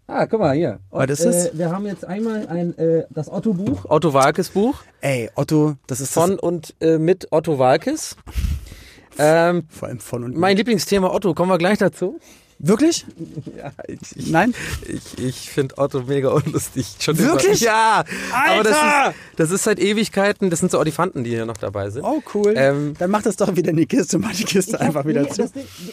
Ah, 0.08 0.28
guck 0.28 0.40
mal 0.40 0.56
hier. 0.56 0.80
Was 0.92 1.10
ist 1.10 1.26
das? 1.26 1.58
wir 1.58 1.72
haben 1.72 1.88
jetzt 1.88 2.06
einmal 2.06 2.48
ein 2.48 2.78
äh, 2.78 3.06
das 3.10 3.28
Otto 3.32 3.54
Buch, 3.54 3.86
Otto 3.90 4.14
Walkes 4.14 4.50
Buch 4.50 4.76
Ey, 5.02 5.32
Otto, 5.34 5.76
das 5.88 6.00
ist 6.00 6.14
von 6.14 6.38
und 6.38 6.76
äh, 6.80 7.00
mit 7.00 7.28
Otto 7.32 7.58
Walkes. 7.58 8.16
Ähm, 9.18 9.64
das, 9.68 9.78
vor 9.80 9.88
allem 9.88 10.00
von 10.00 10.24
und 10.24 10.38
mein 10.38 10.58
Lieblingsthema 10.58 11.10
Otto, 11.12 11.34
kommen 11.34 11.50
wir 11.50 11.58
gleich 11.58 11.80
dazu. 11.80 12.20
Wirklich? 12.60 13.06
Ja, 13.58 13.72
ich, 13.88 14.28
Nein? 14.32 14.54
ich, 14.88 15.18
ich 15.24 15.50
finde 15.50 15.78
Otto 15.78 16.02
mega 16.02 16.30
unlustig. 16.30 16.88
Schon 17.00 17.18
Wirklich? 17.18 17.62
Immer. 17.62 17.72
Ja, 17.72 18.04
aber 18.34 18.64
das 18.64 18.76
Alter! 18.78 19.10
ist, 19.12 19.16
das 19.38 19.52
ist 19.52 19.64
seit 19.64 19.80
Ewigkeiten, 19.80 20.50
das 20.50 20.60
sind 20.60 20.72
so 20.72 20.80
Olifanten, 20.80 21.24
die 21.24 21.30
hier 21.32 21.46
noch 21.46 21.56
dabei 21.58 21.90
sind. 21.90 22.04
Oh, 22.04 22.22
cool. 22.34 22.54
Ähm, 22.58 22.96
Dann 23.00 23.12
mach 23.12 23.22
das 23.22 23.38
doch 23.38 23.56
wieder 23.56 23.70
in 23.72 23.78
die 23.78 23.86
Kiste, 23.86 24.18
mach 24.18 24.34
die 24.34 24.44
Kiste 24.44 24.80
einfach 24.82 25.06
wieder 25.06 25.28
zu. 25.30 25.44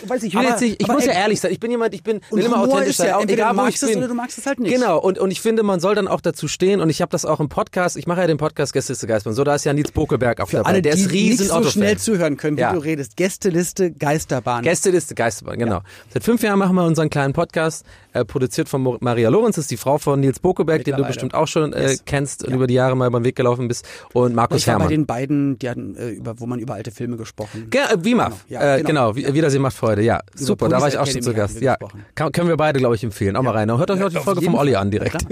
weiß 0.07 0.23
ich, 0.25 0.33
will 0.35 0.41
Aber- 0.41 0.51
jetzt 0.51 0.61
nicht, 0.61 0.81
ich 0.83 0.89
aber 0.89 0.95
muss 0.95 1.07
ja 1.07 1.13
ehrlich 1.13 1.41
sein. 1.41 1.53
Ich 1.53 1.61
bin 1.61 1.71
jemand, 1.71 1.95
ich 1.95 2.03
bin 2.03 2.21
Und 2.31 2.39
will 2.39 2.47
immer 2.47 2.61
authentisch 2.63 2.91
ist 2.91 2.97
sein, 2.99 3.09
ja, 3.09 3.17
auch 3.17 3.21
entweder 3.21 3.43
egal 3.43 3.53
du 3.53 3.59
wo 3.59 3.63
magst 3.63 3.77
ich 3.77 3.83
es 3.83 3.89
bin. 3.91 3.99
oder 3.99 4.09
du 4.09 4.15
magst 4.15 4.39
es 4.39 4.47
halt 4.47 4.59
nicht. 4.61 4.73
Genau, 4.75 4.99
und, 4.99 5.19
und 5.19 5.31
ich 5.31 5.41
finde, 5.41 5.63
man 5.63 5.79
soll 5.81 5.95
dann 5.95 6.09
auch 6.09 6.21
dazu 6.21 6.49
stehen. 6.49 6.81
Und 6.81 6.91
ich 6.91 7.01
habe 7.01 7.11
das 7.11 7.25
auch 7.25 7.39
im 7.41 7.49
Podcast, 7.49 7.97
ich 7.97 8.07
mache 8.07 8.21
ja 8.23 8.27
den 8.27 8.39
Podcast 8.39 8.73
Gäste 8.73 8.93
ist 8.93 9.03
der 9.03 9.09
Geistmann. 9.09 9.35
So, 9.35 9.45
da 9.45 9.55
ist 9.55 9.65
ja 9.65 9.73
Nils 9.73 9.93
Bokelberg 9.93 10.41
auch 10.41 10.49
Für 10.49 10.57
dabei. 10.59 10.69
alle, 10.71 10.83
Der 10.83 10.95
die 10.95 11.03
ist 11.03 11.13
riesen 11.13 11.47
nicht 11.47 11.53
so 11.65 11.71
schnell 11.71 11.99
zuhören 11.99 12.37
können, 12.37 12.57
wie 12.57 12.63
Ja. 12.63 12.73
du 12.73 12.79
redest. 12.81 13.17
Gästeliste 13.17 13.93
Geisterbahn. 13.93 14.65
Gästeliste 14.65 15.15
Geisterbahn, 15.15 15.59
genau. 15.59 15.81
Seit 16.13 16.25
fünf 16.25 16.43
Jahren 16.43 16.52
machen 16.57 16.75
wir 16.77 16.85
unseren 16.85 17.11
kleinen 17.11 17.33
Podcast, 17.33 17.85
äh, 18.13 18.25
produziert 18.25 18.69
von 18.69 18.99
Maria 19.01 19.29
Lorenz, 19.29 19.57
das 19.57 19.65
ist 19.65 19.71
die 19.71 19.77
Frau 19.77 19.99
von 19.99 20.21
Nils 20.21 20.39
Bokelberg, 20.41 20.85
den 20.85 20.97
du 20.97 21.05
bestimmt 21.05 21.35
auch 21.35 21.47
schon 21.49 21.73
äh, 21.73 21.83
Yes. 21.83 22.05
kennst 22.05 22.45
und 22.47 22.55
über 22.55 22.67
die 22.67 22.75
Jahre 22.75 22.97
mal 22.97 23.11
beim 23.11 23.25
Weg 23.25 23.37
gelaufen 23.37 23.69
bist, 23.69 23.87
und 24.13 24.35
Markus 24.35 24.59
ich 24.59 24.67
war 24.67 24.75
bei 24.75 24.81
Herrmann. 24.81 24.89
den 24.91 25.07
beiden, 25.07 25.59
die 25.59 25.69
hatten, 25.71 25.97
äh, 25.97 26.11
über, 26.11 26.39
wo 26.41 26.47
man 26.47 26.59
über 26.59 26.75
alte 26.75 26.91
Filme 26.91 27.17
gesprochen 27.17 27.69
Ge 27.71 27.81
äh, 27.81 27.97
WIMAF, 28.05 28.45
Genau, 28.49 28.61
ja, 28.63 28.75
äh, 28.77 28.83
genau. 28.83 29.13
genau, 29.13 29.29
Wi- 29.29 29.35
Wiedersehen 29.35 29.63
macht 29.63 29.77
Freude, 29.77 30.03
ja, 30.03 30.21
super, 30.35 30.69
da 30.69 30.81
war 30.81 30.89
ich 30.89 30.99
auch 30.99 31.07
schon 31.07 31.23
zu 31.23 31.35
Gast, 31.35 31.61
ja, 31.61 31.77
kann, 32.15 32.33
können 32.33 32.49
wir 32.49 32.57
beide, 32.57 32.79
glaube 32.79 32.95
ich, 32.95 33.05
empfehlen, 33.05 33.37
auch 33.37 33.43
mal 33.43 33.51
rein, 33.53 33.71
hört 33.71 33.91
euch 33.91 34.03
auch 34.03 34.09
die 34.11 34.17
Folge 34.17 34.43
vom 34.43 34.55
Olli 34.55 34.75
an 34.77 34.91
direkt. 34.91 35.27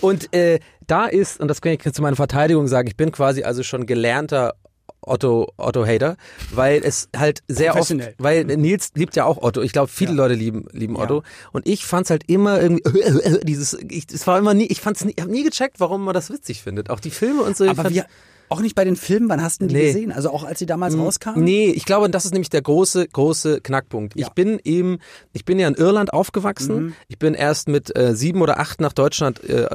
Und 0.00 0.32
äh, 0.34 0.58
da 0.86 1.06
ist, 1.06 1.40
und 1.40 1.48
das 1.48 1.60
kann 1.60 1.72
ich 1.72 1.80
zu 1.92 2.02
meiner 2.02 2.16
Verteidigung 2.16 2.66
sagen, 2.66 2.88
ich 2.88 2.96
bin 2.96 3.12
quasi 3.12 3.42
also 3.42 3.62
schon 3.62 3.86
gelernter 3.86 4.54
Otto, 5.00 5.52
Otto 5.56 5.86
Hater, 5.86 6.16
weil 6.52 6.82
es 6.84 7.08
halt 7.16 7.42
sehr 7.48 7.76
oft, 7.76 7.94
weil 8.18 8.44
Nils 8.44 8.90
liebt 8.94 9.16
ja 9.16 9.24
auch 9.24 9.38
Otto. 9.42 9.62
Ich 9.62 9.72
glaube, 9.72 9.88
viele 9.88 10.10
Ja. 10.10 10.16
Leute 10.16 10.34
lieben, 10.34 10.66
lieben 10.72 10.96
Ja. 10.96 11.02
Otto. 11.02 11.22
Und 11.52 11.66
ich 11.66 11.84
fand's 11.86 12.10
halt 12.10 12.24
immer 12.28 12.60
irgendwie, 12.60 12.82
dieses, 13.44 13.74
ich, 13.88 14.06
es 14.12 14.26
war 14.26 14.38
immer 14.38 14.54
nie, 14.54 14.66
ich 14.66 14.80
fand's 14.80 15.04
nie, 15.04 15.12
ich 15.16 15.22
habe 15.22 15.30
nie 15.32 15.44
gecheckt, 15.44 15.80
warum 15.80 16.04
man 16.04 16.14
das 16.14 16.30
witzig 16.30 16.62
findet. 16.62 16.90
Auch 16.90 17.00
die 17.00 17.10
Filme 17.10 17.42
und 17.42 17.56
so. 17.56 17.64
Aber 17.68 17.90
wir, 17.90 18.06
auch 18.50 18.60
nicht 18.60 18.74
bei 18.74 18.84
den 18.84 18.96
Filmen, 18.96 19.28
wann 19.28 19.42
hast 19.42 19.60
du 19.60 19.66
denn 19.66 19.74
die 19.76 19.82
Nee. 19.82 19.86
gesehen? 19.92 20.10
Also 20.12 20.30
auch 20.30 20.42
als 20.44 20.58
sie 20.58 20.66
damals 20.66 20.96
rauskamen? 20.96 21.44
Nee, 21.44 21.70
ich 21.70 21.84
glaube, 21.84 22.08
das 22.10 22.24
ist 22.24 22.32
nämlich 22.32 22.48
der 22.50 22.62
große, 22.62 23.06
große 23.08 23.60
Knackpunkt. 23.60 24.18
Ja. 24.18 24.26
Ich 24.26 24.32
bin 24.32 24.58
eben, 24.64 24.98
ich 25.34 25.44
bin 25.44 25.58
ja 25.58 25.68
in 25.68 25.74
Irland 25.74 26.12
aufgewachsen. 26.14 26.76
Mhm. 26.82 26.94
Ich 27.08 27.18
bin 27.18 27.34
erst 27.34 27.68
mit 27.68 27.94
äh, 27.96 28.14
sieben 28.16 28.40
oder 28.40 28.58
acht 28.58 28.80
nach 28.80 28.94
Deutschland 28.94 29.44
äh, 29.44 29.66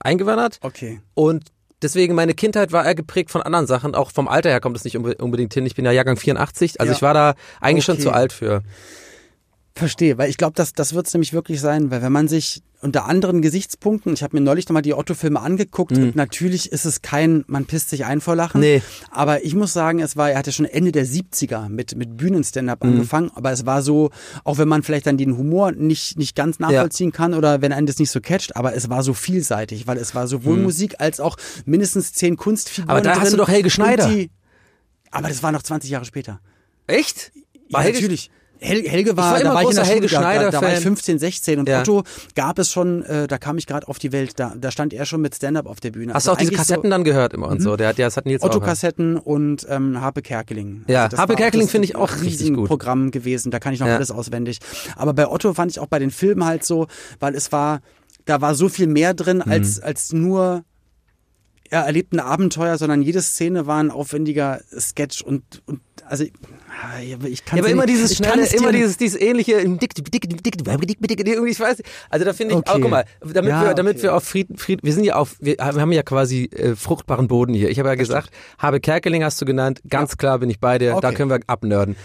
eingewandert. 0.00 0.58
Okay. 0.62 1.00
Und 1.14 1.44
deswegen, 1.82 2.14
meine 2.14 2.34
Kindheit 2.34 2.72
war 2.72 2.84
eher 2.84 2.94
geprägt 2.94 3.30
von 3.30 3.42
anderen 3.42 3.66
Sachen. 3.66 3.94
Auch 3.94 4.10
vom 4.10 4.28
Alter 4.28 4.50
her 4.50 4.60
kommt 4.60 4.76
es 4.76 4.84
nicht 4.84 4.96
unbe- 4.96 5.20
unbedingt 5.20 5.52
hin. 5.54 5.66
Ich 5.66 5.74
bin 5.74 5.84
ja 5.84 5.92
Jahrgang 5.92 6.16
84, 6.16 6.80
also 6.80 6.90
Ja. 6.92 6.96
ich 6.96 7.02
war 7.02 7.14
da 7.14 7.34
eigentlich 7.60 7.84
schon 7.84 7.94
Okay. 7.94 8.02
zu 8.04 8.10
alt 8.12 8.32
für. 8.32 8.62
Verstehe, 9.76 10.18
weil 10.18 10.30
ich 10.30 10.36
glaube, 10.36 10.52
das, 10.54 10.72
das 10.72 10.94
wird 10.94 11.08
es 11.08 11.14
nämlich 11.14 11.32
wirklich 11.32 11.60
sein, 11.60 11.90
weil 11.90 12.00
wenn 12.00 12.12
man 12.12 12.28
sich 12.28 12.62
unter 12.80 13.06
anderen 13.06 13.42
Gesichtspunkten, 13.42 14.12
ich 14.12 14.22
habe 14.22 14.36
mir 14.36 14.40
neulich 14.40 14.68
nochmal 14.68 14.82
die 14.82 14.94
Otto-Filme 14.94 15.40
angeguckt 15.40 15.90
und 15.98 16.14
natürlich 16.14 16.70
ist 16.70 16.84
es 16.84 17.02
kein, 17.02 17.42
man 17.48 17.64
pisst 17.64 17.90
sich 17.90 18.04
ein 18.04 18.20
vor 18.20 18.36
Lachen. 18.36 18.58
Mhm. 18.60 18.66
Nee. 18.66 18.82
Aber 19.10 19.42
ich 19.44 19.56
muss 19.56 19.72
sagen, 19.72 19.98
es 19.98 20.16
war, 20.16 20.30
er 20.30 20.38
hatte 20.38 20.52
schon 20.52 20.66
Ende 20.66 20.92
der 20.92 21.04
70er 21.04 21.68
mit, 21.68 21.96
mit 21.96 22.16
Bühnen-Stand-Up 22.16 22.84
Mhm. 22.84 22.90
angefangen, 22.90 23.30
aber 23.34 23.50
es 23.50 23.66
war 23.66 23.82
so, 23.82 24.10
auch 24.44 24.58
wenn 24.58 24.68
man 24.68 24.84
vielleicht 24.84 25.06
dann 25.08 25.16
den 25.16 25.36
Humor 25.36 25.72
nicht, 25.72 26.18
nicht 26.18 26.36
ganz 26.36 26.60
nachvollziehen 26.60 27.10
kann 27.10 27.34
oder 27.34 27.60
wenn 27.60 27.72
einen 27.72 27.88
das 27.88 27.98
nicht 27.98 28.10
so 28.12 28.20
catcht, 28.20 28.54
aber 28.54 28.76
es 28.76 28.88
war 28.90 29.02
so 29.02 29.12
vielseitig, 29.12 29.88
weil 29.88 29.96
es 29.98 30.14
war 30.14 30.28
sowohl 30.28 30.56
Musik 30.58 30.96
als 31.00 31.18
auch 31.18 31.36
mindestens 31.64 32.12
zehn 32.12 32.36
Kunstfiguren. 32.36 32.86
Mhm. 32.86 32.90
Aber 32.90 33.00
da 33.00 33.14
hast 33.18 33.22
drin 33.24 33.30
du 33.32 33.36
doch 33.38 33.48
Helge 33.48 33.70
Schneider. 33.70 34.08
Die, 34.08 34.30
aber 35.10 35.26
das 35.28 35.42
war 35.42 35.50
noch 35.50 35.62
20 35.64 35.90
Jahre 35.90 36.04
später. 36.04 36.38
Echt? 36.86 37.32
Ja, 37.70 37.80
Helge- 37.80 37.98
natürlich. 37.98 38.30
Hel 38.60 38.88
Helge 38.88 39.16
war, 39.16 39.32
war 39.32 39.40
immer 39.40 39.50
da 39.50 39.54
war 39.56 39.62
ich 39.62 39.68
in 39.70 39.74
der 39.76 39.84
Helge 39.84 40.08
Schule, 40.08 40.22
da, 40.22 40.32
da, 40.32 40.32
da 40.32 40.42
war 40.42 40.44
ich 40.44 40.50
Schneider-Fan. 40.60 40.82
15, 40.82 41.18
16 41.18 41.58
und 41.58 41.68
Ja. 41.68 41.80
Otto 41.80 42.02
gab 42.34 42.58
es 42.58 42.70
schon, 42.70 43.02
äh, 43.02 43.26
da 43.26 43.38
kam 43.38 43.58
ich 43.58 43.66
gerade 43.66 43.88
auf 43.88 43.98
die 43.98 44.12
Welt, 44.12 44.32
da, 44.36 44.54
da 44.56 44.70
stand 44.70 44.92
er 44.94 45.04
schon 45.06 45.20
mit 45.20 45.34
Stand-Up 45.34 45.66
auf 45.66 45.80
der 45.80 45.90
Bühne. 45.90 46.14
Hast 46.14 46.26
du 46.26 46.30
Also 46.30 46.36
auch 46.36 46.38
diese 46.40 46.52
Kassetten 46.52 46.88
dann 46.90 47.04
gehört 47.04 47.34
immer 47.34 47.48
und 47.48 47.60
so? 47.60 47.76
Der 47.76 47.88
hat, 47.88 47.98
ja, 47.98 48.06
das 48.06 48.16
hat 48.16 48.26
Nils 48.26 48.40
so 48.42 48.48
auch. 48.48 48.54
Otto-Kassetten 48.54 49.16
und 49.16 49.66
ähm, 49.68 50.00
Harpe 50.00 50.22
Kerkeling. 50.22 50.84
Ja, 50.88 51.08
das 51.08 51.18
Harpe 51.20 51.30
war 51.32 51.36
Kerkeling 51.36 51.68
finde 51.68 51.86
ich 51.86 51.96
auch 51.96 52.22
richtig 52.22 52.54
gut. 52.54 52.68
Programm 52.68 53.10
gewesen, 53.10 53.50
da 53.50 53.58
kann 53.58 53.74
ich 53.74 53.80
noch 53.80 53.86
Ja. 53.88 53.96
alles 53.96 54.10
auswendig. 54.10 54.60
Aber 54.96 55.12
bei 55.12 55.28
Otto 55.28 55.52
fand 55.52 55.70
ich 55.70 55.78
auch 55.80 55.86
bei 55.88 55.98
den 55.98 56.10
Filmen 56.10 56.44
halt 56.44 56.64
so, 56.64 56.86
weil 57.20 57.34
es 57.34 57.52
war, 57.52 57.80
da 58.24 58.40
war 58.40 58.54
so 58.54 58.68
viel 58.68 58.86
mehr 58.86 59.12
drin 59.14 59.42
Mhm. 59.44 59.50
als, 59.52 59.80
als 59.80 60.12
nur 60.12 60.64
ja, 61.72 61.82
erlebten 61.82 62.20
Abenteuer, 62.20 62.78
sondern 62.78 63.02
jede 63.02 63.20
Szene 63.20 63.66
war 63.66 63.78
ein 63.82 63.90
aufwendiger 63.90 64.60
Sketch 64.78 65.22
und, 65.22 65.42
und 65.66 65.80
also 66.06 66.24
ich 67.26 67.44
kann 67.44 67.56
Ja, 67.58 67.62
aber 67.64 67.70
immer 67.72 67.86
dieses 67.86 68.12
ich 68.12 68.22
kann 68.22 68.34
schnelle, 68.34 68.48
immer 68.54 68.72
dieses, 68.72 68.96
dieses 68.96 69.20
ähnliche, 69.20 69.64
dick, 69.64 69.94
dick, 69.94 70.10
dick, 70.10 70.28
dick, 70.28 70.42
dick, 70.42 70.64
dick, 70.64 71.00
dick, 71.00 71.26
irgendwie, 71.26 71.50
ich 71.52 71.60
weiß, 71.60 71.82
also 72.10 72.24
da 72.24 72.32
finde 72.32 72.54
ich, 72.54 72.58
Okay. 72.60 72.70
auch, 72.70 72.80
guck 72.80 72.90
mal, 72.90 73.04
damit 73.20 73.50
Ja, 73.50 73.62
wir, 73.64 73.74
damit 73.74 73.94
okay. 73.96 74.02
wir 74.04 74.14
auf 74.14 74.24
Fried, 74.24 74.48
Fried, 74.56 74.80
wir 74.82 74.92
sind 74.92 75.04
ja 75.04 75.16
auf, 75.16 75.36
wir, 75.40 75.56
haben 75.58 75.92
ja 75.92 76.02
quasi 76.02 76.44
äh, 76.54 76.74
fruchtbaren 76.74 77.28
Boden 77.28 77.54
hier. 77.54 77.70
Ich 77.70 77.78
habe 77.78 77.88
ja 77.88 77.94
gesagt, 77.94 78.30
habe 78.58 78.80
Kerkeling 78.80 79.24
hast 79.24 79.40
du 79.40 79.44
genannt, 79.44 79.80
ganz 79.88 80.16
klar 80.16 80.38
bin 80.38 80.50
ich 80.50 80.60
bei 80.60 80.78
dir, 80.78 80.90
da 81.00 81.08
Okay. 81.08 81.14
können 81.14 81.30
wir 81.30 81.40
abnörden. 81.46 81.96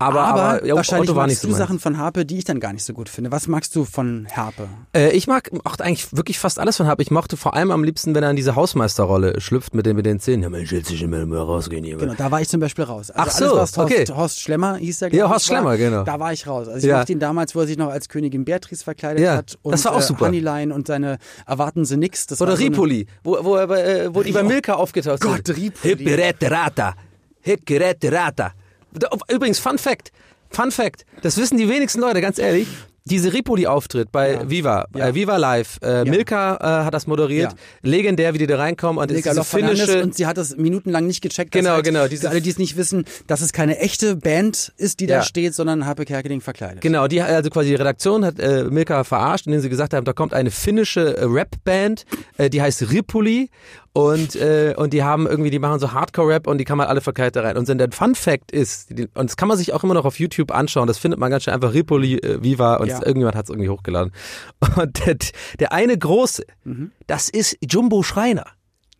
Aber, 0.00 0.20
Aber, 0.22 0.42
aber, 0.42 0.66
ja, 0.66 0.74
wahrscheinlich 0.74 1.08
Otto 1.08 1.16
war 1.16 1.22
magst 1.26 1.36
nicht 1.36 1.42
so 1.42 1.48
du. 1.48 1.54
Sachen 1.54 1.78
von 1.78 1.98
Harpe, 1.98 2.26
die 2.26 2.36
ich 2.38 2.44
dann 2.44 2.58
gar 2.58 2.72
nicht 2.72 2.82
so 2.84 2.92
gut 2.92 3.08
finde. 3.08 3.30
Was 3.30 3.46
magst 3.46 3.76
du 3.76 3.84
von 3.84 4.26
Harpe? 4.34 4.68
Äh, 4.92 5.12
ich 5.12 5.28
mag 5.28 5.50
auch 5.62 5.76
eigentlich 5.78 6.14
wirklich 6.16 6.40
fast 6.40 6.58
alles 6.58 6.76
von 6.76 6.88
Harpe. 6.88 7.02
Ich 7.02 7.12
mochte 7.12 7.36
vor 7.36 7.54
allem 7.54 7.70
am 7.70 7.84
liebsten, 7.84 8.12
wenn 8.12 8.24
er 8.24 8.30
in 8.30 8.34
diese 8.36 8.56
Hausmeisterrolle 8.56 9.40
schlüpft 9.40 9.72
mit 9.72 9.86
den, 9.86 9.94
mit 9.94 10.04
den 10.04 10.18
Zähnen. 10.18 10.42
Ja, 10.42 10.50
Mensch, 10.50 10.72
jetzt 10.72 10.90
ich 10.90 11.00
immer 11.00 11.24
rausgehen 11.38 11.84
hier. 11.84 11.96
Genau, 11.96 12.14
da 12.14 12.28
war 12.32 12.40
ich 12.40 12.48
zum 12.48 12.58
Beispiel 12.58 12.84
raus. 12.84 13.12
Also 13.12 13.30
Ach 13.30 13.38
so, 13.38 13.44
alles, 13.44 13.56
was 13.56 13.76
Horst, 13.76 13.92
okay. 13.92 14.04
Horst 14.12 14.40
Schlemmer 14.40 14.76
hieß 14.78 14.98
der, 14.98 15.14
Ja, 15.14 15.30
Horst 15.30 15.48
war, 15.48 15.56
Schlemmer, 15.58 15.76
genau. 15.76 16.02
Da 16.02 16.18
war 16.18 16.32
ich 16.32 16.44
raus. 16.48 16.66
Also 16.66 16.78
ich 16.84 16.90
Ja. 16.90 16.98
mochte 16.98 17.12
ihn 17.12 17.20
damals, 17.20 17.54
wo 17.54 17.60
er 17.60 17.68
sich 17.68 17.78
noch 17.78 17.88
als 17.90 18.08
Königin 18.08 18.44
Beatrice 18.44 18.82
verkleidet 18.82 19.22
Ja, 19.22 19.36
hat. 19.36 19.56
Und, 19.62 19.72
das 19.72 19.84
war 19.84 19.92
auch 19.92 20.00
äh, 20.00 20.02
super. 20.02 20.26
Honeyline 20.26 20.74
und 20.74 20.88
seine 20.88 21.18
Erwarten 21.46 21.84
Sie 21.84 21.96
nix. 21.96 22.26
Das 22.26 22.40
Oder 22.42 22.50
war 22.50 22.56
so 22.56 22.64
Ripoli, 22.64 23.06
wo, 23.22 23.38
wo, 23.44 23.54
er 23.54 23.70
äh, 24.06 24.14
wo 24.14 24.24
die 24.24 24.32
bei 24.32 24.42
Milka 24.42 24.74
aufgetaucht 24.74 25.22
sind. 25.22 25.30
Gott, 25.46 25.56
Ripoli. 25.56 25.70
Hipperette 25.96 26.50
Rata. 26.50 26.94
Hipperette 27.42 28.10
Rata. 28.10 28.52
Da- 28.94 29.10
Übrigens, 29.28 29.58
Fun 29.58 29.78
Fact. 29.78 30.12
Fun 30.50 30.70
Fact. 30.70 31.04
Das 31.22 31.36
wissen 31.36 31.58
die 31.58 31.68
wenigsten 31.68 32.00
Leute, 32.00 32.20
ganz 32.20 32.38
ehrlich. 32.38 32.68
Diese 33.06 33.34
Ripoli-Auftritt 33.34 34.10
bei 34.12 34.48
Viva, 34.48 34.86
Ja. 34.96 35.08
äh, 35.08 35.14
Viva 35.14 35.36
Live, 35.36 35.78
äh, 35.82 35.98
Ja. 35.98 36.04
Milka 36.06 36.54
äh, 36.56 36.84
hat 36.86 36.94
das 36.94 37.06
moderiert. 37.06 37.52
Ja. 37.52 37.58
Legendär, 37.82 38.32
wie 38.32 38.38
die 38.38 38.46
da 38.46 38.56
reinkommen. 38.56 38.96
Und 38.96 39.10
Mega 39.10 39.20
diese 39.30 39.36
Love 39.40 39.44
Fernandes 39.46 39.80
finnische... 39.82 40.02
und 40.02 40.14
sie 40.14 40.26
hat 40.26 40.38
das 40.38 40.56
minutenlang 40.56 41.06
nicht 41.06 41.20
gecheckt. 41.20 41.50
Genau, 41.52 41.72
halt, 41.72 41.84
genau, 41.84 42.08
diese- 42.08 42.22
Für 42.22 42.28
alle, 42.30 42.40
die 42.40 42.48
es 42.48 42.56
nicht 42.56 42.78
wissen, 42.78 43.04
dass 43.26 43.42
es 43.42 43.52
keine 43.52 43.78
echte 43.78 44.16
Band 44.16 44.72
ist, 44.78 45.00
die 45.00 45.04
Ja. 45.06 45.18
da 45.18 45.22
steht, 45.22 45.54
sondern 45.54 45.84
Harpe 45.84 46.06
Kerkeling 46.06 46.40
verkleidet. 46.40 46.80
Genau, 46.80 47.06
die 47.06 47.20
also 47.20 47.50
quasi 47.50 47.68
die 47.68 47.74
Redaktion 47.74 48.24
hat 48.24 48.38
äh, 48.38 48.64
Milka 48.64 49.04
verarscht, 49.04 49.44
indem 49.46 49.60
sie 49.60 49.68
gesagt 49.68 49.92
haben, 49.92 50.06
da 50.06 50.14
kommt 50.14 50.32
eine 50.32 50.50
finnische 50.50 51.14
äh, 51.18 51.24
Rap-Band, 51.24 52.06
äh, 52.38 52.48
die 52.48 52.62
heißt 52.62 52.90
Ripuli 52.90 53.50
und 53.94 54.34
äh, 54.36 54.74
und 54.76 54.92
die 54.92 55.02
haben 55.04 55.26
irgendwie, 55.26 55.50
die 55.50 55.60
machen 55.60 55.78
so 55.78 55.92
Hardcore-Rap 55.92 56.46
und 56.48 56.58
die 56.58 56.64
kann 56.64 56.76
man 56.76 56.88
alle 56.88 57.00
verkleidet 57.00 57.36
da 57.36 57.42
rein. 57.42 57.56
Und 57.56 57.66
so 57.66 57.72
der 57.74 57.90
Fun 57.92 58.14
Fact 58.16 58.50
ist, 58.52 58.90
die, 58.98 59.04
und 59.14 59.30
das 59.30 59.36
kann 59.36 59.46
man 59.48 59.56
sich 59.56 59.72
auch 59.72 59.84
immer 59.84 59.94
noch 59.94 60.04
auf 60.04 60.18
YouTube 60.18 60.50
anschauen, 60.52 60.88
das 60.88 60.98
findet 60.98 61.20
man 61.20 61.30
ganz 61.30 61.44
schnell 61.44 61.54
einfach 61.54 61.72
Ripoli 61.72 62.16
äh, 62.18 62.42
Viva 62.42 62.74
und 62.76 62.88
Ja. 62.88 62.98
irgendjemand 62.98 63.36
hat 63.36 63.44
es 63.44 63.50
irgendwie 63.50 63.68
hochgeladen. 63.70 64.12
Und 64.76 65.06
der, 65.06 65.16
der 65.60 65.72
eine 65.72 65.96
große, 65.96 66.44
Mhm. 66.64 66.90
das 67.06 67.28
ist 67.28 67.56
Jumbo 67.62 68.02
Schreiner. 68.02 68.46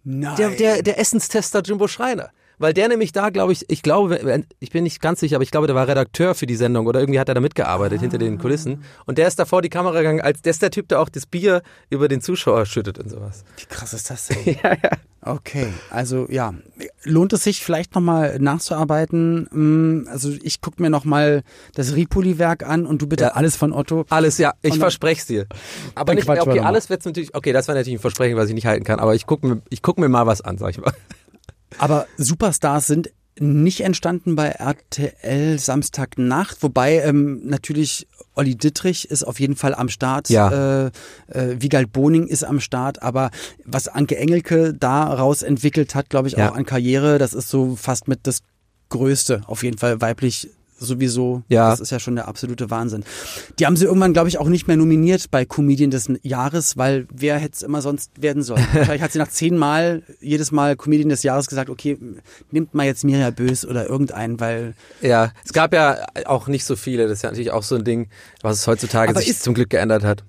Nein. 0.05 0.37
Der, 0.37 0.51
der, 0.51 0.83
der 0.83 0.99
Essenstester 1.01 1.61
Jimbo 1.63 1.89
Schreiner. 1.89 2.31
Weil 2.59 2.73
der 2.73 2.89
nämlich 2.89 3.13
da, 3.13 3.31
glaube 3.31 3.53
ich, 3.53 3.65
ich 3.69 3.83
glaube, 3.83 4.45
ich 4.61 4.71
bin 4.71 4.85
nicht 4.85 5.01
ganz 5.03 5.21
sicher, 5.21 5.37
aber 5.37 5.43
ich 5.43 5.51
glaube, 5.51 5.67
der 5.67 5.77
war 5.77 5.89
Redakteur 5.89 6.35
für 6.35 6.47
die 6.47 6.57
Sendung 6.57 6.87
oder 6.87 7.01
irgendwie 7.01 7.19
hat 7.21 7.29
er 7.29 7.35
da 7.35 7.41
mitgearbeitet 7.41 8.01
hinter 8.01 8.19
den 8.19 8.39
Kulissen. 8.39 8.85
Und 9.07 9.19
der 9.19 9.27
ist 9.29 9.39
da 9.39 9.45
vor 9.45 9.63
die 9.63 9.69
Kamera 9.71 9.99
gegangen, 9.99 10.21
als 10.21 10.43
der 10.43 10.51
ist 10.51 10.63
der 10.63 10.71
Typ, 10.71 10.89
der 10.89 11.01
auch 11.01 11.09
das 11.09 11.27
Bier 11.27 11.63
über 11.91 12.09
den 12.09 12.21
Zuschauer 12.21 12.67
schüttet 12.67 12.99
und 12.99 13.11
sowas. 13.11 13.45
Wie 13.57 13.67
krass 13.67 13.93
ist 13.93 14.11
das 14.11 14.29
denn? 14.29 14.57
ja, 14.63 14.73
ja. 14.73 14.91
Okay, 15.27 15.69
also 15.89 16.27
ja, 16.29 16.53
lohnt 17.05 17.33
es 17.33 17.45
sich 17.45 17.65
vielleicht 17.65 17.95
nochmal 17.95 18.39
nachzuarbeiten? 18.39 19.49
Mm, 19.51 20.07
also 20.09 20.31
ich 20.43 20.61
gucke 20.61 20.83
mir 20.83 20.91
nochmal 20.91 21.43
das 21.75 21.95
Ripoli-Werk 21.97 22.63
an 22.69 22.85
und 22.85 23.01
du 23.01 23.07
bitte 23.07 23.25
Ja. 23.25 23.31
alles 23.31 23.57
von 23.57 23.73
Otto. 23.73 24.05
Alles, 24.11 24.37
ja, 24.37 24.53
ich 24.61 24.79
verspreche 24.79 25.21
es 25.21 25.27
dir. 25.27 25.47
Aber 25.95 26.15
nicht, 26.15 26.29
okay, 26.29 26.61
alles 26.61 26.91
wird's 26.91 27.07
natürlich, 27.07 27.35
okay, 27.35 27.53
das 27.55 27.69
war 27.69 27.75
natürlich 27.75 27.99
ein 27.99 28.03
Versprechen, 28.03 28.37
was 28.37 28.49
ich 28.49 28.55
nicht 28.55 28.67
halten 28.67 28.85
kann, 28.85 29.01
aber 29.01 29.15
ich 29.15 29.27
gucke 29.27 29.47
mir, 29.47 29.63
ich 29.71 29.81
guck 29.81 29.99
mir 29.99 30.11
mal 30.11 30.27
was 30.27 30.43
an, 30.43 30.59
sag 30.59 30.71
ich 30.71 30.79
mal. 30.81 30.93
Aber 31.79 32.07
Superstars 32.17 32.87
sind 32.87 33.11
nicht 33.41 33.81
entstanden 33.81 34.37
bei 34.37 34.49
RTL 34.49 35.59
Samstagnacht, 35.59 36.63
wobei 36.63 36.99
ähm, 37.01 37.41
natürlich 37.45 38.07
Olli 38.37 38.55
Dittrich 38.55 39.11
ist 39.11 39.25
auf 39.25 39.41
jeden 39.41 39.57
Fall 39.57 39.75
am 39.75 39.89
Start, 39.89 40.29
Ja. 40.29 40.87
äh, 40.87 40.91
äh, 41.29 41.61
Wiegald 41.61 41.93
Boning 41.93 42.29
ist 42.29 42.45
am 42.45 42.61
Start, 42.61 43.03
aber 43.03 43.31
was 43.65 43.89
Anke 43.89 44.17
Engelke 44.17 44.73
daraus 44.73 45.43
entwickelt 45.43 45.95
hat, 45.97 46.11
glaube 46.11 46.29
ich, 46.29 46.35
Ja. 46.35 46.51
auch 46.51 46.55
an 46.55 46.65
Karriere, 46.65 47.19
das 47.19 47.35
ist 47.35 47.49
so 47.49 47.75
fast 47.77 48.07
mit 48.07 48.21
das 48.29 48.39
Größte, 48.91 49.43
auf 49.47 49.65
jeden 49.65 49.79
Fall 49.79 50.01
weiblich 50.01 50.49
sowieso. 50.85 51.43
Ja. 51.49 51.71
Das 51.71 51.81
ist 51.81 51.91
ja 51.91 51.99
schon 51.99 52.15
der 52.15 52.29
absolute 52.29 52.71
Wahnsinn. 52.71 53.05
Die 53.59 53.67
haben 53.67 53.77
sie 53.77 53.85
irgendwann, 53.87 54.13
glaube 54.13 54.29
ich, 54.29 54.39
auch 54.39 54.49
nicht 54.49 54.69
mehr 54.69 54.77
nominiert 54.77 55.31
bei 55.31 55.45
Comedian 55.45 55.91
des 55.91 56.09
Jahres, 56.23 56.77
weil 56.77 57.07
wer 57.13 57.39
hätte 57.39 57.55
es 57.57 57.63
immer 57.63 57.83
sonst 57.83 58.11
werden 58.23 58.43
sollen? 58.43 58.65
Wahrscheinlich 58.73 59.03
hat 59.03 59.13
sie 59.13 59.19
nach 59.19 59.29
zehn 59.29 59.57
Mal 59.59 60.03
jedes 60.21 60.53
Mal 60.53 60.77
Comedian 60.77 61.09
des 61.09 61.23
Jahres 61.23 61.47
gesagt, 61.49 61.71
okay, 61.71 61.99
nimmt 62.51 62.75
mal 62.75 62.87
jetzt 62.87 63.05
Mirja 63.05 63.31
Bös 63.31 63.67
oder 63.67 63.89
irgendeinen, 63.89 64.39
weil 64.41 64.75
Ja, 65.01 65.33
es 65.45 65.53
gab 65.53 65.73
ja 65.75 66.05
auch 66.27 66.47
nicht 66.49 66.65
so 66.65 66.77
viele, 66.77 67.05
das 67.09 67.19
ist 67.19 67.23
ja 67.23 67.31
natürlich 67.31 67.51
auch 67.51 67.63
so 67.63 67.75
ein 67.75 67.85
Ding, 67.85 68.09
was 68.43 68.59
es 68.59 68.67
heutzutage 68.67 69.15
sich 69.19 69.29
ist- 69.29 69.43
zum 69.43 69.55
Glück 69.55 69.71
geändert 69.71 70.05
hat. 70.05 70.25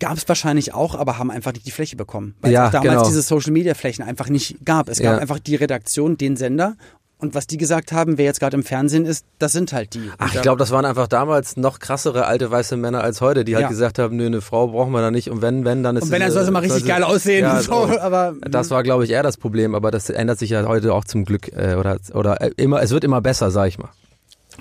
gab 0.00 0.16
es 0.18 0.28
wahrscheinlich 0.28 0.74
auch, 0.74 0.94
aber 0.94 1.18
haben 1.18 1.30
einfach 1.30 1.52
nicht 1.54 1.66
die 1.66 1.70
Fläche 1.70 1.96
bekommen. 1.96 2.34
Weil 2.42 2.52
Ja, 2.52 2.66
es 2.66 2.72
damals 2.72 2.90
genau. 2.92 3.06
diese 3.06 3.22
Social 3.22 3.52
Media 3.52 3.72
Flächen 3.74 4.02
einfach 4.04 4.28
nicht 4.28 4.64
gab. 4.66 4.88
Es 4.90 4.98
gab 4.98 5.14
Ja. 5.14 5.18
einfach 5.18 5.38
die 5.38 5.54
Redaktion, 5.56 6.18
den 6.18 6.36
Sender. 6.36 6.76
Und 7.18 7.34
was 7.34 7.46
die 7.46 7.56
gesagt 7.56 7.92
haben, 7.92 8.18
wer 8.18 8.26
jetzt 8.26 8.40
gerade 8.40 8.56
im 8.56 8.62
Fernsehen 8.62 9.06
ist, 9.06 9.24
das 9.38 9.52
sind 9.52 9.72
halt 9.72 9.94
die. 9.94 10.10
Ach, 10.18 10.34
ich 10.34 10.42
glaube, 10.42 10.58
das 10.58 10.70
waren 10.70 10.84
einfach 10.84 11.08
damals 11.08 11.56
noch 11.56 11.78
krassere 11.78 12.26
alte 12.26 12.50
weiße 12.50 12.76
Männer 12.76 13.02
als 13.02 13.22
heute, 13.22 13.42
die 13.44 13.54
halt 13.54 13.62
Ja. 13.64 13.68
gesagt 13.70 13.98
haben, 13.98 14.16
nö, 14.16 14.26
eine 14.26 14.42
Frau 14.42 14.68
brauchen 14.68 14.92
wir 14.92 15.00
da 15.00 15.10
nicht 15.10 15.30
und 15.30 15.40
wenn, 15.40 15.64
wenn, 15.64 15.82
dann 15.82 15.96
ist 15.96 16.02
Und 16.04 16.10
wenn, 16.10 16.20
dann 16.20 16.30
soll 16.30 16.42
sie 16.42 16.50
äh, 16.50 16.52
mal 16.52 16.58
richtig 16.58 16.84
geil 16.84 17.02
aussehen. 17.02 17.42
Ja, 17.44 17.60
so, 17.62 17.86
so. 17.86 17.98
aber 18.00 18.34
Das 18.42 18.70
war, 18.70 18.82
glaube 18.82 19.04
ich, 19.04 19.10
eher 19.10 19.22
das 19.22 19.38
Problem, 19.38 19.74
aber 19.74 19.90
das 19.90 20.10
ändert 20.10 20.38
sich 20.38 20.50
ja 20.50 20.66
heute 20.66 20.92
auch 20.92 21.04
zum 21.04 21.24
Glück 21.24 21.48
äh, 21.56 21.76
oder 21.76 21.96
oder 22.12 22.42
äh, 22.42 22.50
immer, 22.58 22.82
es 22.82 22.90
wird 22.90 23.02
immer 23.02 23.22
besser, 23.22 23.50
sag 23.50 23.68
ich 23.68 23.78
mal. 23.78 23.88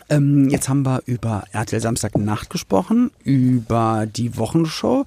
Ähm, 0.09 0.49
jetzt 0.49 0.69
haben 0.69 0.83
wir 0.85 1.01
über 1.05 1.43
RTL 1.51 1.81
Samstagnacht 1.81 2.49
gesprochen, 2.49 3.11
über 3.23 4.05
die 4.07 4.37
Wochenshow. 4.37 5.05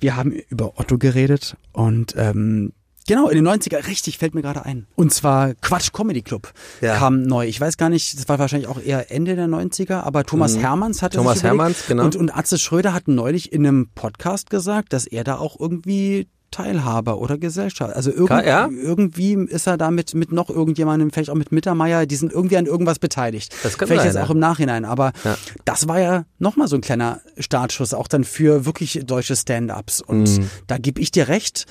Wir 0.00 0.16
haben 0.16 0.32
über 0.50 0.72
Otto 0.78 0.98
geredet 0.98 1.56
und 1.72 2.14
ähm, 2.18 2.72
genau, 3.06 3.28
in 3.28 3.36
den 3.42 3.48
90er, 3.48 3.86
richtig, 3.86 4.18
fällt 4.18 4.34
mir 4.34 4.42
gerade 4.42 4.64
ein. 4.64 4.86
Und 4.94 5.12
zwar 5.12 5.54
Quatsch 5.54 5.92
Comedy 5.92 6.22
Club 6.22 6.52
Ja. 6.80 6.96
kam 6.96 7.22
neu. 7.22 7.46
Ich 7.46 7.60
weiß 7.60 7.76
gar 7.76 7.88
nicht, 7.88 8.18
das 8.18 8.28
war 8.28 8.38
wahrscheinlich 8.38 8.68
auch 8.68 8.80
eher 8.80 9.10
Ende 9.10 9.36
der 9.36 9.46
90er, 9.48 10.02
aber 10.02 10.24
Thomas 10.24 10.56
Hermanns 10.58 11.02
hatte 11.02 11.18
Mhm. 11.18 11.22
Thomas 11.24 11.42
Hermanns, 11.42 11.86
genau. 11.86 12.04
Und, 12.04 12.16
und 12.16 12.36
Atze 12.36 12.58
Schröder 12.58 12.92
hat 12.94 13.08
neulich 13.08 13.52
in 13.52 13.66
einem 13.66 13.88
Podcast 13.94 14.50
gesagt, 14.50 14.92
dass 14.92 15.06
er 15.06 15.24
da 15.24 15.36
auch 15.38 15.58
irgendwie 15.58 16.28
Teilhaber 16.50 17.16
oder 17.16 17.38
Gesellschaft. 17.38 17.96
Also 17.96 18.10
irgend, 18.12 18.44
ja? 18.44 18.68
irgendwie 18.68 19.32
ist 19.48 19.66
er 19.66 19.78
da 19.78 19.90
mit, 19.90 20.14
mit 20.14 20.32
noch 20.32 20.50
irgendjemandem, 20.50 21.10
vielleicht 21.10 21.30
auch 21.30 21.34
mit 21.34 21.50
Mittermeier, 21.50 22.04
die 22.04 22.14
sind 22.16 22.30
irgendwie 22.30 22.58
an 22.58 22.66
irgendwas 22.66 22.98
beteiligt. 22.98 23.54
Das 23.62 23.78
kann 23.78 23.88
vielleicht 23.88 24.02
sein, 24.02 24.08
jetzt 24.08 24.16
ja. 24.16 24.24
auch 24.24 24.30
im 24.30 24.38
Nachhinein, 24.38 24.84
aber 24.84 25.12
Ja. 25.24 25.38
das 25.64 25.88
war 25.88 25.98
ja 25.98 26.24
nochmal 26.38 26.68
so 26.68 26.76
ein 26.76 26.82
kleiner 26.82 27.22
Startschuss, 27.38 27.94
auch 27.94 28.06
dann 28.06 28.24
für 28.24 28.66
wirklich 28.66 29.00
deutsche 29.06 29.34
Stand-ups. 29.34 30.02
Und 30.02 30.24
Mhm. 30.40 30.50
da 30.66 30.76
gebe 30.76 31.00
ich 31.00 31.10
dir 31.10 31.28
recht, 31.28 31.64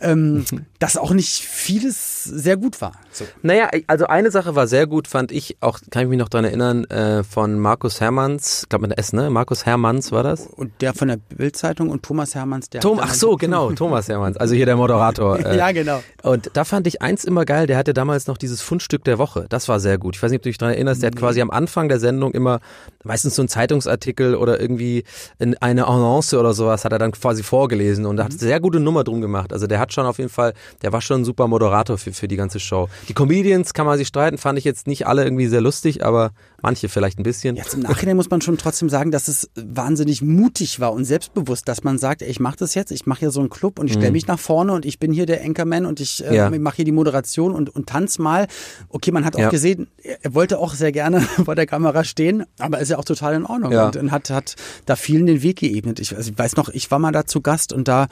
ähm, 0.00 0.44
dass 0.78 0.96
auch 0.96 1.12
nicht 1.12 1.42
vieles 1.44 2.24
sehr 2.24 2.56
gut 2.56 2.80
war. 2.80 2.92
So. 3.12 3.24
Naja, 3.42 3.70
also 3.86 4.06
eine 4.06 4.30
Sache 4.30 4.54
war 4.54 4.66
sehr 4.66 4.86
gut, 4.86 5.08
fand 5.08 5.32
ich, 5.32 5.56
auch 5.60 5.78
kann 5.90 6.02
ich 6.02 6.08
mich 6.08 6.18
noch 6.18 6.28
dran 6.28 6.44
erinnern, 6.44 6.84
äh, 6.86 7.22
von 7.24 7.58
Markus 7.58 8.00
Hermanns, 8.00 8.62
ich 8.64 8.68
glaube 8.68 8.88
mit 8.88 8.98
S, 8.98 9.12
ne? 9.12 9.30
Markus 9.30 9.64
Hermanns 9.66 10.10
war 10.12 10.22
das? 10.22 10.46
Und 10.46 10.72
der 10.80 10.94
von 10.94 11.08
der 11.08 11.16
Bildzeitung 11.16 11.90
und 11.90 12.02
Thomas 12.02 12.34
Hermanns, 12.34 12.70
der. 12.70 12.80
Tom, 12.80 12.98
ach 13.00 13.14
so, 13.14 13.36
genau, 13.36 13.70
Thomas 13.72 14.08
Hermanns, 14.08 14.36
also 14.36 14.54
hier 14.54 14.66
der 14.66 14.76
Moderator. 14.76 15.38
Äh, 15.44 15.56
Ja, 15.56 15.72
genau. 15.72 16.02
Und 16.22 16.50
da 16.54 16.64
fand 16.64 16.86
ich 16.86 17.02
eins 17.02 17.24
immer 17.24 17.44
geil, 17.44 17.66
der 17.66 17.76
hatte 17.76 17.92
damals 17.94 18.26
noch 18.26 18.36
dieses 18.38 18.60
Fundstück 18.62 19.04
der 19.04 19.18
Woche. 19.18 19.46
Das 19.48 19.68
war 19.68 19.80
sehr 19.80 19.98
gut. 19.98 20.16
Ich 20.16 20.22
weiß 20.22 20.30
nicht, 20.30 20.38
ob 20.38 20.42
du 20.42 20.48
dich 20.48 20.58
daran 20.58 20.74
erinnerst, 20.74 21.02
der 21.02 21.08
hat 21.08 21.16
quasi 21.16 21.40
am 21.40 21.50
Anfang 21.50 21.88
der 21.88 21.98
Sendung 22.00 22.32
immer 22.32 22.60
meistens 23.04 23.34
so 23.36 23.42
einen 23.42 23.48
Zeitungsartikel 23.48 24.34
oder 24.34 24.60
irgendwie 24.60 25.04
in 25.38 25.56
eine 25.58 25.86
Annonce 25.86 26.34
oder 26.34 26.54
sowas 26.54 26.84
hat 26.84 26.92
er 26.92 26.98
dann 26.98 27.12
quasi 27.12 27.42
vorgelesen 27.42 28.06
und 28.06 28.16
da 28.16 28.24
hat 28.24 28.32
Mhm. 28.32 28.38
sehr 28.38 28.60
gute 28.60 28.80
Nummer 28.80 29.04
drum 29.04 29.20
gemacht. 29.20 29.52
Also 29.52 29.66
der 29.66 29.80
hat 29.84 29.92
schon 29.92 30.06
auf 30.06 30.18
jeden 30.18 30.30
Fall, 30.30 30.52
der 30.82 30.92
war 30.92 31.00
schon 31.00 31.20
ein 31.20 31.24
super 31.24 31.46
Moderator 31.46 31.96
für, 31.98 32.12
für 32.12 32.28
die 32.28 32.36
ganze 32.36 32.58
Show. 32.60 32.88
Die 33.08 33.14
Comedians 33.14 33.72
kann 33.74 33.86
man 33.86 33.96
sich 33.98 34.08
streiten, 34.08 34.38
fand 34.38 34.58
ich 34.58 34.64
jetzt 34.64 34.86
nicht 34.86 35.06
alle 35.06 35.24
irgendwie 35.24 35.46
sehr 35.46 35.60
lustig, 35.60 36.04
aber 36.04 36.32
manche 36.62 36.88
vielleicht 36.88 37.18
ein 37.18 37.22
bisschen. 37.22 37.56
Jetzt 37.56 37.74
im 37.74 37.80
Nachhinein 37.80 38.16
muss 38.16 38.30
man 38.30 38.40
schon 38.40 38.58
trotzdem 38.58 38.88
sagen, 38.88 39.10
dass 39.10 39.28
es 39.28 39.50
wahnsinnig 39.54 40.22
mutig 40.22 40.80
war 40.80 40.92
und 40.92 41.04
selbstbewusst, 41.04 41.68
dass 41.68 41.84
man 41.84 41.98
sagt, 41.98 42.22
ey, 42.22 42.28
ich 42.28 42.40
mache 42.40 42.56
das 42.58 42.74
jetzt, 42.74 42.90
ich 42.90 43.06
mache 43.06 43.20
hier 43.20 43.30
so 43.30 43.40
einen 43.40 43.50
Club 43.50 43.78
und 43.78 43.86
ich 43.86 43.92
stelle 43.94 44.12
mich 44.12 44.26
nach 44.26 44.38
vorne 44.38 44.72
und 44.72 44.84
ich 44.86 44.98
bin 44.98 45.12
hier 45.12 45.26
der 45.26 45.42
Anchorman 45.44 45.86
und 45.86 46.00
ich 46.00 46.24
äh, 46.24 46.30
Mhm. 46.30 46.34
Ja. 46.34 46.50
mache 46.58 46.76
hier 46.76 46.84
die 46.84 46.92
Moderation 46.92 47.54
und, 47.54 47.68
und 47.74 47.86
tanz 47.88 48.18
mal. 48.18 48.46
Okay, 48.88 49.12
man 49.12 49.24
hat 49.24 49.36
auch 49.36 49.40
Ja. 49.40 49.50
gesehen, 49.50 49.86
er 50.02 50.18
er 50.24 50.34
wollte 50.34 50.58
auch 50.58 50.74
sehr 50.74 50.90
gerne 50.90 51.20
vor 51.44 51.54
der 51.54 51.66
Kamera 51.66 52.02
stehen, 52.02 52.44
aber 52.58 52.78
ist 52.80 52.88
ja 52.90 52.98
auch 52.98 53.04
total 53.04 53.34
in 53.34 53.44
Ordnung 53.44 53.72
Ja. 53.72 53.86
und, 53.86 53.96
und 53.96 54.10
hat, 54.10 54.30
hat 54.30 54.56
da 54.86 54.96
vielen 54.96 55.26
den 55.26 55.42
Weg 55.42 55.58
geebnet. 55.58 56.00
Ich, 56.00 56.16
also 56.16 56.30
ich 56.30 56.38
weiß 56.38 56.56
noch, 56.56 56.68
ich 56.70 56.90
war 56.90 56.98
mal 56.98 57.12
da 57.12 57.26
zu 57.26 57.40
Gast 57.42 57.72
und 57.72 57.86
da 57.88 58.06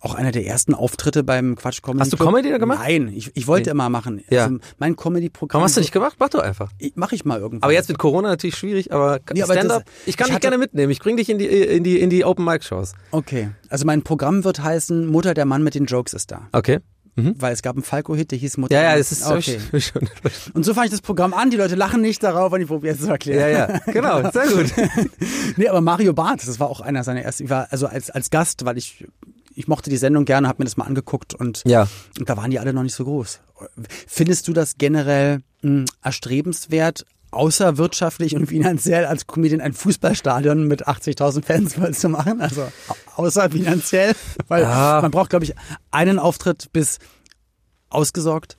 auch 0.00 0.14
einer 0.14 0.32
der 0.32 0.46
ersten 0.46 0.74
Auftritte 0.74 1.22
beim 1.22 1.56
Quatsch 1.56 1.82
Comedy 1.82 2.00
Hast 2.00 2.12
du 2.12 2.16
Club. 2.16 2.28
Comedy 2.30 2.50
da 2.50 2.58
gemacht? 2.58 2.80
Nein, 2.82 3.12
ich, 3.14 3.30
ich 3.34 3.46
wollte 3.46 3.70
immer 3.70 3.88
machen. 3.90 4.22
Ja. 4.30 4.44
Also 4.46 4.58
mein 4.78 4.96
Comedy-Programm. 4.96 5.58
Warum 5.58 5.64
hast 5.64 5.76
du 5.76 5.80
nicht 5.80 5.92
gemacht? 5.92 6.16
Mach 6.18 6.30
doch 6.30 6.40
einfach. 6.40 6.72
Mache 6.94 7.14
ich 7.14 7.24
mal 7.24 7.38
irgendwann. 7.38 7.62
Aber 7.64 7.72
jetzt 7.72 7.88
mit 7.88 7.98
Corona 7.98 8.28
natürlich 8.30 8.56
schwierig, 8.56 8.92
aber 8.92 9.20
Nee, 9.32 9.42
aber 9.42 9.52
Stand-up, 9.54 9.84
ich 10.06 10.16
kann 10.16 10.24
ich 10.24 10.28
dich 10.28 10.34
hatte- 10.36 10.40
gerne 10.40 10.58
mitnehmen. 10.58 10.90
Ich 10.90 11.00
bring 11.00 11.16
dich 11.18 11.28
in 11.28 11.38
die, 11.38 11.46
in 11.46 11.84
die, 11.84 12.00
in 12.00 12.08
die 12.10 12.24
Open-Mic-Shows. 12.24 12.94
Okay, 13.10 13.50
also 13.68 13.84
mein 13.84 14.02
Programm 14.02 14.44
wird 14.44 14.60
heißen 14.62 15.06
Mutter 15.06 15.34
der 15.34 15.44
Mann 15.44 15.62
mit 15.62 15.74
den 15.74 15.84
Jokes 15.84 16.14
ist 16.14 16.30
da. 16.32 16.48
Okay. 16.52 16.78
Weil 17.16 17.52
es 17.52 17.60
gab 17.60 17.76
einen 17.76 17.82
Falco-Hit, 17.82 18.30
der 18.30 18.38
hieß 18.38 18.56
Mutter. 18.56 18.74
Ja, 18.74 18.82
ja, 18.92 18.96
das 18.96 19.12
ist 19.12 19.26
okay. 19.26 19.58
schon. 19.80 20.08
Und 20.54 20.64
so 20.64 20.72
fange 20.72 20.86
ich 20.86 20.90
das 20.90 21.02
Programm 21.02 21.34
an. 21.34 21.50
Die 21.50 21.58
Leute 21.58 21.74
lachen 21.74 22.00
nicht 22.00 22.22
darauf 22.22 22.50
und 22.50 22.62
ich 22.62 22.66
probiere 22.68 22.94
es 22.94 23.00
zu 23.02 23.08
erklären. 23.10 23.40
Ja, 23.52 23.68
ja, 23.68 23.78
genau, 23.92 24.30
sehr 24.30 24.46
gut. 24.46 24.72
nee, 25.58 25.68
aber 25.68 25.82
Mario 25.82 26.14
Barth, 26.14 26.46
das 26.48 26.58
war 26.60 26.70
auch 26.70 26.80
einer 26.80 27.04
seiner 27.04 27.20
ersten. 27.20 27.44
Ich 27.44 27.50
war 27.50 27.66
also 27.70 27.88
als, 27.88 28.08
als 28.08 28.30
Gast, 28.30 28.64
weil 28.64 28.78
ich, 28.78 29.04
ich 29.60 29.68
mochte 29.68 29.90
die 29.90 29.96
Sendung 29.96 30.24
gerne, 30.24 30.48
habe 30.48 30.62
mir 30.62 30.64
das 30.64 30.76
mal 30.76 30.86
angeguckt 30.86 31.34
und, 31.34 31.62
Ja. 31.66 31.86
und 32.18 32.28
da 32.28 32.36
waren 32.36 32.50
die 32.50 32.58
alle 32.58 32.72
noch 32.72 32.82
nicht 32.82 32.94
so 32.94 33.04
groß. 33.04 33.40
Findest 34.06 34.48
du 34.48 34.52
das 34.52 34.76
generell 34.78 35.42
mh, 35.62 35.84
erstrebenswert, 36.02 37.04
außerwirtschaftlich 37.30 38.34
und 38.34 38.46
finanziell 38.46 39.04
als 39.04 39.26
Comedian 39.26 39.60
ein 39.60 39.72
Fußballstadion 39.72 40.66
mit 40.66 40.88
80.000 40.88 41.44
Fans 41.44 41.74
voll 41.74 41.94
zu 41.94 42.08
machen? 42.08 42.40
Also 42.40 42.62
au- 42.88 43.22
außer 43.24 43.50
finanziell? 43.50 44.14
Weil 44.48 44.62
Ja. 44.62 44.98
man 45.02 45.10
braucht, 45.10 45.30
glaube 45.30 45.44
ich, 45.44 45.54
einen 45.90 46.18
Auftritt 46.18 46.72
bis 46.72 46.98
ausgesorgt. 47.88 48.56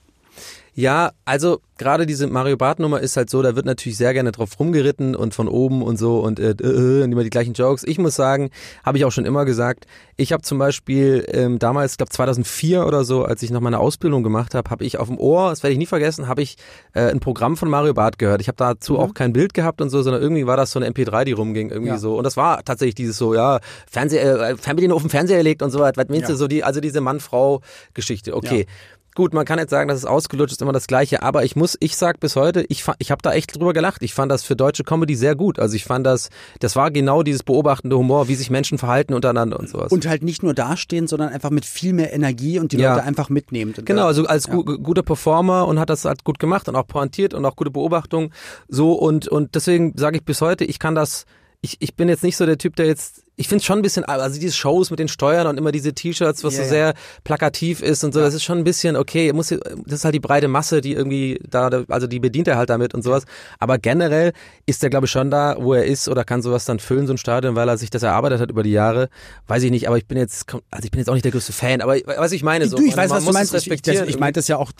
Ja, 0.74 1.12
also 1.26 1.60
gerade 1.76 2.06
diese 2.06 2.26
Mario 2.28 2.56
Barth 2.56 2.78
Nummer 2.78 3.00
ist 3.00 3.16
halt 3.18 3.28
so, 3.28 3.42
da 3.42 3.56
wird 3.56 3.66
natürlich 3.66 3.98
sehr 3.98 4.14
gerne 4.14 4.32
drauf 4.32 4.58
rumgeritten 4.58 5.14
und 5.14 5.34
von 5.34 5.46
oben 5.48 5.82
und 5.82 5.98
so 5.98 6.20
und, 6.20 6.40
äh, 6.40 6.52
äh, 6.52 7.02
und 7.02 7.12
immer 7.12 7.24
die 7.24 7.30
gleichen 7.30 7.52
Jokes. 7.52 7.82
Ich 7.84 7.98
muss 7.98 8.14
sagen, 8.14 8.50
habe 8.82 8.96
ich 8.96 9.04
auch 9.04 9.12
schon 9.12 9.26
immer 9.26 9.44
gesagt, 9.44 9.86
ich 10.16 10.32
habe 10.32 10.42
zum 10.42 10.58
Beispiel 10.58 11.26
ähm, 11.28 11.58
damals, 11.58 11.92
ich 11.92 11.98
glaube 11.98 12.10
2004 12.12 12.86
oder 12.86 13.04
so, 13.04 13.24
als 13.24 13.42
ich 13.42 13.50
noch 13.50 13.60
meine 13.60 13.80
Ausbildung 13.80 14.22
gemacht 14.22 14.54
habe, 14.54 14.70
habe 14.70 14.84
ich 14.84 14.96
auf 14.98 15.08
dem 15.08 15.18
Ohr, 15.18 15.50
das 15.50 15.62
werde 15.62 15.72
ich 15.72 15.78
nie 15.78 15.86
vergessen, 15.86 16.26
habe 16.26 16.40
ich 16.40 16.56
äh, 16.94 17.10
ein 17.10 17.20
Programm 17.20 17.58
von 17.58 17.68
Mario 17.68 17.92
Barth 17.92 18.18
gehört. 18.18 18.40
Ich 18.40 18.48
habe 18.48 18.56
dazu 18.56 18.98
auch 18.98 19.12
kein 19.12 19.34
Bild 19.34 19.52
gehabt 19.52 19.82
und 19.82 19.90
so, 19.90 20.00
sondern 20.00 20.22
irgendwie 20.22 20.46
war 20.46 20.56
das 20.56 20.70
so 20.70 20.78
eine 20.78 20.88
MP3, 20.88 21.24
die 21.24 21.32
rumging, 21.32 21.68
irgendwie 21.70 21.88
Ja. 21.90 21.98
so. 21.98 22.16
Und 22.16 22.24
das 22.24 22.38
war 22.38 22.64
tatsächlich 22.64 22.94
dieses 22.94 23.18
so, 23.18 23.34
ja, 23.34 23.60
Fernseher, 23.90 24.40
äh, 24.40 24.56
Fernbedienung 24.56 24.96
auf 24.96 25.02
den 25.02 25.10
Fernseher 25.10 25.36
gelegt 25.38 25.60
und 25.62 25.70
so 25.70 25.80
was, 25.80 25.92
was 25.96 26.08
meinst 26.08 26.28
du, 26.28 26.32
Ja. 26.32 26.38
so 26.38 26.48
die, 26.48 26.64
also 26.64 26.80
diese 26.80 27.02
Mann-Frau-Geschichte. 27.02 28.34
Okay. 28.34 28.60
Ja. 28.60 28.66
Gut, 29.14 29.34
man 29.34 29.44
kann 29.44 29.58
jetzt 29.58 29.70
sagen, 29.70 29.88
das 29.88 29.98
ist 29.98 30.06
ausgelutscht, 30.06 30.52
ist 30.52 30.62
immer 30.62 30.72
das 30.72 30.86
Gleiche, 30.86 31.22
aber 31.22 31.44
ich 31.44 31.54
muss, 31.54 31.76
ich 31.80 31.96
sag 31.96 32.18
bis 32.18 32.34
heute, 32.34 32.64
ich, 32.68 32.84
ich 32.98 33.10
habe 33.10 33.20
da 33.20 33.32
echt 33.32 33.54
drüber 33.54 33.74
gelacht. 33.74 34.02
Ich 34.02 34.14
fand 34.14 34.32
das 34.32 34.42
für 34.42 34.56
deutsche 34.56 34.84
Comedy 34.84 35.14
sehr 35.16 35.36
gut. 35.36 35.58
Also 35.58 35.76
ich 35.76 35.84
fand 35.84 36.06
das, 36.06 36.30
das 36.60 36.76
war 36.76 36.90
genau 36.90 37.22
dieses 37.22 37.42
beobachtende 37.42 37.98
Humor, 37.98 38.28
wie 38.28 38.34
sich 38.34 38.48
Menschen 38.48 38.78
verhalten 38.78 39.12
untereinander 39.12 39.60
und 39.60 39.68
sowas. 39.68 39.92
Und 39.92 40.06
halt 40.06 40.22
nicht 40.22 40.42
nur 40.42 40.54
dastehen, 40.54 41.08
sondern 41.08 41.28
einfach 41.28 41.50
mit 41.50 41.66
viel 41.66 41.92
mehr 41.92 42.12
Energie 42.14 42.58
und 42.58 42.72
die 42.72 42.78
Ja. 42.78 42.94
Leute 42.94 43.06
einfach 43.06 43.28
mitnehmen. 43.28 43.74
Genau, 43.84 44.06
also 44.06 44.24
als 44.24 44.46
ja. 44.46 44.54
gu 44.54 44.78
guter 44.78 45.02
Performer 45.02 45.68
und 45.68 45.78
hat 45.78 45.90
das 45.90 46.06
halt 46.06 46.24
gut 46.24 46.38
gemacht 46.38 46.68
und 46.68 46.76
auch 46.76 46.86
pointiert 46.86 47.34
und 47.34 47.44
auch 47.44 47.56
gute 47.56 47.70
Beobachtung. 47.70 48.32
So 48.68 48.94
und, 48.94 49.28
und 49.28 49.54
deswegen 49.54 49.92
sage 49.96 50.16
ich 50.16 50.24
bis 50.24 50.40
heute, 50.40 50.64
ich 50.64 50.78
kann 50.78 50.94
das, 50.94 51.26
ich, 51.60 51.76
ich 51.80 51.96
bin 51.96 52.08
jetzt 52.08 52.22
nicht 52.22 52.38
so 52.38 52.46
der 52.46 52.56
Typ, 52.56 52.76
der 52.76 52.86
jetzt 52.86 53.21
ich 53.36 53.48
finde 53.48 53.64
schon 53.64 53.78
ein 53.78 53.82
bisschen, 53.82 54.04
also 54.04 54.38
diese 54.38 54.54
Shows 54.54 54.90
mit 54.90 54.98
den 54.98 55.08
Steuern 55.08 55.46
und 55.46 55.56
immer 55.56 55.72
diese 55.72 55.94
T-Shirts, 55.94 56.44
was 56.44 56.52
Ja, 56.54 56.58
so 56.58 56.62
ja. 56.64 56.68
sehr 56.68 56.94
plakativ 57.24 57.80
ist 57.80 58.04
und 58.04 58.12
so, 58.12 58.20
das 58.20 58.34
ist 58.34 58.42
schon 58.44 58.58
ein 58.58 58.64
bisschen, 58.64 58.94
okay, 58.94 59.32
muss, 59.32 59.48
das 59.48 59.60
ist 59.86 60.04
halt 60.04 60.14
die 60.14 60.20
breite 60.20 60.48
Masse, 60.48 60.80
die 60.82 60.92
irgendwie 60.92 61.40
da, 61.48 61.70
also 61.88 62.06
die 62.06 62.20
bedient 62.20 62.46
er 62.48 62.56
halt 62.58 62.68
damit 62.68 62.94
und 62.94 63.02
sowas. 63.02 63.24
Aber 63.58 63.78
generell 63.78 64.32
ist 64.66 64.82
er, 64.84 64.90
glaube 64.90 65.06
ich, 65.06 65.10
schon 65.12 65.30
da, 65.30 65.56
wo 65.58 65.72
er 65.72 65.84
ist 65.86 66.08
oder 66.08 66.24
kann 66.24 66.42
sowas 66.42 66.66
dann 66.66 66.78
füllen, 66.78 67.06
so 67.06 67.14
ein 67.14 67.18
Stadion, 67.18 67.56
weil 67.56 67.68
er 67.68 67.78
sich 67.78 67.88
das 67.90 68.02
erarbeitet 68.02 68.40
hat 68.40 68.50
über 68.50 68.62
die 68.62 68.70
Jahre. 68.72 69.08
Weiß 69.46 69.62
ich 69.62 69.70
nicht, 69.70 69.88
aber 69.88 69.96
ich 69.96 70.06
bin 70.06 70.18
jetzt, 70.18 70.46
also 70.70 70.84
ich 70.84 70.90
bin 70.90 70.98
jetzt 70.98 71.08
auch 71.08 71.14
nicht 71.14 71.24
der 71.24 71.32
größte 71.32 71.52
Fan, 71.54 71.80
aber 71.80 71.96
was 72.04 72.32
ich 72.32 72.42
meine, 72.42 72.68
so. 72.68 72.76
du, 72.76 72.84
ich 72.84 72.96
weiß, 72.96 73.10
was 73.10 73.24
du 73.24 73.32
meinst. 73.32 73.54
es 73.54 73.66
Ich, 73.66 73.72
ich, 73.72 74.00
ich 74.08 74.18
meinte 74.18 74.38
das 74.38 74.48
ja 74.48 74.58
auch, 74.58 74.70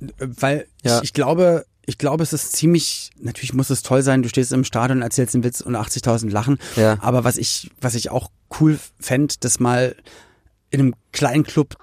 äh, 0.00 0.06
weil 0.20 0.66
Ja. 0.82 0.96
ich, 0.98 1.04
ich 1.04 1.12
glaube, 1.12 1.64
ich 1.90 1.98
glaube, 1.98 2.22
es 2.22 2.32
ist 2.32 2.52
ziemlich, 2.52 3.10
natürlich 3.20 3.52
muss 3.52 3.68
es 3.68 3.82
toll 3.82 4.02
sein, 4.02 4.22
du 4.22 4.28
stehst 4.28 4.52
im 4.52 4.64
Stadion, 4.64 5.02
erzählst 5.02 5.34
einen 5.34 5.44
Witz 5.44 5.60
und 5.60 5.76
80.000 5.76 6.30
lachen. 6.30 6.58
Ja. 6.76 6.96
Aber 7.02 7.24
was 7.24 7.36
ich, 7.36 7.70
was 7.80 7.94
ich 7.94 8.10
auch 8.10 8.30
cool 8.60 8.78
fänd, 8.98 9.44
das 9.44 9.60
mal 9.60 9.94
in 10.70 10.80
einem 10.80 10.94
kleinen 11.12 11.42
Club, 11.42 11.76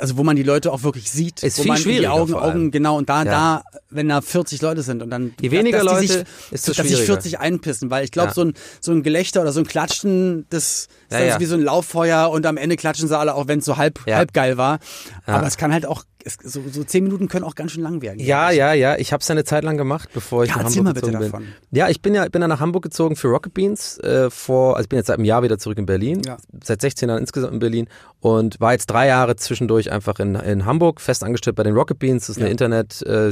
also 0.00 0.16
wo 0.16 0.24
man 0.24 0.34
die 0.34 0.42
Leute 0.42 0.72
auch 0.72 0.82
wirklich 0.82 1.08
sieht, 1.10 1.42
Ist 1.44 1.56
wo 1.58 1.62
viel 1.62 1.72
man 1.72 1.82
die 1.84 2.08
Augen. 2.08 2.34
Augen, 2.34 2.70
genau, 2.72 2.98
und 2.98 3.08
da, 3.08 3.18
Ja. 3.22 3.30
da, 3.30 3.62
wenn 3.90 4.08
da 4.08 4.20
40 4.20 4.60
Leute 4.60 4.82
sind 4.82 5.02
und 5.02 5.10
dann, 5.10 5.34
Je 5.40 5.52
weniger 5.52 5.84
dass 5.84 6.00
die 6.00 6.06
Leute, 6.08 6.18
sich, 6.18 6.50
desto 6.50 6.72
dass 6.72 6.76
sich 6.78 6.96
schwieriger. 6.96 7.04
40 7.14 7.38
einpissen, 7.38 7.90
weil 7.90 8.04
ich 8.04 8.10
glaube, 8.10 8.28
Ja. 8.30 8.34
so 8.34 8.42
ein, 8.42 8.54
so 8.80 8.90
ein 8.90 9.04
Gelächter 9.04 9.40
oder 9.42 9.52
so 9.52 9.60
ein 9.60 9.66
Klatschen, 9.66 10.46
das 10.50 10.88
ist 11.10 11.20
Ja, 11.20 11.38
wie 11.38 11.44
so 11.44 11.54
ein 11.54 11.62
Lauffeuer 11.62 12.28
und 12.30 12.44
am 12.44 12.56
Ende 12.56 12.74
klatschen 12.76 13.06
sie 13.06 13.16
alle, 13.16 13.34
auch 13.36 13.46
wenn 13.46 13.60
es 13.60 13.64
so 13.66 13.76
halb, 13.76 14.00
halb 14.06 14.32
geil 14.32 14.56
war. 14.56 14.80
Aber 15.26 15.46
es 15.46 15.56
kann 15.56 15.72
halt 15.72 15.86
auch, 15.86 16.02
es, 16.24 16.38
so, 16.42 16.62
so 16.70 16.84
zehn 16.84 17.04
Minuten 17.04 17.28
können 17.28 17.44
auch 17.44 17.54
ganz 17.54 17.72
schön 17.72 17.82
lang 17.82 18.02
werden. 18.02 18.18
Ja, 18.20 18.50
ja, 18.50 18.72
ja. 18.72 18.96
Ich 18.96 19.12
habe 19.12 19.20
es 19.20 19.30
eine 19.30 19.44
Zeit 19.44 19.64
lang 19.64 19.76
gemacht, 19.76 20.08
bevor 20.14 20.44
ich 20.44 20.50
Ja, 20.50 20.56
nach 20.56 20.64
Hamburg 20.64 20.84
mal 20.84 20.92
bitte 20.94 21.06
gezogen 21.06 21.22
bin. 21.22 21.30
davon. 21.32 21.46
Ja, 21.70 21.88
ich 21.88 22.00
bin 22.02 22.14
ja 22.14 22.26
bin 22.28 22.40
dann 22.40 22.50
nach 22.50 22.60
Hamburg 22.60 22.82
gezogen 22.82 23.16
für 23.16 23.28
Rocket 23.28 23.52
Beans 23.54 23.98
äh, 23.98 24.30
vor, 24.30 24.76
also 24.76 24.84
ich 24.84 24.88
bin 24.88 24.96
jetzt 24.98 25.06
seit 25.08 25.16
einem 25.18 25.24
Jahr 25.24 25.42
wieder 25.42 25.58
zurück 25.58 25.78
in 25.78 25.86
Berlin, 25.86 26.22
Ja. 26.24 26.36
seit 26.62 26.80
16 26.80 27.08
Jahren 27.08 27.20
insgesamt 27.20 27.52
in 27.52 27.58
Berlin 27.58 27.88
und 28.20 28.58
war 28.60 28.72
jetzt 28.72 28.86
drei 28.86 29.06
Jahre 29.06 29.36
zwischendurch 29.36 29.92
einfach 29.92 30.18
in, 30.18 30.34
in 30.34 30.64
Hamburg 30.64 31.00
fest 31.00 31.22
angestellt 31.24 31.56
bei 31.56 31.62
den 31.62 31.74
Rocket 31.74 31.98
Beans. 31.98 32.26
Das 32.26 32.36
ist 32.36 32.38
eine 32.38 32.46
Ja. 32.46 32.52
Internet 32.52 33.02
äh, 33.02 33.30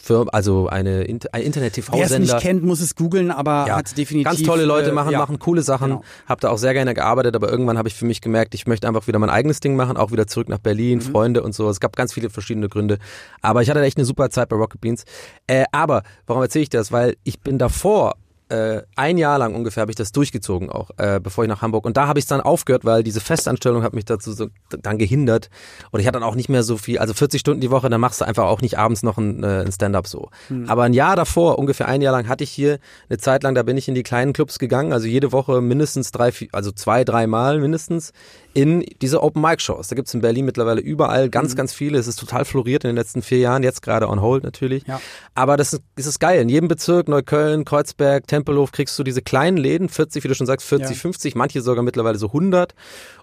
Firma, 0.00 0.30
also 0.32 0.68
eine 0.68 1.06
ein 1.32 1.42
Internet 1.42 1.76
Wer 1.92 2.04
es 2.04 2.18
nicht 2.18 2.38
kennt, 2.38 2.62
muss 2.64 2.80
es 2.80 2.94
googeln, 2.94 3.30
aber 3.30 3.64
Ja, 3.68 3.76
hat 3.76 3.96
definitiv. 3.96 4.24
Ganz 4.32 4.42
tolle 4.42 4.64
Leute 4.64 4.90
äh, 4.90 4.92
machen, 4.92 5.12
ja. 5.12 5.18
machen 5.18 5.38
coole 5.38 5.62
Sachen. 5.62 5.88
Genau. 5.90 6.02
Hab 6.26 6.40
da 6.40 6.50
auch 6.50 6.58
sehr 6.58 6.74
gerne 6.74 6.94
gearbeitet, 6.94 7.36
aber 7.36 7.48
irgendwann 7.50 7.78
habe 7.78 7.88
ich 7.88 7.94
für 7.94 8.04
mich 8.06 8.20
gemerkt, 8.20 8.54
ich 8.54 8.66
möchte 8.66 8.88
einfach 8.88 9.06
wieder 9.06 9.18
mein 9.18 9.30
eigenes 9.30 9.60
Ding 9.60 9.76
machen, 9.76 9.96
auch 9.96 10.10
wieder 10.12 10.26
zurück 10.26 10.48
nach 10.48 10.58
Berlin, 10.58 10.98
Mhm. 10.98 11.02
Freunde 11.02 11.42
und 11.42 11.54
so. 11.54 11.68
Es 11.70 11.78
gab 11.80 11.94
ganz 11.96 12.12
viele 12.12 12.17
verschiedene 12.30 12.68
Gründe. 12.68 12.98
Aber 13.42 13.62
ich 13.62 13.70
hatte 13.70 13.80
echt 13.80 13.96
eine 13.96 14.04
super 14.04 14.30
Zeit 14.30 14.48
bei 14.48 14.56
Rocket 14.56 14.80
Beans. 14.80 15.04
Äh, 15.46 15.64
aber 15.72 16.02
warum 16.26 16.42
erzähle 16.42 16.64
ich 16.64 16.70
das? 16.70 16.92
Weil 16.92 17.16
ich 17.24 17.40
bin 17.40 17.58
davor 17.58 18.14
äh, 18.48 18.82
ein 18.96 19.18
Jahr 19.18 19.38
lang 19.38 19.54
ungefähr 19.54 19.82
habe 19.82 19.92
ich 19.92 19.96
das 19.96 20.12
durchgezogen 20.12 20.70
auch, 20.70 20.90
äh, 20.96 21.20
bevor 21.22 21.44
ich 21.44 21.48
nach 21.48 21.62
Hamburg. 21.62 21.84
Und 21.84 21.96
da 21.96 22.06
habe 22.06 22.18
ich 22.18 22.24
es 22.24 22.28
dann 22.28 22.40
aufgehört, 22.40 22.84
weil 22.84 23.02
diese 23.02 23.20
Festanstellung 23.20 23.82
hat 23.82 23.94
mich 23.94 24.04
dazu 24.04 24.32
so 24.32 24.48
dann 24.70 24.98
gehindert. 24.98 25.50
Und 25.90 26.00
ich 26.00 26.06
hatte 26.06 26.18
dann 26.18 26.28
auch 26.28 26.34
nicht 26.34 26.48
mehr 26.48 26.62
so 26.62 26.76
viel, 26.76 26.98
also 26.98 27.14
40 27.14 27.40
Stunden 27.40 27.60
die 27.60 27.70
Woche, 27.70 27.90
dann 27.90 28.00
machst 28.00 28.20
du 28.20 28.24
einfach 28.24 28.44
auch 28.44 28.62
nicht 28.62 28.78
abends 28.78 29.02
noch 29.02 29.18
ein, 29.18 29.42
äh, 29.44 29.64
ein 29.64 29.72
Stand-up 29.72 30.06
so. 30.06 30.30
Aber 30.66 30.84
ein 30.84 30.94
Jahr 30.94 31.16
davor, 31.16 31.58
ungefähr 31.58 31.88
ein 31.88 32.00
Jahr 32.00 32.12
lang, 32.12 32.28
hatte 32.28 32.44
ich 32.44 32.50
hier 32.50 32.78
eine 33.08 33.18
Zeit 33.18 33.42
lang, 33.42 33.54
da 33.54 33.62
bin 33.62 33.76
ich 33.76 33.88
in 33.88 33.94
die 33.94 34.02
kleinen 34.02 34.32
Clubs 34.32 34.58
gegangen, 34.58 34.92
also 34.92 35.06
jede 35.06 35.32
Woche 35.32 35.60
mindestens 35.60 36.10
drei, 36.10 36.32
vier, 36.32 36.48
also 36.52 36.72
zwei, 36.72 37.04
drei 37.04 37.26
Mal 37.26 37.60
mindestens 37.60 38.12
in 38.58 38.84
diese 39.02 39.22
Open 39.22 39.40
Mic 39.40 39.60
Shows. 39.60 39.86
Da 39.86 39.94
gibt's 39.94 40.12
in 40.14 40.20
Berlin 40.20 40.44
mittlerweile 40.44 40.80
überall 40.80 41.28
ganz, 41.30 41.54
ganz 41.54 41.72
viele. 41.72 41.96
Es 41.98 42.08
ist 42.08 42.18
total 42.18 42.44
floriert 42.44 42.82
in 42.82 42.88
den 42.88 42.96
letzten 42.96 43.22
vier 43.22 43.38
Jahren, 43.38 43.62
jetzt 43.62 43.82
gerade 43.82 44.08
on 44.08 44.20
hold 44.20 44.42
natürlich. 44.42 44.84
Ja. 44.86 45.00
Aber 45.36 45.56
das 45.56 45.72
ist, 45.74 45.82
das 45.94 46.06
ist 46.06 46.18
geil. 46.18 46.40
In 46.42 46.48
jedem 46.48 46.66
Bezirk, 46.66 47.06
Neukölln, 47.08 47.64
Kreuzberg, 47.64 48.26
Tempelhof, 48.26 48.72
kriegst 48.72 48.98
du 48.98 49.04
diese 49.04 49.22
kleinen 49.22 49.56
Läden, 49.58 49.88
40, 49.88 50.24
wie 50.24 50.28
du 50.28 50.34
schon 50.34 50.46
sagst, 50.48 50.66
40, 50.66 50.90
Ja. 50.96 51.00
50, 51.00 51.36
manche 51.36 51.60
sogar 51.62 51.84
mittlerweile 51.84 52.18
so 52.18 52.26
100. 52.28 52.74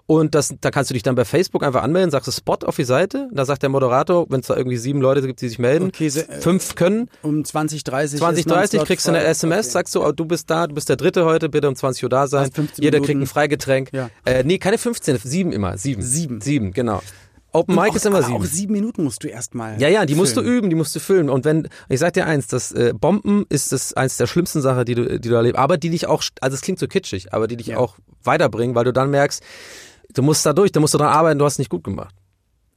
Und 0.08 0.36
das, 0.36 0.54
da 0.60 0.70
kannst 0.70 0.90
du 0.90 0.94
dich 0.94 1.02
dann 1.02 1.16
bei 1.16 1.24
Facebook 1.24 1.64
einfach 1.64 1.82
anmelden, 1.82 2.12
sagst 2.12 2.28
du 2.28 2.32
Spot 2.32 2.58
auf 2.64 2.76
die 2.76 2.84
Seite. 2.84 3.28
Da 3.32 3.44
sagt 3.44 3.62
der 3.62 3.70
Moderator, 3.70 4.26
wenn 4.30 4.38
es 4.40 4.46
da 4.46 4.56
irgendwie 4.56 4.76
sieben 4.76 5.00
Leute 5.00 5.20
gibt, 5.26 5.40
die 5.40 5.48
sich 5.48 5.58
melden, 5.58 5.88
Okay, 5.88 6.08
se- 6.08 6.28
äh, 6.28 6.40
fünf 6.40 6.76
können. 6.76 7.10
Um 7.22 7.44
20, 7.44 7.82
30. 7.82 8.20
20, 8.20 8.40
ist 8.40 8.46
noch 8.48 8.54
ein 8.54 8.60
30 8.60 8.78
Slot 8.78 8.86
kriegst 8.86 9.06
du 9.06 9.10
eine. 9.10 9.24
SMS, 9.24 9.66
Okay. 9.66 9.72
sagst 9.72 9.94
du, 9.96 10.04
oh, 10.04 10.12
du 10.12 10.24
bist 10.24 10.48
da, 10.48 10.68
du 10.68 10.74
bist 10.76 10.88
der 10.88 10.94
Dritte 10.96 11.24
heute, 11.24 11.48
bitte 11.48 11.68
um 11.68 11.74
20 11.74 12.04
Uhr 12.04 12.08
da 12.08 12.28
sein. 12.28 12.42
Hast 12.44 12.54
15 12.54 12.84
Jeder 12.84 12.98
Minuten. 12.98 13.06
kriegt 13.06 13.20
ein 13.22 13.26
Freigetränk. 13.26 13.92
Ja. 13.92 14.08
Äh, 14.24 14.44
nee, 14.44 14.58
keine 14.58 14.78
15, 14.78 15.18
sieben 15.26 15.52
immer, 15.52 15.76
sieben. 15.78 16.02
Sieben. 16.02 16.40
Sieben, 16.40 16.72
genau. 16.72 17.02
Open 17.52 17.74
Mic 17.74 17.90
auch, 17.90 17.96
ist 17.96 18.04
immer 18.06 18.22
sieben. 18.22 18.36
Auch 18.38 18.44
sieben 18.44 18.72
Minuten 18.74 19.02
musst 19.04 19.24
du 19.24 19.28
erstmal. 19.28 19.80
Ja, 19.80 19.88
ja, 19.88 20.04
die 20.04 20.14
musst 20.14 20.36
du 20.36 20.42
üben, 20.42 20.68
die 20.68 20.76
musst 20.76 20.94
du 20.94 21.00
füllen. 21.00 21.30
Und 21.30 21.44
wenn, 21.46 21.68
ich 21.88 22.00
sag 22.00 22.12
dir 22.12 22.26
eins, 22.26 22.48
das 22.48 22.70
äh, 22.72 22.92
Bomben 22.92 23.46
ist 23.48 23.72
das 23.72 23.94
eins 23.94 24.18
der 24.18 24.26
schlimmsten 24.26 24.60
Sachen, 24.60 24.84
die 24.84 24.94
du, 24.94 25.18
die 25.18 25.28
du 25.28 25.34
erlebst, 25.34 25.58
aber 25.58 25.78
die 25.78 25.88
dich 25.90 26.06
auch, 26.06 26.22
also 26.42 26.54
es 26.54 26.60
klingt 26.60 26.78
so 26.78 26.86
kitschig, 26.86 27.32
aber 27.32 27.46
die 27.46 27.56
dich 27.56 27.68
Ja. 27.68 27.78
auch 27.78 27.96
weiterbringen, 28.24 28.74
weil 28.74 28.84
du 28.84 28.92
dann 28.92 29.10
merkst, 29.10 29.42
du 30.12 30.22
musst 30.22 30.44
da 30.44 30.52
durch, 30.52 30.70
du 30.72 30.80
musst 30.80 30.92
du 30.92 30.98
dran 30.98 31.08
arbeiten, 31.08 31.38
du 31.38 31.44
hast 31.46 31.58
nicht 31.58 31.70
gut 31.70 31.84
gemacht. 31.84 32.14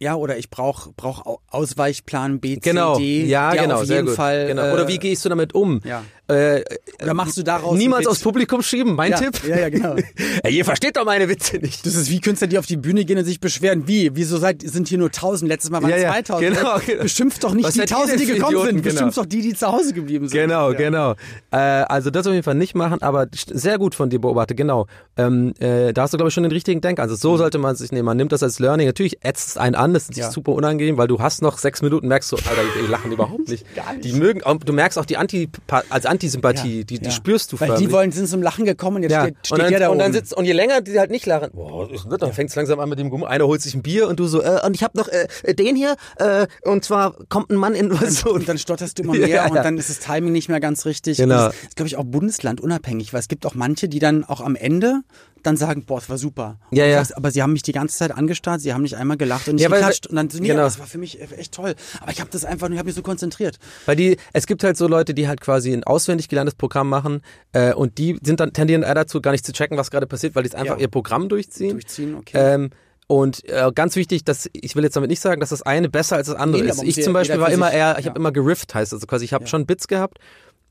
Ja, 0.02 0.16
oder 0.16 0.38
ich 0.38 0.50
brauch 0.50 0.94
brauch 0.96 1.26
Au- 1.26 1.42
Ausweichplan 1.50 2.40
B, 2.40 2.54
C, 2.56 2.60
Genau, 2.70 2.98
D. 2.98 3.26
ja, 3.26 3.54
genau, 3.54 3.82
auf 3.82 3.86
sehr 3.86 3.98
jeden 3.98 4.08
gut. 4.08 4.16
Fall. 4.16 4.48
genau. 4.48 4.68
äh, 4.68 4.72
Oder 4.72 4.88
wie 4.88 4.98
gehst 4.98 5.26
du 5.26 5.30
damit 5.30 5.54
um? 5.54 5.82
Ja. 5.84 6.04
Äh, 6.30 6.64
Oder 7.02 7.14
machst 7.14 7.38
du 7.38 7.44
daraus 7.44 7.76
niemals 7.78 8.06
aufs? 8.08 8.20
Publikum 8.22 8.62
schieben, 8.62 8.96
mein 8.96 9.12
ja, 9.12 9.18
Tipp. 9.18 9.42
Ja, 9.48 9.58
ja, 9.60 9.70
genau. 9.70 9.96
Ey, 10.44 10.54
ihr 10.56 10.64
versteht 10.66 10.96
doch 10.98 11.06
meine 11.06 11.28
Witze 11.28 11.58
nicht. 11.58 11.86
Das 11.86 11.96
ist 11.96 12.10
wie 12.10 12.22
Künstler, 12.22 12.48
die 12.48 12.58
auf 12.60 12.66
die 12.68 12.78
Bühne 12.78 13.04
gehen 13.06 13.18
und 13.18 13.26
sich 13.26 13.40
beschweren. 13.40 13.88
Wie? 13.88 14.12
Wieso 14.16 14.38
seid, 14.38 14.62
sind 14.62 14.88
hier 14.88 14.98
nur 15.00 15.08
1000? 15.08 15.50
Letztes 15.50 15.72
Mal 15.72 15.82
waren 15.82 15.90
Ja, 15.90 15.98
ja, 15.98 16.12
2000. 16.24 16.50
genau, 16.58 16.78
Ey, 16.78 16.86
genau. 16.86 17.04
Beschimpft 17.04 17.44
doch 17.44 17.54
nicht 17.54 17.66
Was 17.66 17.74
die 17.74 17.80
seid 17.80 17.92
ihr 17.92 17.98
1000, 17.98 18.20
die 18.22 18.26
gekommen 18.28 18.46
Idioten? 18.46 18.68
sind. 18.68 18.82
Genau. 18.84 18.94
Beschimpft 18.94 19.18
doch 19.18 19.26
die, 19.26 19.42
die 19.42 19.54
zu 19.56 19.68
Hause 19.72 19.94
geblieben 19.94 20.28
sind. 20.28 20.40
Genau, 20.40 20.72
ja. 20.72 20.78
genau. 20.78 21.12
Äh, 21.52 21.58
also 21.58 22.10
das 22.12 22.28
auf 22.28 22.34
jeden 22.34 22.44
Fall 22.44 22.56
nicht 22.56 22.76
machen, 22.76 23.02
aber 23.02 23.28
sehr 23.34 23.78
gut 23.80 23.96
von 23.96 24.10
dir 24.10 24.20
beobachtet, 24.20 24.58
genau. 24.58 24.86
Ähm, 25.18 25.54
äh, 25.60 25.94
da 25.94 26.04
hast 26.04 26.14
du, 26.14 26.18
glaube 26.18 26.28
ich, 26.30 26.34
schon 26.34 26.44
den 26.44 26.52
richtigen 26.52 26.82
Denkansatz. 26.82 27.00
Also 27.12 27.30
so 27.30 27.38
sollte 27.38 27.58
man 27.58 27.76
sich 27.76 27.92
nehmen. 27.92 28.06
Man 28.06 28.18
nimmt 28.18 28.32
das 28.32 28.44
als 28.44 28.60
Learning. 28.60 28.86
Natürlich 28.86 29.18
ätzt 29.26 29.48
es 29.50 29.58
einen 29.58 29.74
an, 29.76 29.94
das 29.94 30.10
ist 30.10 30.18
Ja. 30.18 30.30
super 30.32 30.52
unangenehm, 30.52 30.98
weil 30.98 31.08
du 31.08 31.20
hast 31.20 31.42
noch 31.42 31.58
sechs 31.58 31.82
Minuten, 31.82 32.08
merkst 32.08 32.32
du, 32.32 32.36
Alter, 32.36 32.62
die, 32.80 32.86
lachen 32.92 33.12
überhaupt 33.12 33.48
nicht. 33.50 33.66
Gar 33.76 33.94
nicht. 33.94 34.06
Die 34.06 34.14
mögen, 34.14 34.42
du 34.66 34.74
merkst 34.74 34.98
auch 35.00 35.06
die 35.06 35.18
Anti, 35.18 35.50
als 35.90 36.06
Antisympathie, 36.20 36.86
die, 36.86 37.00
die 37.00 37.06
Ja. 37.06 37.12
spürst 37.12 37.52
du 37.52 37.60
Weil 37.60 37.68
die 37.70 37.74
förmlich. 37.76 37.92
wollen, 37.94 38.12
sind 38.12 38.28
zum 38.28 38.42
Lachen 38.42 38.66
gekommen 38.66 38.98
und 38.98 39.04
jetzt 39.04 39.12
ja. 39.14 39.24
steht, 39.24 39.38
steht 39.46 39.52
und 39.54 39.60
dann, 39.60 39.70
der 39.72 39.80
da 39.80 39.90
und 39.90 39.98
dann 40.00 40.08
oben. 40.08 40.14
sitzt 40.14 40.34
und 40.36 40.46
je 40.46 40.52
länger 40.54 40.82
die 40.82 41.00
halt 41.00 41.12
nicht 41.12 41.26
lachen, 41.26 41.50
boah, 41.54 41.90
dann 42.18 42.34
fängt 42.34 42.50
es 42.50 42.56
langsam 42.56 42.80
an 42.80 42.90
mit 42.90 43.00
dem 43.00 43.10
Gumm. 43.10 43.24
Einer 43.24 43.48
holt 43.48 43.62
sich 43.62 43.74
ein 43.74 43.82
Bier 43.82 44.08
und 44.08 44.20
du 44.20 44.28
so, 44.28 44.42
äh, 44.42 44.60
und 44.66 44.76
ich 44.76 44.84
habe 44.84 44.98
noch 44.98 45.08
äh, 45.08 45.54
den 45.54 45.76
hier 45.76 45.96
äh, 46.18 46.48
und 46.64 46.84
zwar 46.84 47.16
kommt 47.30 47.50
ein 47.50 47.56
Mann 47.56 47.74
in 47.76 47.92
was 47.92 48.20
so 48.22 48.32
und 48.34 48.48
dann 48.50 48.58
stotterst 48.58 49.00
du 49.00 49.04
immer 49.04 49.16
Ja, 49.16 49.20
mehr 49.28 49.30
ja. 49.36 49.48
und 49.48 49.56
dann 49.56 49.78
ist 49.78 49.90
das 49.90 50.00
Timing 50.00 50.32
nicht 50.34 50.50
mehr 50.50 50.60
ganz 50.60 50.86
richtig. 50.86 51.18
Genau. 51.18 51.36
Und 51.46 51.54
Das 51.54 51.64
ist, 51.64 51.76
glaube 51.76 51.88
ich, 51.88 51.96
auch 51.98 52.04
bundeslandunabhängig, 52.06 53.14
weil 53.14 53.20
es 53.20 53.28
gibt 53.28 53.46
auch 53.46 53.56
manche, 53.56 53.88
die 53.90 54.00
dann 54.00 54.24
auch 54.24 54.42
am 54.42 54.56
Ende 54.56 55.02
dann 55.44 55.58
sagen, 55.58 55.86
boah, 55.86 55.98
es 56.00 56.10
war 56.10 56.18
super. 56.18 56.60
Ja, 56.72 56.84
Und 56.84 56.90
du 56.90 56.90
ja. 56.92 56.98
sagst, 56.98 57.18
aber 57.18 57.32
sie 57.32 57.42
haben 57.42 57.54
mich 57.54 57.62
die 57.64 57.72
ganze 57.72 57.98
Zeit 57.98 58.12
angestarrt, 58.12 58.62
sie 58.62 58.74
haben 58.74 58.82
nicht 58.82 58.96
einmal 58.96 59.18
gelacht 59.18 59.48
und 59.48 59.56
nicht 59.56 59.64
Ja, 59.64 59.72
weil- 59.72 59.80
geklatscht. 59.80 60.08
Und 60.08 60.16
dann, 60.16 60.30
nee, 60.34 60.48
genau. 60.48 60.62
das 60.64 60.80
war 60.80 60.88
für 60.88 60.98
mich 60.98 61.20
echt 61.38 61.54
toll. 61.54 61.76
Aber 62.02 62.12
ich 62.12 62.20
habe 62.20 62.30
das 62.32 62.46
einfach, 62.46 62.70
ich 62.70 62.78
habe 62.78 62.86
mich 62.88 62.96
so 62.96 63.02
konzentriert. 63.02 63.58
Weil 63.86 63.96
die, 63.96 64.18
es 64.34 64.48
gibt 64.48 64.64
halt 64.64 64.78
so 64.78 64.88
Leute, 64.88 65.14
die 65.14 65.28
halt 65.28 65.42
quasi 65.42 65.72
ein 65.74 65.84
auswendig 65.84 66.28
gelerntes 66.30 66.56
Programm 66.56 66.90
machen 66.90 67.22
äh, 67.54 67.74
und 67.74 67.98
die 67.98 68.18
sind 68.24 68.40
dann 68.40 68.54
tendieren 68.54 68.84
eher 68.84 68.96
dazu, 68.96 69.22
gar 69.22 69.32
nicht 69.32 69.46
zu 69.46 69.54
checken, 69.54 69.78
was 69.78 69.92
gerade 69.92 70.08
passiert, 70.08 70.36
weil 70.36 70.44
die 70.44 70.54
einfach 70.56 70.76
Ja. 70.76 70.82
ihr 70.82 70.88
Programm 70.90 71.30
durchziehen. 71.30 71.72
Durchziehen, 71.72 72.16
okay. 72.16 72.38
Ähm, 72.56 72.70
und 73.08 73.44
äh, 73.50 73.72
ganz 73.74 73.96
wichtig, 73.96 74.24
dass 74.24 74.48
ich 74.54 74.76
will 74.76 74.84
jetzt 74.84 74.96
damit 74.96 75.10
nicht 75.10 75.20
sagen, 75.22 75.40
dass 75.40 75.50
das 75.50 75.64
eine 75.64 75.90
besser 75.90 76.18
als 76.18 76.28
das 76.28 76.36
andere 76.36 76.62
Nee, 76.64 76.70
ist. 76.70 76.84
Ich 76.84 76.96
ja 76.96 77.04
zum 77.04 77.14
Beispiel 77.14 77.40
war 77.40 77.50
immer 77.52 77.72
eher, 77.72 77.96
ich 77.98 78.06
ja. 78.06 78.12
habe 78.12 78.20
immer 78.20 78.32
gerifft, 78.32 78.76
heißt 78.76 78.94
also 78.94 79.08
quasi, 79.08 79.26
ich 79.26 79.34
habe 79.34 79.48
schon 79.48 79.66
Bits 79.66 79.88
gehabt. 79.88 80.20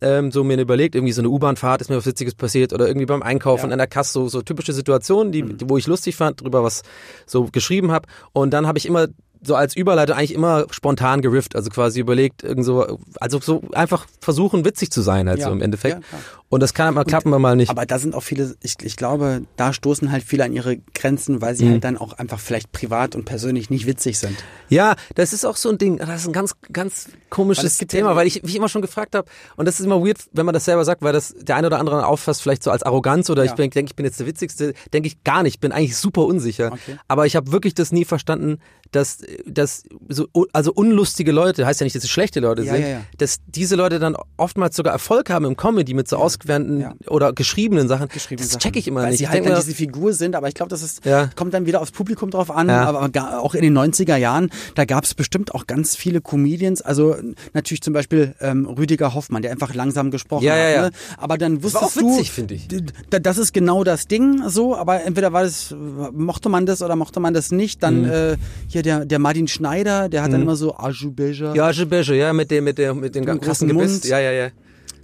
Ähm, 0.00 0.30
so 0.30 0.44
mir 0.44 0.60
überlegt, 0.60 0.94
irgendwie 0.94 1.12
so 1.12 1.20
eine 1.20 1.28
U-Bahn-Fahrt 1.28 1.80
ist 1.80 1.90
mir 1.90 1.96
was 1.96 2.06
Witziges 2.06 2.34
passiert 2.34 2.72
oder 2.72 2.86
irgendwie 2.86 3.06
beim 3.06 3.22
Einkaufen 3.22 3.62
Ja. 3.62 3.66
Mhm. 3.66 3.72
an 3.72 3.78
der 3.78 3.86
Kasse, 3.88 4.12
so, 4.12 4.28
so 4.28 4.42
typische 4.42 4.72
Situationen, 4.72 5.32
die, 5.32 5.42
die, 5.42 5.68
wo 5.68 5.76
ich 5.76 5.86
lustig 5.88 6.14
fand, 6.14 6.40
drüber 6.40 6.62
was 6.62 6.82
so 7.26 7.44
geschrieben 7.50 7.90
habe. 7.90 8.08
Und 8.32 8.52
dann 8.52 8.66
habe 8.66 8.78
ich 8.78 8.86
immer 8.86 9.08
so 9.42 9.54
als 9.54 9.76
Überleitung 9.76 10.16
eigentlich 10.16 10.34
immer 10.34 10.66
spontan 10.70 11.22
gerifft, 11.22 11.54
also 11.56 11.70
quasi 11.70 12.00
überlegt, 12.00 12.42
irgend 12.42 12.64
so, 12.64 12.98
also 13.20 13.40
so 13.40 13.62
einfach 13.72 14.06
versuchen, 14.20 14.64
witzig 14.64 14.90
zu 14.90 15.00
sein, 15.02 15.28
halt 15.28 15.38
Ja. 15.40 15.46
so 15.46 15.52
im 15.52 15.60
Endeffekt. 15.62 15.96
Ja. 16.02 16.18
Und 16.50 16.62
das 16.62 16.72
kann 16.72 16.94
mal 16.94 17.04
klappen, 17.04 17.30
wir 17.30 17.38
mal 17.38 17.56
nicht. 17.56 17.68
Aber 17.70 17.84
da 17.84 17.98
sind 17.98 18.14
auch 18.14 18.22
viele, 18.22 18.56
ich, 18.62 18.76
ich 18.82 18.96
glaube, 18.96 19.42
da 19.56 19.74
stoßen 19.74 20.10
halt 20.10 20.24
viele 20.24 20.44
an 20.44 20.52
ihre 20.54 20.78
Grenzen, 20.94 21.42
weil 21.42 21.54
sie 21.54 21.66
Mhm. 21.66 21.72
halt 21.72 21.84
dann 21.84 21.96
auch 21.98 22.14
einfach 22.14 22.40
vielleicht 22.40 22.72
privat 22.72 23.14
und 23.14 23.26
persönlich 23.26 23.68
nicht 23.68 23.86
witzig 23.86 24.18
sind. 24.18 24.34
Ja, 24.70 24.96
das 25.14 25.34
ist 25.34 25.44
auch 25.44 25.56
so 25.56 25.68
ein 25.68 25.76
Ding, 25.76 25.98
das 25.98 26.22
ist 26.22 26.26
ein 26.26 26.32
ganz, 26.32 26.54
ganz 26.72 27.08
Weil 27.08 27.14
komisches 27.28 27.64
es 27.64 27.78
gibt 27.78 27.90
Thema, 27.90 28.10
ja- 28.10 28.16
weil 28.16 28.26
ich, 28.26 28.42
wie 28.44 28.48
ich 28.48 28.56
immer 28.56 28.70
schon 28.70 28.80
gefragt 28.80 29.14
habe, 29.14 29.28
und 29.56 29.66
das 29.66 29.78
ist 29.78 29.84
immer 29.84 30.00
weird, 30.02 30.18
wenn 30.32 30.46
man 30.46 30.54
das 30.54 30.64
selber 30.64 30.84
sagt, 30.86 31.02
weil 31.02 31.12
das 31.12 31.34
der 31.38 31.56
eine 31.56 31.66
oder 31.66 31.78
andere 31.78 32.06
auffasst, 32.06 32.40
vielleicht 32.40 32.62
so 32.62 32.70
als 32.70 32.82
Arroganz 32.82 33.28
oder 33.28 33.44
ich 33.44 33.52
denke, 33.52 33.80
ich 33.84 33.94
bin 33.94 34.06
jetzt 34.06 34.18
der 34.18 34.26
Witzigste, 34.26 34.72
denke 34.94 35.08
ich 35.08 35.22
gar 35.24 35.42
nicht, 35.42 35.60
bin 35.60 35.70
eigentlich 35.70 35.96
super 35.98 36.24
unsicher. 36.24 36.72
Okay. 36.72 36.96
Aber 37.08 37.26
ich 37.26 37.36
habe 37.36 37.52
wirklich 37.52 37.74
das 37.74 37.92
nie 37.92 38.06
verstanden, 38.06 38.58
dass, 38.92 39.18
dass 39.46 39.82
so, 40.08 40.26
also 40.52 40.72
unlustige 40.72 41.32
Leute, 41.32 41.66
heißt 41.66 41.80
ja 41.80 41.84
nicht, 41.84 41.96
dass 41.96 42.04
es 42.04 42.10
schlechte 42.10 42.40
Leute 42.40 42.62
Ja, 42.62 42.72
sind, 42.72 42.82
ja, 42.82 42.88
ja. 42.88 43.00
dass 43.18 43.38
diese 43.46 43.76
Leute 43.76 43.98
dann 43.98 44.16
oftmals 44.36 44.76
sogar 44.76 44.92
Erfolg 44.92 45.30
haben 45.30 45.44
im 45.44 45.56
Comedy 45.56 45.94
mit 45.94 46.08
so 46.08 46.16
ausgewählten 46.16 46.86
oder 47.08 47.32
geschriebenen 47.32 47.88
Sachen. 47.88 48.08
geschrieben 48.08 48.40
das 48.42 48.50
Sachen. 48.50 48.60
check 48.60 48.76
ich 48.76 48.88
immer 48.88 49.02
Weil 49.02 49.10
nicht. 49.10 49.18
sie 49.18 49.28
halt 49.28 49.44
dann 49.46 49.56
diese 49.56 49.74
Figur 49.74 50.12
sind, 50.12 50.34
aber 50.36 50.48
ich 50.48 50.54
glaube, 50.54 50.70
das 50.70 50.82
ist, 50.82 51.02
kommt 51.36 51.54
dann 51.54 51.66
wieder 51.66 51.80
aufs 51.80 51.90
Publikum 51.92 52.30
drauf 52.30 52.50
an, 52.50 52.70
aber 52.70 53.10
auch 53.40 53.54
in 53.54 53.62
den 53.62 53.76
90er 53.76 54.16
Jahren, 54.16 54.50
da 54.74 54.84
gab 54.84 55.04
es 55.04 55.14
bestimmt 55.14 55.54
auch 55.54 55.66
ganz 55.66 55.96
viele 55.96 56.20
Comedians, 56.20 56.82
also 56.82 57.16
natürlich 57.54 57.82
zum 57.82 57.92
Beispiel 57.94 58.34
ähm, 58.40 58.66
Rüdiger 58.66 59.14
Hoffmann, 59.14 59.42
der 59.42 59.52
einfach 59.52 59.74
langsam 59.74 60.10
gesprochen 60.10 60.48
hat, 60.50 60.56
ne? 60.82 60.90
aber 61.18 61.38
dann 61.38 61.62
war 61.62 61.70
auch 61.82 61.82
wusstest 61.84 61.96
witzig, 62.06 62.28
du, 62.28 62.32
finde 62.34 62.54
ich. 62.54 62.68
das 63.10 63.38
ist 63.38 63.52
genau 63.52 63.84
das 63.84 64.06
Ding 64.08 64.42
so, 64.48 64.76
aber 64.76 65.04
entweder 65.04 65.32
war 65.32 65.42
das, 65.42 65.74
mochte 66.12 66.48
man 66.48 66.66
das 66.66 66.82
oder 66.82 66.96
mochte 66.96 67.20
man 67.20 67.34
das 67.34 67.50
nicht, 67.50 67.82
dann 67.82 68.02
Mhm. 68.02 68.10
äh, 68.10 68.36
hier 68.68 68.77
der, 68.82 69.04
der 69.04 69.18
Martin 69.18 69.48
Schneider, 69.48 70.08
der 70.08 70.22
hat 70.22 70.32
dann 70.32 70.42
immer 70.42 70.56
so 70.56 70.76
Ajubeja 70.76 71.54
ja, 71.54 71.70
Beige, 71.84 72.14
ja, 72.14 72.32
mit 72.32 72.50
dem, 72.50 72.64
mit 72.64 72.78
dem, 72.78 73.00
mit 73.00 73.14
dem 73.14 73.24
großen 73.24 73.40
krassen 73.40 73.68
Gebiss. 73.68 73.92
Mund. 73.92 74.04
Ja, 74.04 74.18
ja, 74.18 74.32
ja. 74.32 74.50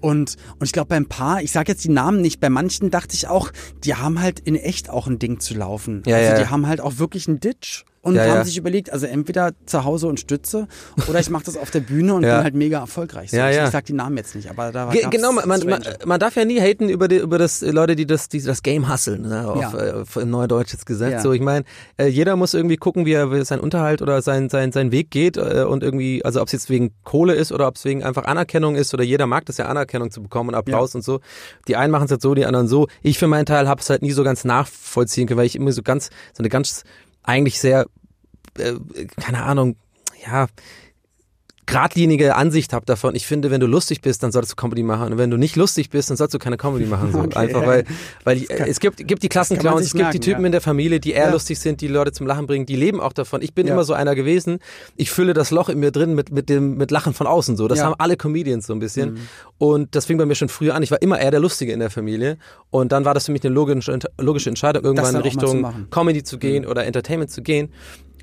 Und, 0.00 0.36
und 0.58 0.66
ich 0.66 0.72
glaube, 0.72 0.88
beim 0.88 1.06
Paar, 1.06 1.42
ich 1.42 1.50
sage 1.50 1.72
jetzt 1.72 1.82
die 1.84 1.88
Namen 1.88 2.20
nicht, 2.20 2.38
bei 2.38 2.50
manchen 2.50 2.90
dachte 2.90 3.14
ich 3.14 3.26
auch, 3.26 3.50
die 3.84 3.94
haben 3.94 4.20
halt 4.20 4.38
in 4.40 4.54
echt 4.54 4.90
auch 4.90 5.06
ein 5.06 5.18
Ding 5.18 5.40
zu 5.40 5.54
laufen. 5.54 6.02
Ja, 6.04 6.16
also 6.16 6.32
ja. 6.32 6.38
die 6.38 6.46
haben 6.48 6.66
halt 6.66 6.80
auch 6.82 6.98
wirklich 6.98 7.26
einen 7.26 7.40
Ditch 7.40 7.84
und 8.04 8.14
Ja, 8.14 8.22
haben 8.22 8.28
ja. 8.36 8.44
sich 8.44 8.56
überlegt, 8.56 8.92
also 8.92 9.06
entweder 9.06 9.52
zu 9.66 9.84
Hause 9.84 10.06
und 10.06 10.20
Stütze 10.20 10.68
oder 11.08 11.18
ich 11.20 11.30
mache 11.30 11.44
das 11.44 11.56
auf 11.56 11.70
der 11.70 11.80
Bühne 11.80 12.14
und 12.14 12.22
Ja. 12.24 12.36
bin 12.36 12.44
halt 12.44 12.54
mega 12.54 12.78
erfolgreich. 12.80 13.30
So, 13.30 13.36
Ja, 13.36 13.50
ich, 13.50 13.58
ich 13.58 13.70
sag 13.70 13.84
die 13.86 13.92
Namen 13.92 14.16
jetzt 14.16 14.34
nicht, 14.34 14.48
aber 14.48 14.70
da 14.72 14.86
war 14.86 14.92
Ge 14.92 15.06
genau, 15.10 15.32
man, 15.32 15.48
man, 15.48 15.82
man 16.04 16.20
darf 16.20 16.36
ja 16.36 16.44
nie 16.44 16.60
haten 16.60 16.88
über, 16.88 17.08
die, 17.08 17.16
über 17.16 17.38
das 17.38 17.62
Leute, 17.62 17.96
die 17.96 18.06
das, 18.06 18.28
die 18.28 18.40
das 18.42 18.62
Game 18.62 18.90
hustlen, 18.92 19.22
ne, 19.22 19.48
auf, 19.48 19.74
äh, 19.74 19.92
auf 19.92 20.16
Neudeutsch 20.16 20.72
jetzt. 20.72 20.88
Ja. 20.88 21.20
So, 21.20 21.32
ich 21.32 21.40
meine, 21.40 21.64
äh, 21.96 22.06
jeder 22.06 22.36
muss 22.36 22.54
irgendwie 22.54 22.76
gucken, 22.76 23.06
wie 23.06 23.12
er 23.12 23.32
wie 23.32 23.44
sein 23.44 23.58
Unterhalt 23.60 24.02
oder 24.02 24.22
sein, 24.22 24.48
sein, 24.48 24.70
sein 24.70 24.92
Weg 24.92 25.10
geht 25.10 25.36
äh, 25.36 25.64
und 25.68 25.82
irgendwie, 25.82 26.24
also 26.24 26.40
ob 26.40 26.46
es 26.48 26.52
jetzt 26.52 26.70
wegen 26.70 26.92
Kohle 27.04 27.34
ist 27.34 27.52
oder 27.52 27.66
ob 27.66 27.76
es 27.76 27.84
wegen 27.84 28.04
einfach 28.04 28.24
Anerkennung 28.24 28.76
ist 28.76 28.92
oder 28.94 29.02
jeder 29.02 29.26
mag 29.26 29.46
das 29.46 29.56
ja 29.56 29.66
Anerkennung 29.66 30.10
zu 30.10 30.22
bekommen 30.22 30.50
und 30.50 30.54
Applaus 30.54 30.94
und 30.94 31.02
so. 31.02 31.20
Die 31.68 31.76
einen 31.76 31.90
machen 31.90 32.04
es 32.04 32.10
jetzt 32.10 32.22
so, 32.22 32.34
die 32.34 32.44
anderen 32.46 32.68
so. 32.68 32.86
Ich 33.02 33.18
für 33.18 33.26
meinen 33.26 33.46
Teil 33.46 33.68
habe 33.68 33.80
es 33.80 33.88
halt 33.90 34.02
nie 34.02 34.12
so 34.12 34.22
ganz 34.24 34.44
nachvollziehen 34.44 35.26
können, 35.26 35.38
weil 35.38 35.46
ich 35.46 35.56
immer 35.56 35.72
so 35.72 35.82
ganz, 35.82 36.10
so 36.32 36.40
eine 36.42 36.48
ganz 36.48 36.84
eigentlich 37.24 37.58
sehr 37.58 37.86
äh, 38.58 38.74
keine 39.20 39.42
Ahnung, 39.42 39.76
ja, 40.24 40.46
geradlinige 41.66 42.36
Ansicht 42.36 42.72
habe 42.72 42.86
davon. 42.86 43.14
Ich 43.14 43.26
finde, 43.26 43.50
wenn 43.50 43.60
du 43.60 43.66
lustig 43.66 44.00
bist, 44.00 44.22
dann 44.22 44.32
solltest 44.32 44.52
du 44.52 44.56
Comedy 44.56 44.82
machen. 44.82 45.12
Und 45.12 45.18
wenn 45.18 45.30
du 45.30 45.36
nicht 45.36 45.56
lustig 45.56 45.90
bist, 45.90 46.10
dann 46.10 46.16
sollst 46.16 46.34
du 46.34 46.38
keine 46.38 46.56
Comedy 46.56 46.86
machen. 46.86 47.12
So. 47.12 47.18
Okay. 47.24 47.38
Einfach 47.38 47.66
weil, 47.66 47.84
weil 48.24 48.42
äh, 48.42 48.68
es 48.68 48.80
gibt, 48.80 48.98
gibt 48.98 49.22
die 49.22 49.28
kann 49.28 49.40
Klassenclowns, 49.40 49.86
es 49.86 49.92
gibt 49.92 50.00
die 50.00 50.02
merken, 50.02 50.20
Typen 50.20 50.40
ja. 50.42 50.46
in 50.46 50.52
der 50.52 50.60
Familie, 50.60 51.00
die 51.00 51.12
eher 51.12 51.26
Ja. 51.26 51.32
lustig 51.32 51.58
sind, 51.58 51.80
die 51.80 51.88
Leute 51.88 52.12
zum 52.12 52.26
Lachen 52.26 52.46
bringen, 52.46 52.66
die 52.66 52.76
leben 52.76 53.00
auch 53.00 53.14
davon. 53.14 53.40
Ich 53.40 53.54
bin 53.54 53.66
Ja. 53.66 53.72
immer 53.72 53.84
so 53.84 53.94
einer 53.94 54.14
gewesen. 54.14 54.58
Ich 54.96 55.10
fülle 55.10 55.32
das 55.32 55.50
Loch 55.50 55.70
in 55.70 55.80
mir 55.80 55.90
drin 55.90 56.14
mit, 56.14 56.30
mit 56.30 56.50
dem, 56.50 56.76
mit 56.76 56.90
Lachen 56.90 57.14
von 57.14 57.26
außen. 57.26 57.56
So. 57.56 57.66
Das. 57.66 57.78
Mhm. 57.78 57.84
haben 57.84 57.94
alle 57.98 58.16
Comedians 58.16 58.66
so 58.66 58.74
ein 58.74 58.78
bisschen. 58.78 59.18
Und 59.58 59.94
das 59.94 60.04
fing 60.04 60.18
bei 60.18 60.26
mir 60.26 60.34
schon 60.34 60.50
früher 60.50 60.74
an. 60.74 60.82
Ich 60.82 60.90
war 60.90 61.00
immer 61.00 61.18
eher 61.18 61.30
der 61.30 61.40
Lustige 61.40 61.72
in 61.72 61.80
der 61.80 61.90
Familie. 61.90 62.36
Und 62.70 62.92
dann 62.92 63.04
war 63.06 63.14
das 63.14 63.26
für 63.26 63.32
mich 63.32 63.42
eine 63.44 63.54
logische, 63.54 63.98
logische 64.20 64.50
Entscheidung, 64.50 64.84
irgendwann 64.84 65.14
in 65.14 65.20
zu 65.20 65.24
Richtung 65.24 65.60
machen. 65.62 65.86
Comedy 65.90 66.22
zu 66.22 66.38
gehen 66.38 66.66
oder 66.66 66.84
Entertainment 66.84 67.30
zu 67.30 67.40
gehen. 67.42 67.70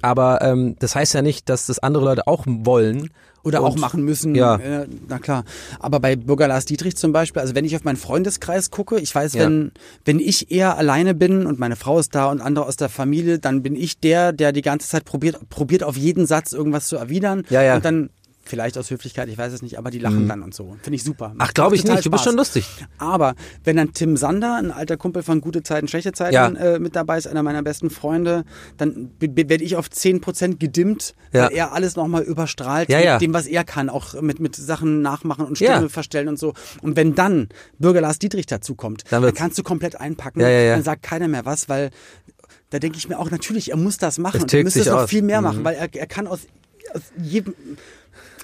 Aber 0.01 0.41
ähm, 0.41 0.75
das 0.79 0.95
heißt 0.95 1.13
ja 1.13 1.21
nicht, 1.21 1.49
dass 1.49 1.67
das 1.67 1.79
andere 1.79 2.03
Leute 2.05 2.27
auch 2.27 2.43
wollen. 2.45 3.09
Oder 3.43 3.61
Und- 3.63 3.67
auch 3.71 3.75
machen 3.77 4.03
müssen. 4.03 4.35
Ja. 4.35 4.55
Äh, 4.57 4.87
na 5.07 5.17
klar. 5.19 5.43
Aber 5.79 5.99
bei 5.99 6.15
Bürger 6.15 6.47
Lars 6.47 6.65
Dietrich 6.65 6.95
zum 6.95 7.11
Beispiel, 7.11 7.41
also 7.41 7.55
wenn 7.55 7.65
ich 7.65 7.75
auf 7.75 7.83
meinen 7.83 7.97
Freundeskreis 7.97 8.69
gucke, 8.69 8.99
ich 8.99 9.13
weiß, 9.15 9.33
Ja. 9.33 9.45
wenn, 9.45 9.71
wenn 10.05 10.19
ich 10.19 10.51
eher 10.51 10.77
alleine 10.77 11.15
bin 11.15 11.45
und 11.45 11.57
meine 11.59 11.75
Frau 11.75 11.97
ist 11.99 12.13
da 12.13 12.29
und 12.29 12.39
andere 12.41 12.65
aus 12.65 12.75
der 12.75 12.89
Familie, 12.89 13.39
dann 13.39 13.63
bin 13.63 13.75
ich 13.75 13.99
der, 13.99 14.31
der 14.31 14.51
die 14.51 14.61
ganze 14.61 14.87
Zeit 14.87 15.05
probiert, 15.05 15.37
probiert 15.49 15.83
auf 15.83 15.97
jeden 15.97 16.25
Satz 16.27 16.53
irgendwas 16.53 16.87
zu 16.87 16.97
erwidern. 16.97 17.43
Ja, 17.49 17.63
ja. 17.63 17.75
Und 17.75 17.85
dann, 17.85 18.09
vielleicht 18.51 18.77
aus 18.77 18.91
Höflichkeit, 18.91 19.27
ich 19.29 19.37
weiß 19.37 19.51
es 19.53 19.61
nicht, 19.63 19.79
aber 19.79 19.89
die 19.89 19.97
lachen 19.97 20.27
dann 20.27 20.43
und 20.43 20.53
so. 20.53 20.75
Finde 20.83 20.95
ich 20.97 21.03
super. 21.03 21.33
Ach, 21.39 21.53
glaube 21.53 21.75
ich 21.75 21.83
nicht. 21.83 22.05
Du 22.05 22.11
bist 22.11 22.21
Spaß. 22.21 22.23
schon 22.25 22.35
lustig. 22.37 22.65
Aber 22.99 23.33
wenn 23.63 23.77
dann 23.77 23.93
Tim 23.93 24.17
Sander, 24.17 24.57
ein 24.57 24.71
alter 24.71 24.97
Kumpel 24.97 25.23
von 25.23 25.41
Gute 25.41 25.63
Zeiten, 25.63 25.87
Schlechte 25.87 26.11
Zeiten, 26.11 26.35
Ja. 26.35 26.47
äh, 26.49 26.77
mit 26.79 26.95
dabei 26.95 27.17
ist, 27.17 27.25
einer 27.27 27.41
meiner 27.41 27.63
besten 27.63 27.89
Freunde, 27.89 28.43
dann 28.77 29.09
werde 29.19 29.63
ich 29.63 29.75
auf 29.77 29.87
10% 29.89 30.59
gedimmt, 30.59 31.15
Ja. 31.33 31.45
weil 31.47 31.53
er 31.55 31.71
alles 31.73 31.95
nochmal 31.95 32.21
überstrahlt 32.23 32.89
Ja, 32.89 32.97
mit 32.97 33.05
ja. 33.05 33.17
dem, 33.17 33.33
was 33.33 33.47
er 33.47 33.63
kann, 33.63 33.89
auch 33.89 34.21
mit, 34.21 34.39
mit 34.39 34.55
Sachen 34.55 35.01
nachmachen 35.01 35.45
und 35.45 35.55
Stimme 35.55 35.89
verstellen 35.89 36.27
und 36.27 36.37
so. 36.37 36.53
Und 36.81 36.95
wenn 36.97 37.15
dann 37.15 37.47
Bürger 37.79 38.01
Lars 38.01 38.19
Dietrich 38.19 38.45
dazukommt, 38.45 39.03
Dann 39.09 39.23
dann, 39.23 39.33
kannst 39.33 39.57
du 39.57 39.63
komplett 39.63 39.99
einpacken, 39.99 40.41
dann 40.41 40.83
sagt 40.83 41.03
keiner 41.03 41.27
mehr 41.27 41.45
was, 41.45 41.69
weil 41.69 41.89
da 42.69 42.79
denke 42.79 42.97
ich 42.97 43.07
mir 43.09 43.17
auch, 43.19 43.29
natürlich, 43.31 43.71
er 43.71 43.77
muss 43.77 43.97
das 43.97 44.17
machen 44.17 44.45
er 44.49 44.63
müsste 44.63 44.79
es 44.79 44.85
noch 44.87 45.01
aus. 45.03 45.09
viel 45.09 45.21
mehr 45.21 45.41
Mhm. 45.41 45.47
machen, 45.47 45.63
weil 45.63 45.75
er, 45.75 45.93
er 45.93 46.07
kann 46.07 46.25
aus, 46.27 46.39
aus 46.93 47.01
jedem 47.21 47.53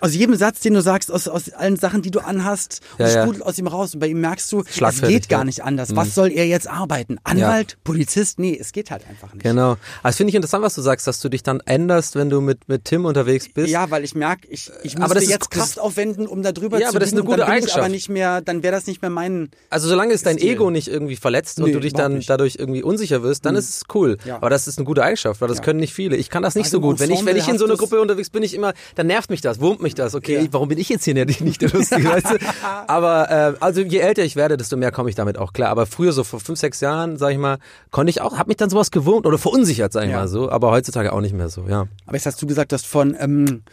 aus 0.02 0.14
jedem 0.14 0.36
Satz, 0.36 0.60
den 0.60 0.74
du 0.74 0.82
sagst, 0.82 1.12
aus, 1.12 1.28
aus 1.28 1.50
allen 1.50 1.76
Sachen, 1.78 2.02
die 2.02 2.12
du 2.12 2.20
anhast, 2.20 2.82
Ja, 2.98 3.08
ja, 3.08 3.14
ja. 3.16 3.22
sprudelt 3.24 3.44
aus 3.46 3.58
ihm 3.58 3.68
raus. 3.68 3.94
Und 3.94 4.00
bei 4.00 4.08
ihm 4.08 4.22
merkst 4.22 4.52
du, 4.52 4.64
es 4.68 5.02
geht 5.02 5.30
gar 5.30 5.40
ja. 5.40 5.46
nicht 5.46 5.64
anders. 5.64 5.96
Was 5.96 6.14
soll 6.16 6.32
er 6.32 6.46
jetzt 6.48 6.68
arbeiten? 6.68 7.18
Anwalt? 7.24 7.78
Polizist? 7.84 8.40
Nee, 8.40 8.58
es 8.60 8.72
geht 8.72 8.92
halt 8.92 9.08
einfach 9.10 9.34
nicht. 9.34 9.44
Genau. 9.44 9.78
Das 10.04 10.16
finde 10.18 10.30
ich 10.30 10.36
interessant, 10.36 10.64
was 10.64 10.76
du 10.76 10.82
sagst, 10.82 11.08
dass 11.08 11.20
du 11.20 11.30
dich 11.30 11.44
dann 11.44 11.60
änderst, 11.62 12.16
wenn 12.16 12.30
du 12.30 12.42
mit, 12.42 12.68
mit 12.70 12.86
Tim 12.86 13.06
unterwegs 13.06 13.50
bist. 13.54 13.70
Ja, 13.70 13.90
weil 13.90 14.04
ich 14.04 14.14
merke, 14.16 14.48
ich, 14.50 14.70
ich 14.84 14.98
müsste 14.98 15.14
das 15.16 15.24
ist- 15.24 15.30
jetzt 15.30 15.48
das- 15.52 15.60
Kraft 15.60 15.80
aufwenden, 15.80 16.28
um 16.28 16.44
da 16.44 16.52
drüber 16.52 16.78
Ja, 16.80 16.86
zu 16.86 16.90
aber 16.92 17.00
das 17.00 17.10
ist 17.10 17.14
eine. 17.14 17.22
Und 17.22 17.28
gute 17.28 17.38
dann 17.40 17.50
Eigenschaft. 17.50 17.78
aber 17.80 17.90
nicht 17.90 18.10
mehr, 18.10 18.42
dann 18.42 18.64
wäre 18.64 18.74
das 18.76 18.88
nicht 18.88 19.02
mehr 19.02 19.10
mein. 19.12 19.50
Also 19.70 19.88
solange 19.88 20.14
es 20.14 20.24
dein 20.24 20.38
Stil. 20.38 20.52
Ego 20.54 20.70
nicht 20.70 20.88
irgendwie 20.88 21.16
verletzt 21.16 21.60
und 21.60 21.66
Nee, 21.68 21.72
du 21.74 21.80
dich 21.80 21.94
dann 21.94 22.16
nicht. 22.16 22.30
dadurch 22.30 22.56
irgendwie 22.60 22.84
unsicher 22.84 23.24
wirst, 23.24 23.46
dann 23.46 23.56
ist 23.56 23.70
es 23.70 23.84
cool. 23.94 24.18
Ja. 24.26 24.36
Aber 24.38 24.50
das 24.50 24.68
ist 24.68 24.78
eine 24.78 24.86
gute 24.86 25.04
Eigenschaft, 25.04 25.42
weil 25.42 25.48
das 25.48 25.58
Ja. 25.58 25.64
können 25.64 25.80
nicht 25.80 25.94
viele. 25.94 26.16
Ich 26.18 26.30
kann 26.30 26.44
das 26.44 26.56
nicht 26.56 26.66
Also 26.66 26.78
so 26.78 26.82
gut. 26.82 27.00
Wenn 27.00 27.12
ich, 27.12 27.26
wenn 27.26 27.36
ich 27.38 27.48
in 27.48 27.58
so 27.58 27.66
einer 27.66 27.76
Gruppe 27.78 28.00
unterwegs 28.02 28.30
bin, 28.30 28.44
ich 28.44 28.54
immer, 28.54 28.74
dann 28.96 29.08
nervt 29.08 29.30
mich 29.30 29.42
das, 29.42 29.57
wurmt 29.60 29.82
mich 29.82 29.96
das. 29.96 30.16
Okay, 30.16 30.42
Ja. 30.44 30.48
warum 30.52 30.70
bin 30.70 30.78
ich 30.78 30.90
jetzt 30.90 31.04
hier 31.06 31.14
nicht 31.26 31.42
nicht 31.42 31.62
der 31.62 31.70
Lustige, 31.72 32.08
weißt 32.10 32.32
du? 32.32 32.38
Aber 32.88 33.30
äh, 33.30 33.54
also 33.60 33.82
je 33.82 34.00
älter 34.00 34.24
ich 34.24 34.36
werde, 34.36 34.58
desto 34.58 34.78
mehr 34.78 34.92
komme 34.92 35.10
ich 35.10 35.16
damit 35.16 35.38
auch 35.38 35.54
klar. 35.54 35.70
Aber 35.70 35.86
früher, 35.86 36.12
so 36.14 36.24
vor 36.24 36.40
fünf, 36.40 36.60
sechs 36.60 36.80
Jahren, 36.82 37.18
sag 37.18 37.32
ich 37.32 37.38
mal, 37.38 37.58
konnte 37.92 38.10
ich 38.10 38.22
auch, 38.22 38.38
hab 38.38 38.48
mich 38.48 38.58
dann 38.58 38.70
sowas 38.70 38.92
gewurmt 38.92 39.26
oder 39.26 39.38
verunsichert, 39.38 39.94
sag 39.94 40.04
ich 40.06 40.12
Ja. 40.12 40.18
mal 40.20 40.28
so. 40.28 40.50
Aber 40.50 40.72
heutzutage 40.72 41.14
auch 41.14 41.22
nicht 41.22 41.34
mehr 41.36 41.50
so, 41.50 41.66
ja. 41.68 41.88
Aber 42.06 42.16
jetzt 42.16 42.26
hast 42.26 42.42
du 42.42 42.48
gesagt, 42.48 42.72
dass 42.72 42.84
von 42.84 43.16
ähm, 43.20 43.64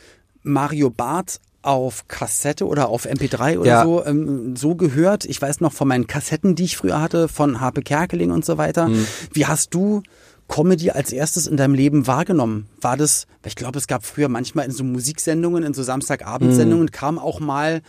Mario 0.42 0.90
Barth 0.90 1.40
auf 1.62 2.06
Kassette 2.08 2.66
oder 2.66 2.88
auf 2.90 3.06
MP3 3.06 3.58
oder 3.58 3.66
Ja. 3.70 3.82
so 3.84 4.04
ähm, 4.04 4.54
so 4.54 4.74
gehört. 4.74 5.24
Ich 5.24 5.40
weiß 5.40 5.60
noch 5.62 5.72
von 5.72 5.88
meinen 5.88 6.06
Kassetten, 6.06 6.54
die 6.54 6.64
ich 6.64 6.76
früher 6.76 7.00
hatte, 7.00 7.26
von 7.26 7.60
Harpe 7.60 7.80
Kerkeling 7.80 8.30
und 8.32 8.44
so 8.44 8.58
weiter. 8.58 8.88
Mhm. 8.88 9.06
Wie 9.32 9.46
hast 9.46 9.72
du 9.72 10.02
Comedy 10.48 10.90
als 10.90 11.12
erstes 11.12 11.46
in 11.46 11.56
deinem 11.56 11.74
Leben 11.74 12.06
wahrgenommen? 12.06 12.68
War 12.80 12.96
das, 12.96 13.26
weil 13.42 13.48
ich 13.48 13.56
glaube, 13.56 13.78
es 13.78 13.86
gab 13.86 14.04
früher 14.04 14.28
manchmal 14.28 14.66
in 14.66 14.70
so 14.72 14.84
Musiksendungen, 14.84 15.64
in 15.64 15.74
so 15.74 15.82
Samstagabendsendungen, 15.82 16.90
kam 16.90 17.18
auch 17.18 17.40
mal 17.40 17.82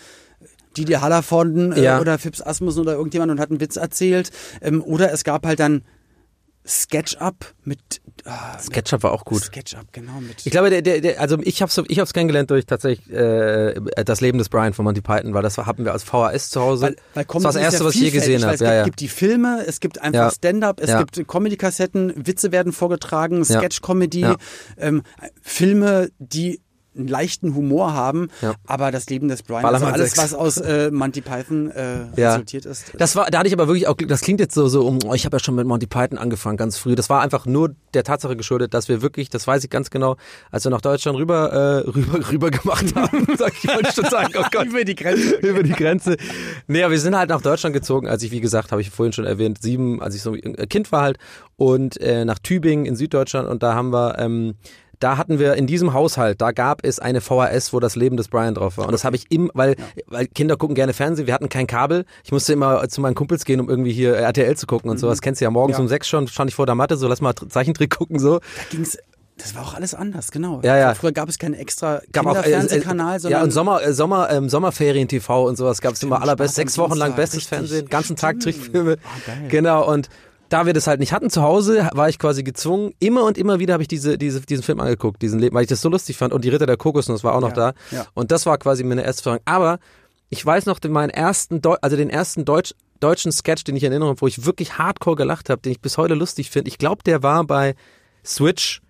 Didi 0.77 0.93
Hallervorden 0.93 1.71
äh, 1.73 1.83
Ja. 1.83 2.01
oder 2.01 2.17
Fips 2.17 2.41
Asmussen 2.41 2.81
oder 2.81 2.93
irgendjemand 2.93 3.31
und 3.31 3.39
hat 3.39 3.49
einen 3.49 3.61
Witz 3.61 3.75
erzählt. 3.75 4.31
Ähm, 4.61 4.81
oder 4.83 5.11
es 5.11 5.23
gab 5.23 5.45
halt 5.45 5.59
dann 5.59 5.83
Sketch-Up 6.67 7.53
mit 7.63 8.01
ah, 8.25 8.57
Sketchup 8.59 9.03
war 9.03 9.11
auch 9.11 9.23
gut. 9.23 9.43
Sketch-Up, 9.43 9.85
genau. 9.91 10.19
Mit 10.19 10.45
Ich 10.45 10.51
glaube, 10.51 10.69
der, 10.69 10.81
der, 10.81 10.99
der, 11.01 11.21
also 11.21 11.37
ich 11.43 11.61
habe 11.61 11.71
ich 11.87 11.99
hab's 11.99 12.13
kennengelernt 12.13 12.49
durch 12.49 12.65
tatsächlich 12.65 13.09
äh, 13.11 13.75
das 14.03 14.21
Leben 14.21 14.37
des 14.39 14.49
Brian 14.49 14.73
von 14.73 14.83
Monty 14.85 15.01
Python, 15.01 15.33
weil 15.33 15.43
das 15.43 15.57
hatten 15.57 15.85
wir 15.85 15.91
als 15.93 16.03
VHS 16.03 16.49
zu 16.49 16.61
Hause. 16.61 16.81
Weil, 16.87 16.95
weil 17.13 17.23
das 17.25 17.27
Comedy 17.27 17.43
war 17.45 17.53
das 17.53 17.61
erste, 17.61 17.85
was 17.85 17.95
ich 17.95 18.01
je 18.01 18.09
gesehen 18.11 18.43
habe. 18.43 18.55
Es 18.55 18.61
Ja, 18.61 18.83
gibt, 18.83 18.99
ja. 19.01 19.05
die 19.05 19.09
Filme, 19.09 19.63
es 19.67 19.79
gibt 19.79 20.01
einfach 20.01 20.19
Ja. 20.19 20.31
Stand-up, 20.31 20.81
es 20.81 20.97
gibt 20.97 21.27
Comedy-Kassetten, 21.27 22.13
Witze 22.25 22.51
werden 22.51 22.73
vorgetragen, 22.73 23.37
Ja. 23.43 23.59
Sketch-Comedy, 23.59 24.21
Ja. 24.21 24.35
ähm, 24.77 25.03
Filme, 25.41 26.09
die 26.19 26.61
einen 26.97 27.07
leichten 27.07 27.55
Humor 27.55 27.93
haben, 27.93 28.29
Ja. 28.41 28.53
aber 28.65 28.91
das 28.91 29.09
Leben 29.09 29.27
des 29.27 29.43
Brian, 29.43 29.65
also 29.65 29.73
Ballermann 29.79 29.93
alles, 29.93 30.11
sechs. 30.11 30.23
was 30.23 30.33
aus 30.33 30.57
äh, 30.57 30.91
Monty 30.91 31.21
Python 31.21 31.71
äh, 31.71 32.05
Ja. 32.15 32.31
resultiert 32.31 32.65
ist. 32.65 32.91
Das 32.97 33.15
war, 33.15 33.29
da 33.29 33.39
hatte 33.39 33.47
ich 33.47 33.53
aber 33.53 33.67
wirklich 33.67 33.87
auch, 33.87 33.95
das 33.95 34.21
klingt 34.21 34.39
jetzt 34.39 34.55
so, 34.55 34.67
so 34.67 34.85
um, 34.85 34.99
oh, 35.05 35.13
ich 35.13 35.25
habe 35.25 35.35
ja 35.35 35.39
schon 35.43 35.55
mit 35.55 35.67
Monty 35.67 35.87
Python 35.87 36.17
angefangen, 36.17 36.57
ganz 36.57 36.77
früh. 36.77 36.95
Das 36.95 37.09
war 37.09 37.21
einfach 37.21 37.45
nur 37.45 37.75
der 37.93 38.03
Tatsache 38.03 38.35
geschuldet, 38.35 38.73
dass 38.73 38.89
wir 38.89 39.01
wirklich, 39.01 39.29
das 39.29 39.45
weiß 39.47 39.63
ich 39.63 39.69
ganz 39.69 39.89
genau, 39.89 40.17
als 40.51 40.63
wir 40.65 40.71
nach 40.71 40.81
Deutschland 40.81 41.17
rüber, 41.17 41.83
äh, 41.85 41.89
rüber, 41.95 42.31
rüber 42.31 42.51
gemacht 42.51 42.95
haben, 42.95 43.27
sag 43.37 43.53
ich 43.61 43.67
wollte 43.69 43.91
schon 43.93 44.05
sagen, 44.05 44.33
oh 44.37 44.43
Gott. 44.51 44.65
Über 44.67 44.83
die 44.83 44.95
Grenze. 44.95 45.35
über 45.35 45.63
die 45.63 45.71
Grenze. 45.73 46.17
Nee, 46.67 46.83
aber 46.83 46.91
wir 46.91 46.99
sind 46.99 47.15
halt 47.15 47.29
nach 47.29 47.41
Deutschland 47.41 47.73
gezogen, 47.73 48.07
als 48.07 48.23
ich, 48.23 48.31
wie 48.31 48.41
gesagt, 48.41 48.71
habe 48.71 48.81
ich 48.81 48.89
vorhin 48.89 49.13
schon 49.13 49.25
erwähnt, 49.25 49.61
sieben, 49.61 50.01
als 50.01 50.15
ich 50.15 50.21
so 50.21 50.33
ein 50.33 50.55
Kind 50.69 50.91
war 50.91 51.01
halt, 51.03 51.17
und 51.57 51.99
äh, 52.01 52.25
nach 52.25 52.39
Tübingen 52.39 52.85
in 52.85 52.95
Süddeutschland 52.95 53.47
und 53.47 53.63
da 53.63 53.73
haben 53.75 53.91
wir, 53.93 54.19
ähm, 54.19 54.55
da 54.99 55.17
hatten 55.17 55.39
wir 55.39 55.53
in 55.55 55.67
diesem 55.67 55.93
Haushalt, 55.93 56.41
da 56.41 56.51
gab 56.51 56.85
es 56.85 56.99
eine 56.99 57.21
VHS, 57.21 57.73
wo 57.73 57.79
das 57.79 57.95
Leben 57.95 58.17
des 58.17 58.27
Brian 58.27 58.55
drauf 58.55 58.77
war. 58.77 58.85
Und 58.85 58.91
das 58.91 59.03
habe 59.03 59.15
ich 59.15 59.31
im, 59.31 59.51
weil, 59.53 59.75
weil 60.07 60.27
Kinder 60.27 60.57
gucken 60.57 60.75
gerne 60.75 60.93
Fernsehen, 60.93 61.27
wir 61.27 61.33
hatten 61.33 61.49
kein 61.49 61.67
Kabel. 61.67 62.05
Ich 62.23 62.31
musste 62.31 62.53
immer 62.53 62.87
zu 62.89 63.01
meinen 63.01 63.15
Kumpels 63.15 63.45
gehen, 63.45 63.59
um 63.59 63.69
irgendwie 63.69 63.91
hier 63.91 64.15
RTL 64.15 64.55
zu 64.57 64.67
gucken 64.67 64.89
und 64.89 64.99
sowas. 64.99 65.21
Kennst 65.21 65.41
du 65.41 65.45
ja 65.45 65.51
morgens 65.51 65.77
Ja. 65.77 65.81
um 65.81 65.87
sechs 65.87 66.07
schon, 66.07 66.27
stand 66.27 66.49
ich 66.49 66.55
vor 66.55 66.65
der 66.65 66.75
Matte, 66.75 66.97
so 66.97 67.07
lass 67.07 67.21
mal 67.21 67.33
Zeichentrick 67.35 67.95
gucken, 67.95 68.19
so. 68.19 68.39
Da 68.39 68.45
ging's, 68.71 68.97
das 69.37 69.53
war 69.53 69.63
auch 69.63 69.73
alles 69.73 69.93
anders, 69.93 70.31
genau. 70.31 70.61
Ja, 70.63 70.77
ja. 70.77 70.93
Früher 70.93 71.11
gab 71.11 71.27
es 71.27 71.37
keinen 71.37 71.55
extra 71.55 71.97
äh, 71.97 72.01
Kinderfernsehkanal, 72.13 73.17
äh, 73.17 73.19
sondern 73.19 73.39
ja 73.39 73.43
und 73.43 73.51
Sommer 73.51 73.83
äh, 73.83 73.93
Sommer 73.93 74.29
ähm, 74.31 74.47
Sommerferien 74.49 75.09
TV 75.09 75.45
und 75.47 75.57
sowas 75.57 75.81
gab 75.81 75.93
es 75.93 76.03
immer 76.03 76.21
allerbest 76.21 76.55
sechs 76.55 76.77
Wochen 76.77 76.95
lang 76.95 77.15
bestes. 77.15 77.45
Fernsehen 77.45 77.87
ganzen 77.87 78.15
Tag. 78.15 78.39
Trickfilme 78.39 78.95
geil. 79.25 79.37
genau 79.49 79.91
und 79.91 80.09
da 80.49 80.65
wir 80.65 80.73
das 80.73 80.87
halt 80.87 80.99
nicht 80.99 81.11
hatten 81.11 81.29
zu 81.29 81.41
Hause, 81.41 81.89
war 81.93 82.07
ich 82.09 82.19
quasi 82.19 82.43
gezwungen. 82.43 82.93
Immer 82.99 83.23
und 83.23 83.37
immer 83.37 83.59
wieder 83.59 83.73
habe 83.73 83.83
ich 83.83 83.87
diese, 83.87 84.17
diese, 84.17 84.41
diesen 84.41 84.63
Film 84.63 84.79
angeguckt, 84.79 85.21
diesen 85.21 85.39
Leben, 85.39 85.55
weil 85.55 85.63
ich 85.63 85.69
das 85.69 85.81
so 85.81 85.89
lustig 85.89 86.17
fand. 86.17 86.33
Und 86.33 86.43
die 86.45 86.49
Ritter 86.49 86.65
der 86.65 86.77
Kokosnuss 86.77 87.23
war 87.23 87.33
auch 87.33 87.41
noch 87.41 87.49
Ja, 87.49 87.71
da. 87.71 87.73
ja. 87.91 88.05
Und 88.13 88.31
das 88.31 88.45
war 88.45 88.57
quasi 88.57 88.83
meine 88.83 89.03
erste 89.03 89.21
Erfahrung. 89.21 89.41
Aber 89.45 89.79
ich 90.29 90.45
weiß 90.45 90.65
noch 90.65 90.79
den, 90.79 90.91
meinen 90.91 91.09
ersten, 91.09 91.61
Deu 91.61 91.75
also 91.81 91.95
den 91.97 92.09
ersten 92.09 92.45
Deutsch, 92.45 92.73
deutschen 92.99 93.31
Sketch, 93.31 93.63
den 93.63 93.75
ich 93.75 93.83
erinnere, 93.83 94.15
wo 94.21 94.27
ich 94.27 94.45
wirklich 94.45 94.77
hardcore 94.77 95.15
gelacht 95.15 95.49
habe, 95.49 95.61
den 95.61 95.71
ich 95.71 95.81
bis 95.81 95.97
heute 95.97 96.13
lustig 96.13 96.51
finde. 96.51 96.69
Ich 96.69 96.77
glaube, 96.77 97.03
der 97.03 97.23
war 97.23 97.43
bei 97.43 97.75
Switch 98.23 98.81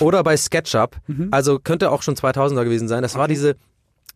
oder 0.00 0.22
bei 0.22 0.36
SketchUp. 0.36 0.96
Mhm. 1.06 1.28
Also 1.30 1.58
könnte 1.58 1.90
auch 1.90 2.02
schon 2.02 2.14
2000er 2.14 2.64
gewesen 2.64 2.88
sein. 2.88 3.02
Das 3.02 3.16
war 3.16 3.28
diese, 3.28 3.56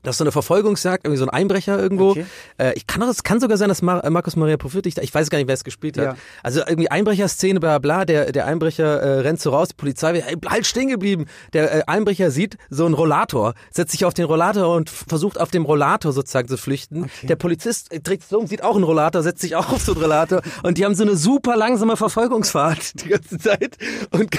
das 0.03 0.15
ist 0.15 0.19
so 0.19 0.25
eine 0.25 0.33
Verfolgungsjagd, 0.33 1.05
irgendwie 1.05 1.19
so 1.19 1.25
ein 1.25 1.31
Einbrecher 1.31 1.79
irgendwo. 1.79 2.11
Okay. 2.11 2.27
Äh, 2.59 2.73
ich 2.75 2.87
kann 2.87 3.03
auch, 3.03 3.09
es 3.09 3.23
kann 3.23 3.41
sogar 3.41 3.57
sein, 3.57 3.69
dass 3.69 3.83
Mar 3.83 4.05
äh, 4.05 4.11
Markus 4.11 4.37
Maria 4.37 4.57
Profit, 4.57 4.87
ich, 4.87 4.99
ich 4.99 5.15
weiß 5.15 5.31
gar 5.31 5.39
nicht, 5.39 5.49
wer 5.49 5.55
es 5.55 5.65
gespielt 5.65 5.99
hat. 5.99 6.05
Ja. 6.05 6.15
Also 6.43 6.61
irgendwie 6.61 6.91
Einbrecherszene, 6.91 7.61
bla 7.61 7.79
bla, 7.79 8.05
der, 8.05 8.33
der 8.33 8.47
Einbrecher 8.47 9.01
äh, 9.01 9.21
rennt 9.21 9.41
so 9.41 9.51
raus, 9.51 9.69
die 9.69 9.75
Polizei 9.75 10.15
wird, 10.15 10.27
ey, 10.27 10.37
halt 10.47 10.67
stehen 10.67 10.89
geblieben. 10.89 11.27
Der 11.53 11.75
äh, 11.75 11.83
Einbrecher 11.87 12.31
sieht 12.31 12.57
so 12.71 12.85
einen 12.85 12.95
Rollator, 12.95 13.55
setzt 13.71 13.93
sich 13.93 14.05
auf 14.05 14.15
den 14.15 14.25
Rollator 14.27 14.75
und 14.75 14.91
versucht 14.91 15.41
auf 15.41 15.51
dem 15.51 15.65
Rollator 15.65 16.13
sozusagen 16.13 16.49
zu 16.49 16.57
flüchten. 16.57 17.11
Der 17.23 17.37
Polizist 17.37 17.93
äh, 17.93 18.01
sich 18.05 18.33
um, 18.33 18.47
sieht 18.47 18.63
auch 18.63 18.75
einen 18.75 18.85
Rollator, 18.85 19.23
setzt 19.23 19.41
sich 19.43 19.57
auch 19.57 19.71
auf 19.73 19.83
so 19.83 19.93
einen 19.93 20.03
Rollator 20.03 20.43
und 20.63 20.79
die 20.79 20.85
haben 20.85 20.95
so 20.95 21.03
eine 21.05 21.17
super 21.17 21.57
langsame 21.57 21.97
Verfolgungsfahrt 21.97 22.93
die 23.05 23.09
ganze 23.09 23.39
Zeit 23.39 23.77
und, 24.11 24.31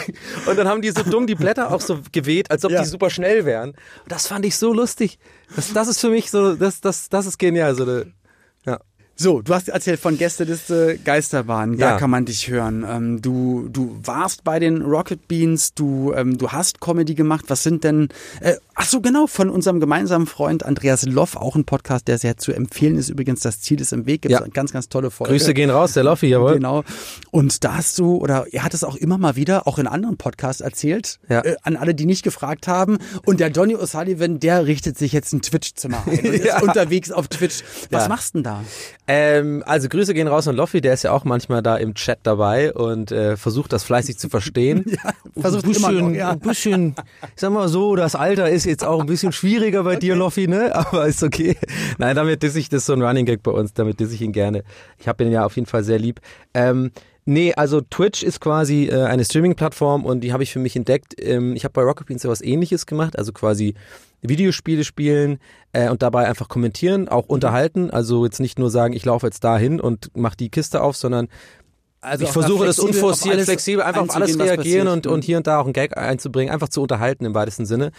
und 0.47 0.57
dann 0.57 0.67
haben 0.67 0.81
die 0.81 0.91
so 0.91 1.03
dumm 1.03 1.27
die 1.27 1.35
Blätter 1.35 1.71
auch 1.71 1.81
so 1.81 1.99
geweht, 2.11 2.51
als 2.51 2.65
ob 2.65 2.71
Ja. 2.71 2.81
die 2.81 2.87
super 2.87 3.09
schnell 3.09 3.45
wären. 3.45 3.69
Und 3.71 4.11
das 4.11 4.27
fand 4.27 4.45
ich 4.45 4.57
so 4.57 4.73
lustig. 4.73 5.19
Das, 5.55 5.73
das 5.73 5.87
ist 5.87 5.99
für 5.99 6.09
mich 6.09 6.31
so, 6.31 6.55
das, 6.55 6.81
das, 6.81 7.09
das 7.09 7.25
ist 7.25 7.37
genial. 7.37 7.75
So 7.75 7.83
eine. 7.83 8.11
So, 9.15 9.43
du 9.43 9.53
hast 9.53 9.69
erzählt 9.69 9.99
von 9.99 10.17
Gästeliste 10.17 10.97
Geisterbahn, 11.05 11.77
da 11.77 11.91
Ja. 11.91 11.97
kann 11.99 12.09
man 12.09 12.25
dich 12.25 12.47
hören. 12.49 12.83
Ähm, 12.89 13.21
du, 13.21 13.69
du 13.71 13.95
warst 14.03 14.43
bei 14.43 14.57
den 14.57 14.81
Rocket 14.81 15.27
Beans, 15.27 15.75
du, 15.75 16.11
ähm, 16.15 16.39
du 16.39 16.49
hast 16.51 16.81
Comedy 16.81 17.13
gemacht. 17.13 17.45
Was 17.47 17.61
sind 17.61 17.83
denn, 17.83 18.09
äh, 18.41 18.55
ach 18.73 18.87
so 18.87 19.01
genau, 19.01 19.27
von 19.27 19.51
unserem 19.51 19.79
gemeinsamen 19.79 20.25
Freund 20.25 20.65
Andreas 20.65 21.05
Loff, 21.05 21.35
auch 21.35 21.55
ein 21.55 21.63
Podcast, 21.63 22.07
der 22.07 22.17
sehr 22.17 22.37
zu 22.37 22.53
empfehlen 22.53 22.97
ist. 22.97 23.09
Übrigens, 23.09 23.41
das 23.41 23.61
Ziel 23.61 23.79
ist 23.81 23.93
im 23.93 24.07
Weg, 24.07 24.23
gibt 24.23 24.31
Ja. 24.31 24.43
ganz, 24.51 24.73
ganz 24.73 24.89
tolle 24.89 25.11
Folge. 25.11 25.31
Grüße 25.33 25.53
gehen 25.53 25.69
raus, 25.69 25.93
der 25.93 26.05
Loffi, 26.05 26.25
jawohl. 26.25 26.55
Genau. 26.55 26.83
Und 27.29 27.63
da 27.63 27.75
hast 27.75 27.99
du, 27.99 28.15
oder 28.17 28.47
er 28.51 28.63
hat 28.63 28.73
es 28.73 28.83
auch 28.83 28.95
immer 28.95 29.19
mal 29.19 29.35
wieder, 29.35 29.67
auch 29.67 29.77
in 29.77 29.85
anderen 29.85 30.17
Podcasts 30.17 30.59
erzählt, 30.59 31.19
Ja. 31.29 31.41
äh, 31.45 31.55
an 31.61 31.75
alle, 31.75 31.93
die 31.93 32.07
nicht 32.07 32.23
gefragt 32.23 32.67
haben. 32.67 32.97
Und 33.25 33.39
der 33.39 33.51
Donny 33.51 33.75
O'Sullivan, 33.75 34.39
der 34.39 34.65
richtet 34.65 34.97
sich 34.97 35.13
jetzt 35.13 35.33
ein 35.33 35.43
Twitch-Zimmer 35.43 36.01
ein 36.07 36.17
und 36.17 36.25
ist 36.33 36.61
unterwegs 36.63 37.11
auf 37.11 37.27
Twitch. 37.27 37.63
Was 37.91 38.09
machst 38.09 38.33
du 38.33 38.39
denn 38.39 38.43
da? 38.43 38.63
Ähm, 39.05 39.63
also 39.65 39.89
Grüße 39.89 40.13
gehen 40.13 40.27
raus 40.27 40.47
an 40.47 40.55
Loffi, 40.55 40.79
der 40.79 40.93
ist 40.93 41.03
ja 41.03 41.11
auch 41.11 41.25
manchmal 41.25 41.61
da 41.61 41.75
im 41.75 41.93
Chat 41.93 42.19
dabei 42.23 42.73
und 42.73 43.11
äh, 43.11 43.35
versucht 43.35 43.73
das 43.73 43.83
fleißig 43.83 44.17
zu 44.17 44.29
verstehen. 44.29 44.85
versucht 45.37 45.65
ein 45.65 45.71
bisschen, 45.71 45.89
immer 45.89 46.09
noch, 46.09 46.15
ja. 46.15 46.31
ein 46.31 46.39
bisschen, 46.39 46.95
ich 47.23 47.41
sag 47.41 47.51
mal 47.51 47.67
so, 47.67 47.97
das 47.97 48.15
Alter 48.15 48.49
ist 48.49 48.65
jetzt 48.65 48.85
auch 48.85 49.01
ein 49.01 49.05
bisschen 49.05 49.33
schwieriger 49.33 49.83
bei 49.83 49.97
dir, 49.97 50.15
Loffi, 50.15 50.47
ne? 50.47 50.73
Aber 50.73 51.05
ist 51.05 51.21
okay. 51.21 51.57
Nein, 51.97 52.15
damit 52.15 52.43
diss 52.43 52.55
ich, 52.55 52.69
das 52.69 52.85
so 52.85 52.93
ein 52.93 53.01
Running 53.01 53.25
Gag 53.25 53.43
bei 53.43 53.51
uns, 53.51 53.73
damit 53.73 53.99
diss 53.99 54.13
ich 54.13 54.21
ihn 54.21 54.31
gerne. 54.31 54.63
Ich 54.97 55.07
habe 55.07 55.23
ihn 55.25 55.31
ja 55.31 55.45
auf 55.45 55.55
jeden 55.57 55.67
Fall 55.67 55.83
sehr 55.83 55.99
lieb. 55.99 56.21
Ähm, 56.53 56.91
Nee, 57.25 57.53
also 57.53 57.79
Twitch 57.81 58.21
ist 58.21 58.41
quasi 58.41 58.85
äh, 58.85 59.03
eine 59.03 59.23
Streaming-Plattform 59.23 60.05
und 60.05 60.21
die 60.21 60.33
habe 60.33 60.43
ich 60.43 60.51
für 60.51 60.59
mich 60.59 60.75
entdeckt. 60.75 61.15
Ähm, 61.17 61.55
ich 61.55 61.63
habe 61.63 61.71
bei 61.71 61.81
Rocket 61.81 62.07
Beans 62.07 62.21
sowas 62.21 62.41
ähnliches 62.41 62.85
gemacht, 62.85 63.17
also 63.17 63.31
quasi 63.31 63.75
Videospiele 64.21 64.83
spielen 64.83 65.39
äh, 65.71 65.89
und 65.89 66.01
dabei 66.01 66.27
einfach 66.27 66.49
kommentieren, 66.49 67.07
auch 67.07 67.27
unterhalten. 67.27 67.91
Also 67.91 68.25
jetzt 68.25 68.39
nicht 68.39 68.59
nur 68.59 68.69
sagen, 68.69 68.93
ich 68.93 69.05
laufe 69.05 69.25
jetzt 69.27 69.43
dahin 69.43 69.79
und 69.79 70.11
mach 70.15 70.35
die 70.35 70.49
Kiste 70.49 70.81
auf, 70.81 70.95
sondern 70.97 71.27
Also 72.01 72.25
ich 72.25 72.31
versuche 72.31 72.65
das 72.65 72.79
unforciert, 72.79 73.39
flexibel, 73.41 73.81
einfach 73.81 74.01
auf 74.01 74.15
alles 74.15 74.37
reagieren 74.37 74.89
und, 74.89 75.07
und 75.07 75.23
hier 75.23 75.37
und 75.37 75.47
da 75.47 75.59
auch 75.59 75.65
einen 75.65 75.73
Gag 75.73 75.97
einzubringen, 75.97 76.53
einfach 76.53 76.67
zu 76.67 76.81
unterhalten 76.81 77.23
im 77.25 77.33
weitesten 77.33 77.65
Sinne. 77.65 77.91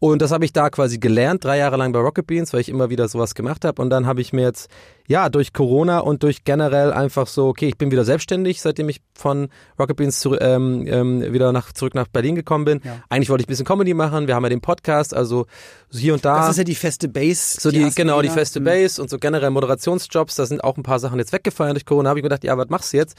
Und 0.00 0.20
das 0.20 0.32
habe 0.32 0.44
ich 0.44 0.52
da 0.52 0.68
quasi 0.70 0.98
gelernt, 0.98 1.44
drei 1.44 1.58
Jahre 1.58 1.76
lang 1.76 1.92
bei 1.92 2.00
Rocket 2.00 2.26
Beans, 2.26 2.52
weil 2.52 2.60
ich 2.60 2.68
immer 2.68 2.90
wieder 2.90 3.06
sowas 3.06 3.36
gemacht 3.36 3.64
habe. 3.64 3.80
Und 3.80 3.90
dann 3.90 4.06
habe 4.06 4.20
ich 4.20 4.32
mir 4.32 4.42
jetzt, 4.42 4.68
ja, 5.06 5.28
durch 5.28 5.52
Corona 5.52 5.98
und 5.98 6.22
durch 6.22 6.44
generell 6.44 6.92
einfach 6.92 7.26
so, 7.26 7.48
okay, 7.48 7.68
ich 7.68 7.78
bin 7.78 7.90
wieder 7.90 8.04
selbstständig, 8.04 8.60
seitdem 8.60 8.88
ich 8.88 9.00
von 9.14 9.48
Rocket 9.78 9.96
Beans 9.96 10.20
zu, 10.20 10.38
ähm, 10.38 10.86
ähm, 10.86 11.32
wieder 11.32 11.52
nach, 11.52 11.72
zurück 11.72 11.94
nach 11.94 12.08
Berlin 12.08 12.34
gekommen 12.34 12.64
bin. 12.64 12.80
Ja. 12.84 13.02
Eigentlich 13.08 13.28
wollte 13.28 13.42
ich 13.42 13.48
ein 13.48 13.52
bisschen 13.52 13.66
Comedy 13.66 13.94
machen, 13.94 14.26
wir 14.26 14.34
haben 14.34 14.44
ja 14.44 14.48
den 14.48 14.60
Podcast, 14.60 15.14
also 15.14 15.46
hier 15.90 16.14
und 16.14 16.24
da. 16.24 16.38
Das 16.38 16.50
ist 16.50 16.58
ja 16.58 16.64
die 16.64 16.74
feste 16.74 17.08
Base. 17.08 17.60
So 17.60 17.70
die, 17.70 17.82
ersten 17.82 17.96
genau, 17.96 18.22
die 18.22 18.28
feste 18.28 18.60
Base 18.60 19.00
und 19.00 19.10
so 19.10 19.18
generell 19.18 19.50
Moderationsjobs, 19.50 20.36
da 20.36 20.46
sind 20.46 20.62
auch 20.64 20.76
ein 20.76 20.82
paar 20.82 20.98
Sachen 20.98 21.18
jetzt 21.18 21.32
weggefallen 21.32 21.74
durch 21.74 21.84
Corona. 21.84 22.08
habe 22.08 22.18
ich 22.18 22.22
mir 22.22 22.28
gedacht, 22.28 22.44
ja, 22.44 22.56
was 22.56 22.68
machst 22.68 22.92
du 22.92 22.96
jetzt? 22.96 23.16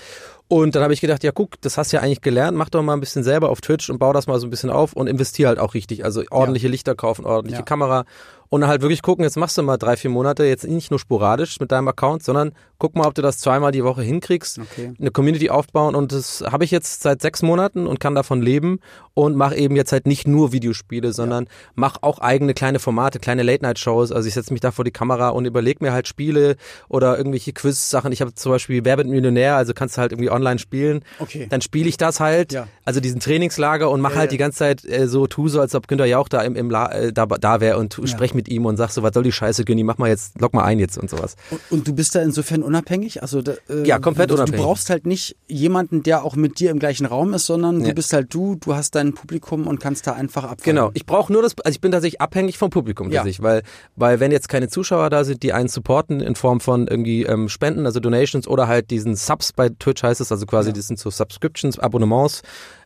Und 0.54 0.76
dann 0.76 0.84
habe 0.84 0.94
ich 0.94 1.02
gedacht, 1.02 1.24
ja, 1.24 1.32
guck, 1.32 1.60
das 1.62 1.80
hast 1.80 1.92
du 1.92 1.98
ja 1.98 2.04
eigentlich 2.04 2.22
gelernt, 2.22 2.56
mach 2.56 2.70
doch 2.70 2.84
mal 2.84 2.94
ein 2.94 3.00
bisschen 3.00 3.24
selber 3.24 3.50
auf 3.50 3.60
Twitch 3.60 3.90
und 3.90 3.98
bau 3.98 4.14
das 4.14 4.28
mal 4.28 4.40
so 4.40 4.46
ein 4.46 4.52
bisschen 4.52 4.70
auf 4.70 4.94
und 4.94 5.08
investier 5.08 5.48
halt 5.48 5.58
auch 5.58 5.74
richtig. 5.74 6.06
Also 6.06 6.22
ordentliche 6.30 6.68
Lichter 6.68 6.94
kaufen, 6.94 7.26
ordentliche 7.26 7.62
Ja. 7.62 7.66
Kamera 7.66 8.06
und 8.50 8.62
dann 8.62 8.70
halt 8.70 8.84
wirklich 8.84 9.02
gucken, 9.02 9.24
jetzt 9.24 9.36
machst 9.36 9.58
du 9.58 9.64
mal 9.64 9.78
drei, 9.78 9.98
vier 9.98 10.12
Monate, 10.12 10.44
jetzt 10.44 10.68
nicht 10.68 10.92
nur 10.92 11.00
sporadisch 11.00 11.60
mit 11.60 11.72
deinem 11.72 11.88
Account, 11.88 12.22
sondern 12.24 12.52
guck 12.78 12.96
mal, 12.96 13.08
ob 13.08 13.16
du 13.16 13.24
das 13.24 13.40
zweimal 13.40 13.72
die 13.72 13.84
Woche 13.84 14.04
hinkriegst, 14.04 14.60
Okay. 14.60 14.94
eine 15.00 15.10
Community 15.10 15.50
aufbauen 15.50 15.96
und 15.96 16.12
das 16.12 16.44
habe 16.46 16.64
ich 16.64 16.70
jetzt 16.70 17.02
seit 17.02 17.20
sechs 17.24 17.42
Monaten 17.42 17.88
und 17.88 18.00
kann 18.00 18.14
davon 18.14 18.44
leben 18.44 18.80
und 19.16 19.36
mache 19.36 19.56
eben 19.56 19.76
jetzt 19.76 19.92
halt 19.92 20.06
nicht 20.06 20.28
nur 20.28 20.52
Videospiele, 20.52 21.14
sondern 21.14 21.48
mach 21.74 21.98
auch 22.02 22.20
eigene 22.20 22.54
kleine 22.54 22.78
Formate, 22.78 23.18
kleine 23.18 23.42
Late-Night-Shows. 23.42 24.12
Also 24.12 24.28
ich 24.28 24.36
setze 24.36 24.54
mich 24.54 24.62
da 24.62 24.70
vor 24.70 24.86
die 24.86 24.92
Kamera 24.92 25.30
und 25.30 25.46
überlege 25.46 25.84
mir 25.84 25.92
halt 25.94 26.08
Spiele 26.08 26.56
oder 26.90 27.18
irgendwelche 27.18 27.54
Quiz-Sachen. 27.54 28.12
Ich 28.12 28.22
habe 28.22 28.36
zum 28.36 28.52
Beispiel 28.52 28.86
Wer 28.86 28.98
wird 28.98 29.08
Millionär, 29.08 29.56
also 29.56 29.74
kannst 29.74 29.98
du 29.98 30.02
halt 30.02 30.12
irgendwie 30.12 30.30
online 30.30 30.43
spielen. 30.60 31.04
Okay. 31.20 31.48
Dann 31.50 31.62
spiele 31.62 31.90
ich 31.90 31.98
das 31.98 32.20
halt, 32.20 32.52
Ja. 32.54 32.68
also 32.86 33.00
diesen 33.00 33.20
Trainingslager 33.20 33.90
und 33.90 34.02
mache 34.02 34.14
Ja, 34.14 34.20
halt 34.22 34.32
die 34.32 34.38
ganze 34.38 34.60
Zeit 34.60 34.86
äh, 34.86 35.08
so, 35.08 35.28
tu 35.28 35.48
so, 35.48 35.60
als 35.62 35.74
ob 35.76 35.88
Günther 35.88 36.06
Jauch 36.06 36.28
da 36.30 36.42
im, 36.42 36.56
im 36.56 36.70
La 36.70 36.92
äh, 36.92 37.12
da, 37.14 37.26
da 37.26 37.60
wäre 37.62 37.78
und 37.78 37.94
tu- 37.94 38.06
sprech 38.08 38.34
mit 38.34 38.48
ihm 38.48 38.66
und 38.66 38.78
sag 38.78 38.92
so, 38.92 39.04
was 39.04 39.14
soll 39.14 39.24
die 39.24 39.32
Scheiße, 39.32 39.66
Günni, 39.66 39.84
mach 39.84 39.98
mal 39.98 40.10
jetzt, 40.10 40.40
lock 40.40 40.54
mal 40.54 40.64
ein 40.64 40.80
jetzt 40.80 40.98
und 40.98 41.10
sowas. 41.10 41.36
Und, 41.50 41.60
und 41.72 41.88
du 41.88 41.94
bist 41.94 42.16
da 42.16 42.22
insofern 42.22 42.64
unabhängig? 42.64 43.22
Also 43.22 43.42
da, 43.42 43.54
äh, 43.70 43.86
Ja, 43.86 44.00
komplett 44.00 44.30
du, 44.30 44.36
unabhängig. 44.36 44.60
Du 44.60 44.66
brauchst 44.66 44.90
halt 44.90 45.06
nicht 45.06 45.36
jemanden, 45.48 46.04
der 46.04 46.24
auch 46.24 46.36
mit 46.36 46.60
dir 46.60 46.72
im 46.72 46.80
gleichen 46.80 47.06
Raum 47.06 47.34
ist, 47.34 47.46
sondern 47.46 47.84
du 47.84 47.94
bist 47.94 48.14
halt 48.14 48.34
du, 48.34 48.56
du 48.56 48.76
hast 48.76 48.96
dein 48.96 49.14
Publikum 49.14 49.68
und 49.68 49.80
kannst 49.80 50.08
da 50.08 50.14
einfach 50.14 50.44
abfallen. 50.44 50.64
Genau, 50.64 50.92
ich 50.94 51.06
brauche 51.06 51.32
nur 51.32 51.42
das, 51.42 51.54
also 51.64 51.76
ich 51.76 51.82
bin 51.82 51.92
tatsächlich 51.92 52.22
abhängig 52.22 52.58
vom 52.58 52.70
Publikum 52.70 53.10
Ja. 53.12 53.18
tatsächlich, 53.20 53.44
weil, 53.44 53.64
weil 53.96 54.20
wenn 54.20 54.32
jetzt 54.32 54.50
keine 54.50 54.68
Zuschauer 54.70 55.10
da 55.10 55.24
sind, 55.24 55.44
die 55.44 55.54
einen 55.54 55.70
supporten 55.70 56.20
in 56.22 56.36
Form 56.36 56.60
von 56.60 56.88
irgendwie 56.88 57.24
ähm, 57.24 57.50
Spenden, 57.50 57.86
also 57.86 58.00
Donations 58.00 58.48
oder 58.48 58.68
halt 58.68 58.90
diesen 58.92 59.16
Subs 59.16 59.54
bei 59.54 59.70
Twitch 59.70 60.04
heißt 60.04 60.22
es, 60.22 60.23
also 60.32 60.46
quasi 60.46 60.74
das 60.74 60.88
sind 60.88 61.00
so 61.00 61.10
Subscriptions, 61.10 61.80
Abonnements, 61.80 62.42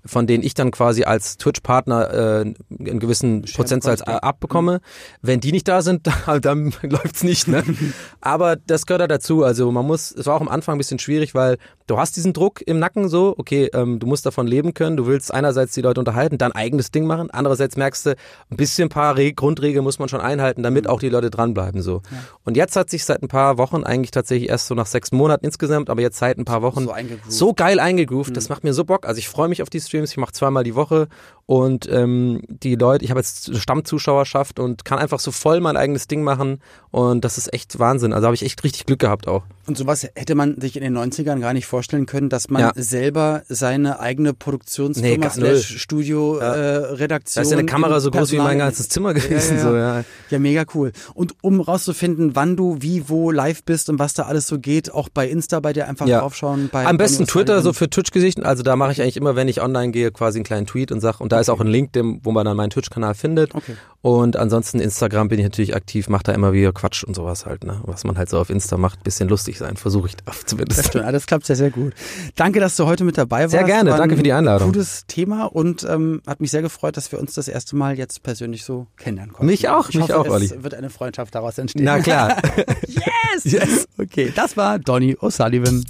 von 0.08 0.28
denen 0.28 0.44
ich 0.44 0.54
dann 0.54 0.72
quasi 0.72 1.04
als 1.04 1.38
Twitch-Partner 1.38 2.14
äh, 2.14 2.42
einen 2.80 3.00
gewissen 3.00 3.44
Prozentsatz 3.44 4.02
ja. 4.06 4.18
abbekomme. 4.18 4.82
Wenn 5.22 5.40
die 5.40 5.52
nicht 5.52 5.68
da 5.68 5.82
sind, 5.82 6.08
dann, 6.26 6.42
dann 6.42 6.90
läuft's 6.90 7.24
nicht. 7.24 7.48
Ne? 7.48 7.64
Aber 8.22 8.56
das 8.56 8.86
gehört 8.86 9.02
da 9.02 9.08
dazu. 9.08 9.44
Also 9.44 9.72
man 9.72 9.86
muss, 9.86 10.12
es 10.12 10.26
war 10.26 10.36
auch 10.36 10.42
am 10.42 10.50
Anfang 10.50 10.76
ein 10.76 10.78
bisschen 10.80 11.00
schwierig, 11.00 11.36
weil 11.36 11.58
du 11.86 11.98
hast 11.98 12.16
diesen 12.16 12.34
Druck 12.34 12.62
im 12.66 12.80
Nacken 12.80 13.10
so, 13.10 13.36
okay, 13.38 13.70
ähm, 13.74 14.00
du 14.00 14.08
musst 14.08 14.26
davon 14.26 14.48
leben 14.48 14.74
können, 14.74 14.98
du 14.98 15.06
willst 15.08 15.34
einerseits 15.34 15.74
die 15.74 15.82
Leute 15.82 16.00
unterhalten, 16.00 16.38
dann 16.38 16.52
eigenes 16.52 16.92
Ding 16.92 17.06
machen, 17.06 17.30
andererseits 17.32 17.78
merkst 17.78 18.06
du, 18.08 18.16
ein 18.50 18.58
bisschen 18.58 18.88
ein 18.88 18.90
paar 18.90 19.16
Re 19.18 19.34
Grundregeln 19.34 19.84
muss 19.84 20.00
man 20.00 20.10
schon 20.10 20.22
einhalten, 20.22 20.64
damit 20.64 20.86
Mhm. 20.86 20.90
auch 20.90 21.00
die 21.00 21.10
Leute 21.10 21.30
dranbleiben 21.30 21.82
so. 21.82 22.02
Und 22.44 22.58
jetzt 22.58 22.76
hat 22.76 22.90
sich 22.90 23.06
seit 23.06 23.22
ein 23.22 23.28
paar 23.28 23.58
Wochen, 23.58 23.84
eigentlich 23.84 24.12
tatsächlich 24.12 24.50
erst 24.50 24.68
so 24.68 24.76
nach 24.76 24.86
sechs 24.86 25.12
Monaten 25.12 25.46
insgesamt, 25.46 25.90
aber 25.90 26.02
jetzt 26.02 26.18
seit 26.18 26.38
ein 26.38 26.46
paar 26.46 26.62
Wochen 26.62 26.86
So 26.86 26.94
so 27.28 27.54
geil 27.54 27.80
eingegroovt, 27.80 28.36
das 28.36 28.50
macht 28.50 28.64
mir 28.64 28.74
so 28.74 28.84
Bock. 28.84 29.06
Also 29.06 29.20
ich 29.20 29.30
freue 29.30 29.48
mich 29.48 29.62
auf 29.62 29.70
die 29.70 29.80
Streams, 29.80 29.97
ich 30.04 30.18
mache 30.18 30.32
zweimal 30.34 30.64
die 30.64 30.76
Woche 30.76 31.08
und 31.46 31.88
ähm, 31.90 32.42
die 32.50 32.76
Leute, 32.76 33.06
ich 33.06 33.10
habe 33.12 33.20
jetzt 33.22 33.56
Stammzuschauerschaft 33.58 34.60
und 34.60 34.84
kann 34.86 35.00
einfach 35.00 35.20
so 35.20 35.32
voll 35.32 35.62
mein 35.62 35.78
eigenes 35.78 36.08
Ding 36.08 36.22
machen 36.24 36.60
und 36.92 37.24
das 37.24 37.38
ist 37.38 37.54
echt 37.54 37.80
Wahnsinn. 37.80 38.12
Also 38.14 38.26
habe 38.26 38.36
ich 38.36 38.44
echt 38.44 38.64
richtig 38.64 38.86
Glück 38.86 39.00
gehabt 39.00 39.28
auch. 39.28 39.44
Und 39.66 39.78
sowas 39.78 40.08
hätte 40.16 40.36
man 40.36 40.60
sich 40.60 40.76
in 40.76 40.84
den 40.84 40.98
90ern 40.98 41.40
gar 41.40 41.54
nicht 41.54 41.66
vorstellen 41.66 42.06
können, 42.06 42.30
dass 42.30 42.50
man 42.50 42.62
Ja. 42.62 42.72
selber 42.76 43.44
seine 43.50 44.00
eigene 44.00 44.30
Nee, 44.30 44.36
Produktionsfirma 44.38 45.30
slash 45.30 45.78
Studio 45.82 46.38
äh, 46.38 46.48
Redaktion. 46.48 47.42
Da 47.44 47.46
ist 47.46 47.52
ja 47.52 47.58
eine 47.58 47.66
Kamera 47.66 48.00
so 48.00 48.12
groß 48.12 48.32
wie 48.32 48.38
mein 48.38 48.58
ganzes 48.60 48.90
Zimmer 48.90 49.14
gewesen. 49.14 49.58
Ja, 49.58 49.64
ja, 49.64 49.70
So, 49.70 49.76
ja. 49.76 49.98
ja. 50.00 50.06
ja, 50.30 50.40
mega 50.40 50.66
cool. 50.74 50.92
Und 51.14 51.36
um 51.42 51.62
rauszufinden, 51.62 52.36
wann 52.36 52.56
du 52.58 52.78
wie, 52.82 53.08
wo 53.10 53.32
live 53.32 53.64
bist 53.64 53.90
und 53.90 54.00
was 54.00 54.14
da 54.14 54.24
alles 54.24 54.48
so 54.48 54.60
geht, 54.60 54.94
auch 54.94 55.10
bei 55.10 55.28
Insta 55.30 55.60
bei 55.60 55.72
dir 55.74 55.88
einfach 55.88 56.08
Ja. 56.08 56.20
draufschauen. 56.20 56.70
Bei 56.72 56.86
Am 56.86 56.98
besten 56.98 57.26
Twitter, 57.26 57.62
so 57.62 57.72
für 57.74 57.90
Twitch-Gesichten. 57.90 58.44
Also 58.44 58.64
da 58.64 58.76
mache 58.76 58.92
ich 58.92 59.02
eigentlich 59.02 59.18
immer, 59.18 59.36
wenn 59.36 59.48
ich 59.48 59.62
online 59.62 59.77
gehe, 59.92 60.12
quasi 60.12 60.40
einen 60.40 60.46
kleinen 60.46 60.66
Tweet 60.66 60.92
und 60.92 61.00
sag, 61.00 61.20
und 61.20 61.32
da 61.32 61.40
ist 61.40 61.50
auch 61.50 61.60
ein 61.60 61.68
Link, 61.68 61.94
dem, 61.94 62.20
wo 62.24 62.32
man 62.32 62.46
dann 62.46 62.58
meinen 62.58 62.70
Twitch-Kanal 62.70 63.14
findet. 63.16 63.56
Okay. 63.56 63.76
Und 64.02 64.38
ansonsten 64.38 64.80
Instagram 64.80 65.28
bin 65.28 65.40
ich 65.40 65.46
natürlich 65.46 65.76
aktiv, 65.76 66.08
mache 66.08 66.24
da 66.24 66.32
immer 66.32 66.54
wieder 66.54 66.72
Quatsch 66.72 67.04
und 67.04 67.16
sowas 67.16 67.46
halt, 67.46 67.64
ne? 67.64 67.82
Was 67.84 68.04
man 68.04 68.18
halt 68.18 68.30
so 68.30 68.40
auf 68.40 68.50
Insta 68.50 68.78
macht, 68.78 69.04
bisschen 69.04 69.28
lustig 69.28 69.58
sein, 69.58 69.76
versuche 69.76 70.08
ich 70.08 70.16
da 70.16 70.32
zumindest. 70.46 70.80
Das 70.80 70.88
stimmt, 70.88 71.06
das 71.14 71.26
klappt 71.26 71.46
sehr, 71.46 71.56
sehr 71.56 71.72
gut. 71.72 71.94
Danke, 72.36 72.60
dass 72.60 72.76
du 72.76 72.86
heute 72.86 73.04
mit 73.04 73.18
dabei 73.18 73.42
warst. 73.42 73.52
Sehr 73.52 73.64
gerne, 73.64 73.92
War 73.92 73.98
danke 73.98 74.16
für 74.16 74.24
die 74.24 74.34
Einladung. 74.34 74.72
Gutes 74.72 75.06
Thema 75.08 75.46
und 75.46 75.84
ähm, 75.90 76.22
hat 76.26 76.40
mich 76.42 76.52
sehr 76.52 76.62
gefreut, 76.62 76.96
dass 76.98 77.12
wir 77.12 77.20
uns 77.20 77.34
das 77.34 77.48
erste 77.48 77.76
Mal 77.76 77.98
jetzt 77.98 78.24
persönlich 78.24 78.64
so 78.64 78.88
kennenlernen 78.98 79.34
konnten. 79.34 79.48
Mich 79.48 79.68
auch, 79.68 79.90
ich 79.90 79.96
mich 79.96 80.04
hoffe, 80.04 80.20
auch, 80.20 80.26
es 80.26 80.32
Olli. 80.52 80.64
wird 80.64 80.74
eine 80.74 80.90
Freundschaft 80.90 81.36
daraus 81.36 81.58
entstehen. 81.58 81.86
Na 81.86 82.00
klar. 82.00 82.38
yes! 82.88 83.44
yes! 83.44 83.88
Okay, 83.98 84.32
das 84.36 84.58
war 84.58 84.80
Donny 84.80 85.16
O'Sullivan. 85.16 85.84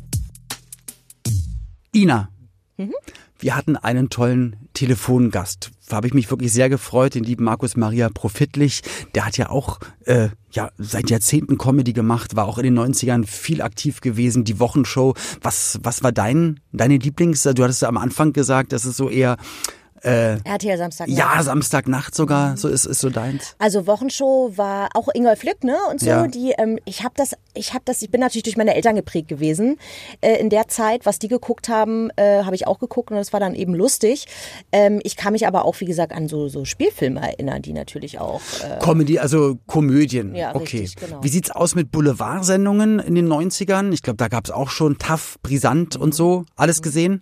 Ina, 1.94 2.30
mhm. 2.78 2.94
Wir 3.40 3.56
hatten 3.56 3.76
einen 3.76 4.10
tollen 4.10 4.56
Telefongast. 4.74 5.72
Da 5.88 5.98
habe 5.98 6.08
ich 6.08 6.14
mich 6.14 6.30
wirklich 6.30 6.52
sehr 6.52 6.70
gefreut, 6.70 7.16
den 7.16 7.24
lieben 7.24 7.44
Markus 7.44 7.78
Maria 7.78 8.10
Profitlich. 8.10 8.82
Der 9.16 9.26
hat 9.26 9.38
ja 9.38 9.50
auch 9.50 9.80
äh, 10.06 10.30
ja, 10.52 10.70
seit 10.78 11.10
Jahrzehnten 11.10 11.58
Comedy 11.58 11.94
gemacht, 11.94 12.36
war 12.36 12.46
auch 12.46 12.58
in 12.58 12.64
den 12.64 12.78
90ern 12.78 13.26
viel 13.26 13.62
aktiv 13.62 14.02
gewesen, 14.02 14.44
die 14.44 14.60
Wochenshow. 14.60 15.14
Was, 15.42 15.80
was 15.84 16.04
war 16.04 16.12
dein, 16.12 16.60
deine 16.72 16.98
Lieblings? 16.98 17.44
Du 17.44 17.64
hattest 17.64 17.84
am 17.84 17.98
Anfang 17.98 18.34
gesagt, 18.34 18.74
das 18.74 18.86
ist 18.86 18.98
so 18.98 19.10
eher 19.10 19.38
äh, 20.02 20.38
RTL 20.44 20.78
Samstagnacht. 20.78 21.18
Ja, 21.18 21.44
Samstagnacht 21.44 22.16
sogar, 22.16 22.58
so 22.58 22.68
ist, 22.68 22.86
ist 22.86 23.00
so 23.00 23.10
deins. 23.10 23.56
Also 23.60 23.88
Wochenshow 23.88 24.54
war 24.56 24.90
auch 24.94 25.08
Ingolf 25.14 25.44
Lück, 25.44 25.64
ne? 25.64 25.78
Und 25.90 26.00
so, 26.00 26.08
ja. 26.08 26.28
die, 26.28 26.54
ähm, 26.58 26.80
ich 26.86 27.04
habe 27.04 27.14
das, 27.16 27.36
ich 27.54 27.74
habe 27.74 27.84
das, 27.86 28.02
ich 28.02 28.12
bin 28.12 28.22
natürlich 28.22 28.44
durch 28.44 28.58
meine 28.58 28.76
Eltern 28.76 28.96
geprägt 28.96 29.28
gewesen. 29.28 29.78
Äh, 30.22 30.36
in 30.40 30.50
der 30.50 30.68
Zeit, 30.68 31.06
was 31.06 31.20
die 31.20 31.28
geguckt 31.28 31.70
haben, 31.70 32.10
äh, 32.16 32.44
habe 32.44 32.56
ich 32.56 32.68
auch 32.68 32.80
geguckt 32.80 33.12
und 33.12 33.18
das 33.18 33.34
war 33.34 33.40
dann 33.40 33.56
eben 33.56 33.74
lustig. 33.74 34.26
Ähm, 34.72 35.00
ich 35.04 35.16
kann 35.16 35.34
mich 35.34 35.48
aber 35.48 35.66
auch, 35.66 35.80
wie 35.80 35.86
gesagt, 35.86 36.12
an 36.12 36.28
so, 36.28 36.48
so 36.48 36.66
Spielfilme 36.66 37.20
erinnern, 37.20 37.62
die 37.62 37.74
natürlich 37.74 38.20
auch. 38.20 38.42
Äh, 38.64 38.80
Comedy, 38.80 39.20
also 39.20 39.58
Komödien. 39.68 40.36
Ja, 40.36 40.56
okay. 40.56 40.82
Richtig, 40.82 40.96
genau. 40.96 41.24
Wie 41.24 41.30
sieht's 41.30 41.52
aus 41.52 41.76
mit 41.76 41.92
Boulevardsendungen 41.92 43.00
in 43.00 43.16
den 43.16 43.28
90ern? 43.28 43.92
Ich 43.94 44.04
glaube, 44.04 44.18
da 44.18 44.28
gab's 44.28 44.52
auch 44.52 44.70
schon 44.70 44.98
Tough, 44.98 45.38
Brisant 45.42 45.96
und 45.96 46.14
so. 46.14 46.46
Alles 46.56 46.82
gesehen? 46.82 47.22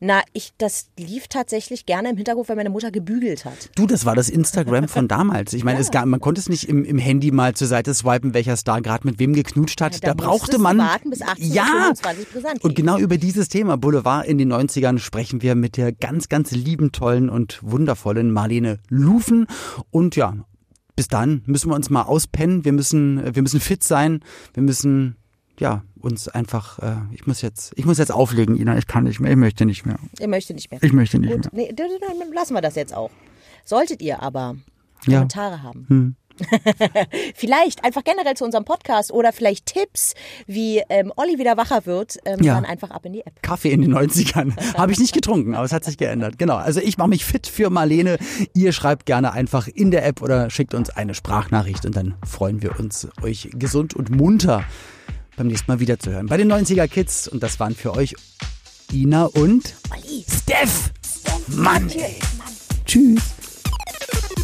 Na, 0.00 0.22
ich, 0.32 0.52
das 0.58 0.88
lief 0.98 1.28
tatsächlich 1.28 1.86
gerne 1.86 2.13
im 2.14 2.18
Hintergrund, 2.18 2.48
weil 2.48 2.56
meine 2.56 2.70
Mutter 2.70 2.90
gebügelt 2.90 3.44
hat. 3.44 3.70
Du, 3.74 3.86
das 3.86 4.04
war 4.04 4.14
das 4.14 4.28
Instagram 4.28 4.88
von 4.88 5.08
damals. 5.08 5.52
Ich 5.52 5.64
meine, 5.64 5.78
ja. 5.78 5.82
es 5.82 5.90
gab, 5.90 6.06
man 6.06 6.20
konnte 6.20 6.40
es 6.40 6.48
nicht 6.48 6.68
im, 6.68 6.84
im 6.84 6.98
Handy 6.98 7.30
mal 7.30 7.54
zur 7.54 7.66
Seite 7.66 7.92
swipen, 7.92 8.34
welcher 8.34 8.56
Star 8.56 8.80
gerade 8.80 9.06
mit 9.06 9.18
wem 9.18 9.34
geknutscht 9.34 9.80
hat. 9.80 9.94
Ja, 9.94 10.00
da, 10.00 10.14
da 10.14 10.14
brauchte 10.14 10.58
man. 10.58 10.78
Warten 10.78 11.10
bis 11.10 11.22
18 11.22 11.52
ja. 11.52 11.92
Und 12.62 12.74
genau 12.74 12.98
über 12.98 13.18
dieses 13.18 13.48
Thema 13.48 13.76
Boulevard 13.76 14.26
in 14.26 14.38
den 14.38 14.52
90ern 14.52 14.98
sprechen 14.98 15.42
wir 15.42 15.54
mit 15.54 15.76
der 15.76 15.92
ganz, 15.92 16.28
ganz 16.28 16.50
lieben, 16.52 16.92
tollen 16.92 17.28
und 17.28 17.60
wundervollen 17.62 18.30
Marlene 18.30 18.78
Lufen. 18.88 19.46
Und 19.90 20.16
ja, 20.16 20.34
bis 20.96 21.08
dann 21.08 21.42
müssen 21.46 21.70
wir 21.70 21.74
uns 21.74 21.90
mal 21.90 22.02
auspennen. 22.02 22.64
Wir 22.64 22.72
müssen, 22.72 23.34
wir 23.34 23.42
müssen 23.42 23.60
fit 23.60 23.82
sein. 23.82 24.20
Wir 24.52 24.62
müssen 24.62 25.16
ja, 25.58 25.82
uns 26.00 26.28
einfach, 26.28 26.78
äh, 26.80 26.96
ich 27.12 27.26
muss 27.26 27.42
jetzt, 27.42 27.72
ich 27.76 27.84
muss 27.84 27.98
jetzt 27.98 28.12
auflegen, 28.12 28.56
Ina, 28.56 28.76
ich 28.76 28.86
kann 28.86 29.04
nicht 29.04 29.20
mehr, 29.20 29.30
ich 29.30 29.36
möchte 29.36 29.64
nicht 29.64 29.86
mehr. 29.86 29.96
Ich 30.18 30.26
möchte 30.26 30.54
nicht 30.54 30.70
mehr. 30.70 30.82
Ich 30.82 30.92
möchte 30.92 31.18
nicht 31.18 31.32
Gut. 31.32 31.52
mehr. 31.52 31.66
Nee, 31.66 31.72
dann 31.74 31.88
lassen 32.32 32.54
wir 32.54 32.60
das 32.60 32.74
jetzt 32.74 32.94
auch. 32.94 33.10
Solltet 33.64 34.02
ihr 34.02 34.22
aber 34.22 34.56
Kommentare 35.04 35.56
ja. 35.56 35.62
haben. 35.62 35.86
Hm. 35.88 36.16
vielleicht 37.34 37.84
einfach 37.84 38.02
generell 38.02 38.34
zu 38.34 38.44
unserem 38.44 38.64
Podcast 38.64 39.12
oder 39.12 39.32
vielleicht 39.32 39.66
Tipps, 39.66 40.14
wie 40.46 40.82
ähm, 40.88 41.12
Olli 41.16 41.38
wieder 41.38 41.56
wacher 41.56 41.86
wird, 41.86 42.18
ähm, 42.24 42.42
ja. 42.42 42.54
dann 42.54 42.64
einfach 42.64 42.90
ab 42.90 43.06
in 43.06 43.12
die 43.12 43.20
App. 43.24 43.40
Kaffee 43.42 43.70
in 43.70 43.82
den 43.82 43.94
90ern. 43.94 44.52
Habe 44.76 44.90
ich 44.90 44.98
nicht 44.98 45.14
getrunken, 45.14 45.54
aber 45.54 45.64
es 45.64 45.72
hat 45.72 45.84
sich 45.84 45.96
geändert. 45.96 46.38
Genau. 46.38 46.56
Also 46.56 46.80
ich 46.80 46.98
mache 46.98 47.08
mich 47.08 47.24
fit 47.24 47.46
für 47.46 47.70
Marlene. 47.70 48.18
Ihr 48.52 48.72
schreibt 48.72 49.06
gerne 49.06 49.32
einfach 49.32 49.68
in 49.68 49.90
der 49.90 50.04
App 50.04 50.22
oder 50.22 50.50
schickt 50.50 50.74
uns 50.74 50.90
eine 50.90 51.14
Sprachnachricht 51.14 51.86
und 51.86 51.96
dann 51.96 52.16
freuen 52.26 52.62
wir 52.62 52.78
uns, 52.78 53.08
euch 53.22 53.50
gesund 53.52 53.94
und 53.94 54.10
munter 54.10 54.64
beim 55.36 55.46
nächsten 55.48 55.70
Mal 55.70 55.80
wieder 55.80 55.98
zu 55.98 56.10
hören. 56.10 56.26
Bei 56.26 56.36
den 56.36 56.52
90er 56.52 56.88
Kids. 56.88 57.28
Und 57.28 57.42
das 57.42 57.58
waren 57.60 57.74
für 57.74 57.94
euch 57.94 58.14
Ina 58.92 59.24
und 59.26 59.74
Olli. 59.90 60.24
Steph. 60.28 60.90
Mann, 61.48 61.90
ey. 61.90 62.18
Tschüss. 62.86 63.22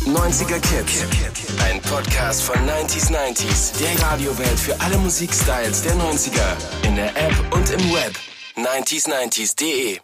90er 0.07 0.59
Kids. 0.61 1.05
Ein 1.62 1.80
Podcast 1.82 2.43
von 2.43 2.57
90s 2.57 3.11
90s. 3.12 3.78
Der 3.78 4.03
Radiowelt 4.03 4.59
für 4.59 4.78
alle 4.80 4.99
Musikstyles 4.99 5.82
der 5.82 5.95
90er. 5.95 6.86
In 6.86 6.97
der 6.97 7.16
App 7.16 7.34
und 7.55 7.70
im 7.70 7.93
Web. 7.93 8.14
90s90s.de 8.57 10.01